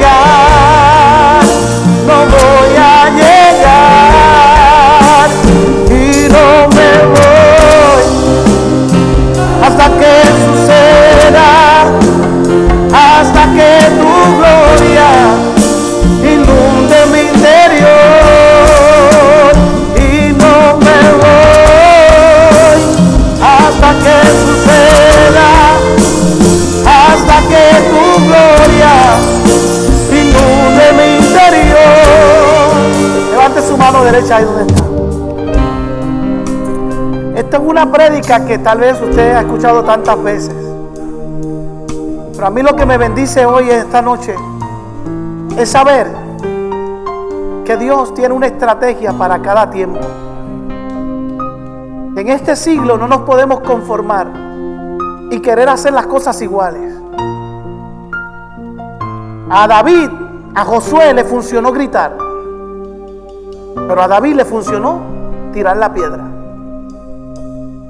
hasta 12.92 13.42
que 13.54 13.70
tu 13.96 14.12
gloria 14.36 15.08
inunde 16.22 16.98
mi 17.12 17.20
interior 17.20 17.88
y 19.96 20.32
no 20.34 20.54
me 20.78 21.00
voy 21.22 22.80
hasta 23.40 23.88
que 24.04 24.16
suceda, 24.44 25.50
hasta 26.84 27.36
que 27.48 27.64
tu 27.88 28.04
gloria 28.26 28.94
inunde 30.10 30.86
mi 30.98 31.06
interior. 31.24 32.68
Levante 33.30 33.58
su 33.62 33.74
mano 33.78 34.04
derecha 34.04 34.36
ahí 34.36 34.44
donde 34.44 34.62
está. 34.62 34.84
Esta 37.40 37.56
es 37.56 37.62
una 37.64 37.90
prédica 37.90 38.44
que 38.44 38.58
tal 38.58 38.78
vez 38.78 39.00
usted 39.00 39.34
ha 39.34 39.40
escuchado 39.40 39.82
tantas 39.84 40.22
veces. 40.22 40.63
Pero 42.34 42.46
a 42.48 42.50
mí 42.50 42.62
lo 42.62 42.74
que 42.74 42.84
me 42.84 42.98
bendice 42.98 43.46
hoy, 43.46 43.70
esta 43.70 44.02
noche, 44.02 44.34
es 45.56 45.70
saber 45.70 46.08
que 47.64 47.76
Dios 47.76 48.12
tiene 48.12 48.34
una 48.34 48.46
estrategia 48.46 49.12
para 49.12 49.40
cada 49.40 49.70
tiempo. 49.70 50.00
En 52.16 52.28
este 52.28 52.56
siglo 52.56 52.98
no 52.98 53.06
nos 53.06 53.20
podemos 53.20 53.60
conformar 53.60 54.26
y 55.30 55.40
querer 55.40 55.68
hacer 55.68 55.92
las 55.92 56.06
cosas 56.06 56.40
iguales. 56.42 56.92
A 59.50 59.68
David, 59.68 60.10
a 60.54 60.64
Josué 60.64 61.14
le 61.14 61.24
funcionó 61.24 61.70
gritar, 61.70 62.16
pero 63.88 64.02
a 64.02 64.08
David 64.08 64.34
le 64.34 64.44
funcionó 64.44 65.00
tirar 65.52 65.76
la 65.76 65.92
piedra. 65.92 66.24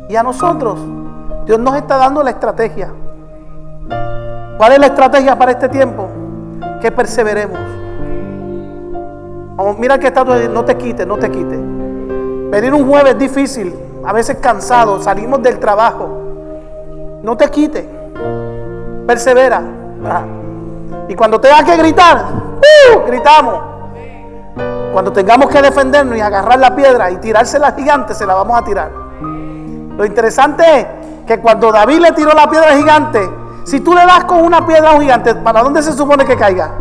Y 0.09 0.17
a 0.17 0.23
nosotros, 0.23 0.79
Dios 1.47 1.59
nos 1.59 1.77
está 1.77 1.97
dando 1.97 2.23
la 2.23 2.31
estrategia. 2.31 2.93
¿Cuál 4.57 4.73
es 4.73 4.79
la 4.79 4.87
estrategia 4.87 5.37
para 5.37 5.53
este 5.53 5.69
tiempo? 5.69 6.09
Que 6.81 6.93
perseveremos. 6.93 7.59
Mira 9.79 9.99
que 9.99 10.09
está, 10.09 10.25
no 10.25 10.65
te 10.65 10.77
quites, 10.77 11.07
no 11.07 11.17
te 11.17 11.31
quites. 11.31 11.59
Venir 12.51 12.73
un 12.73 12.89
jueves 12.89 13.19
difícil, 13.19 13.75
a 14.05 14.13
veces 14.13 14.37
cansado, 14.37 15.03
salimos 15.03 15.43
del 15.43 15.59
trabajo. 15.59 16.09
No 17.23 17.37
te 17.37 17.49
quites. 17.49 17.85
Persevera. 19.07 19.63
Y 21.09 21.15
cuando 21.15 21.41
tengas 21.41 21.65
que 21.65 21.77
gritar, 21.77 22.25
¡uh! 22.59 23.07
gritamos. 23.07 23.61
Cuando 24.93 25.13
tengamos 25.13 25.49
que 25.49 25.61
defendernos 25.61 26.17
y 26.17 26.21
agarrar 26.21 26.59
la 26.59 26.77
piedra 26.77 27.11
y 27.11 27.17
tirársela 27.17 27.73
gigante, 27.73 28.15
se 28.15 28.25
la 28.25 28.35
vamos 28.35 28.61
a 28.61 28.65
tirar. 28.65 28.91
Lo 29.97 30.05
interesante 30.05 30.63
es 30.79 30.87
que 31.27 31.41
cuando 31.41 31.73
David 31.73 31.99
le 31.99 32.13
tiró 32.13 32.33
la 32.33 32.49
piedra 32.49 32.77
gigante, 32.77 33.29
si 33.65 33.81
tú 33.81 33.95
le 33.95 34.03
das 34.03 34.25
con 34.25 34.43
una 34.43 34.67
piedra 34.67 34.91
a 34.91 34.95
un 34.95 35.01
gigante, 35.01 35.35
¿para 35.35 35.63
dónde 35.63 35.83
se 35.83 35.93
supone 35.93 36.25
que 36.25 36.37
caiga? 36.37 36.73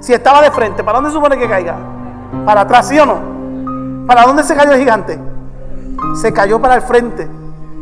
Si 0.00 0.12
estaba 0.12 0.42
de 0.42 0.50
frente, 0.50 0.84
¿para 0.84 0.98
dónde 0.98 1.10
se 1.10 1.16
supone 1.16 1.38
que 1.38 1.48
caiga? 1.48 1.76
¿Para 2.44 2.62
atrás, 2.62 2.88
sí 2.88 2.98
o 2.98 3.06
no? 3.06 4.06
¿Para 4.06 4.22
dónde 4.22 4.44
se 4.44 4.54
cayó 4.54 4.72
el 4.72 4.80
gigante? 4.80 5.18
Se 6.14 6.32
cayó 6.32 6.60
para 6.60 6.74
el 6.74 6.82
frente. 6.82 7.28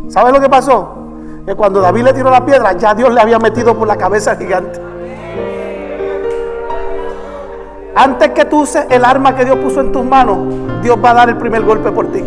¿Sabes 0.08 0.32
lo 0.32 0.40
que 0.40 0.48
pasó? 0.48 0.98
Que 1.44 1.56
cuando 1.56 1.80
David 1.80 2.04
le 2.04 2.12
tiró 2.12 2.30
la 2.30 2.44
piedra, 2.44 2.72
ya 2.74 2.94
Dios 2.94 3.12
le 3.12 3.20
había 3.20 3.40
metido 3.40 3.76
por 3.76 3.88
la 3.88 3.96
cabeza 3.96 4.32
al 4.32 4.38
gigante. 4.38 4.80
Antes 7.94 8.30
que 8.30 8.44
tú 8.44 8.60
uses 8.62 8.86
el 8.88 9.04
arma 9.04 9.34
que 9.34 9.44
Dios 9.44 9.56
puso 9.56 9.80
en 9.80 9.90
tus 9.90 10.04
manos, 10.04 10.38
Dios 10.80 10.96
va 11.04 11.10
a 11.10 11.14
dar 11.14 11.28
el 11.28 11.36
primer 11.36 11.62
golpe 11.62 11.90
por 11.90 12.10
ti. 12.12 12.24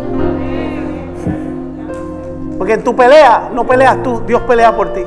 Porque 2.57 2.73
en 2.73 2.83
tu 2.83 2.95
pelea 2.95 3.49
no 3.53 3.65
peleas 3.65 4.03
tú, 4.03 4.21
Dios 4.27 4.41
pelea 4.41 4.75
por 4.75 4.93
ti. 4.93 5.03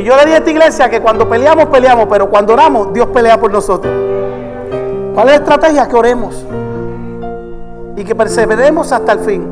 Y 0.00 0.02
yo 0.02 0.16
le 0.16 0.22
dije 0.22 0.36
a 0.36 0.38
esta 0.38 0.50
iglesia 0.50 0.88
que 0.88 1.02
cuando 1.02 1.28
peleamos, 1.28 1.66
peleamos, 1.66 2.06
pero 2.08 2.30
cuando 2.30 2.54
oramos, 2.54 2.90
Dios 2.90 3.08
pelea 3.08 3.38
por 3.38 3.52
nosotros. 3.52 3.92
¿Cuál 5.14 5.28
es 5.28 5.32
la 5.32 5.34
estrategia? 5.34 5.86
Que 5.88 5.94
oremos 5.94 6.42
y 7.96 8.02
que 8.02 8.14
perseveremos 8.14 8.92
hasta 8.92 9.12
el 9.12 9.18
fin. 9.18 9.46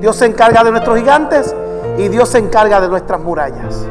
Dios 0.00 0.16
se 0.16 0.24
encarga 0.24 0.64
de 0.64 0.70
nuestros 0.70 0.96
gigantes 0.96 1.54
y 1.98 2.08
Dios 2.08 2.30
se 2.30 2.38
encarga 2.38 2.80
de 2.80 2.88
nuestras 2.88 3.20
murallas. 3.20 3.86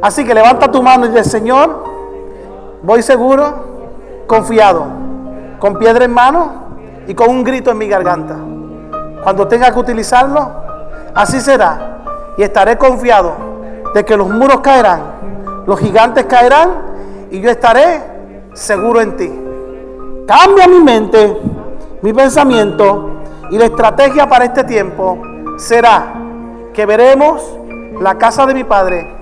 Así 0.00 0.24
que 0.24 0.32
levanta 0.32 0.72
tu 0.72 0.82
mano 0.82 1.04
y 1.04 1.10
dice, 1.10 1.24
Señor, 1.24 1.84
voy 2.82 3.02
seguro, 3.02 4.24
confiado, 4.26 4.86
con 5.58 5.78
piedra 5.78 6.06
en 6.06 6.14
mano 6.14 6.52
y 7.06 7.12
con 7.12 7.28
un 7.28 7.44
grito 7.44 7.70
en 7.70 7.76
mi 7.76 7.86
garganta. 7.86 8.36
Cuando 9.22 9.46
tenga 9.46 9.70
que 9.70 9.78
utilizarlo, 9.78 10.50
así 11.14 11.38
será. 11.38 11.98
Y 12.38 12.42
estaré 12.42 12.78
confiado 12.78 13.49
de 13.94 14.04
que 14.04 14.16
los 14.16 14.28
muros 14.28 14.60
caerán, 14.60 15.00
los 15.66 15.78
gigantes 15.78 16.24
caerán 16.26 16.82
y 17.30 17.40
yo 17.40 17.50
estaré 17.50 18.02
seguro 18.52 19.00
en 19.00 19.16
ti. 19.16 19.30
Cambia 20.26 20.68
mi 20.68 20.80
mente, 20.80 21.40
mi 22.02 22.12
pensamiento 22.12 23.10
y 23.50 23.58
la 23.58 23.66
estrategia 23.66 24.28
para 24.28 24.44
este 24.44 24.64
tiempo 24.64 25.20
será 25.56 26.14
que 26.72 26.86
veremos 26.86 27.42
la 28.00 28.16
casa 28.16 28.46
de 28.46 28.54
mi 28.54 28.64
padre 28.64 29.12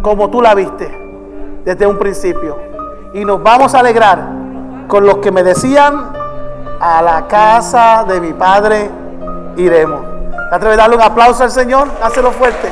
como 0.00 0.30
tú 0.30 0.40
la 0.40 0.54
viste 0.54 1.04
desde 1.64 1.86
un 1.86 1.98
principio. 1.98 2.58
Y 3.14 3.24
nos 3.24 3.42
vamos 3.42 3.74
a 3.74 3.80
alegrar 3.80 4.18
con 4.86 5.06
los 5.06 5.18
que 5.18 5.32
me 5.32 5.42
decían, 5.42 6.12
a 6.80 7.00
la 7.02 7.26
casa 7.26 8.04
de 8.06 8.20
mi 8.20 8.32
padre 8.32 8.90
iremos. 9.56 10.00
¿Te 10.50 10.56
atreves 10.56 10.78
a 10.78 10.82
darle 10.82 10.96
un 10.96 11.02
aplauso 11.02 11.42
al 11.42 11.50
Señor? 11.50 11.88
Hácelo 12.02 12.30
fuerte. 12.32 12.70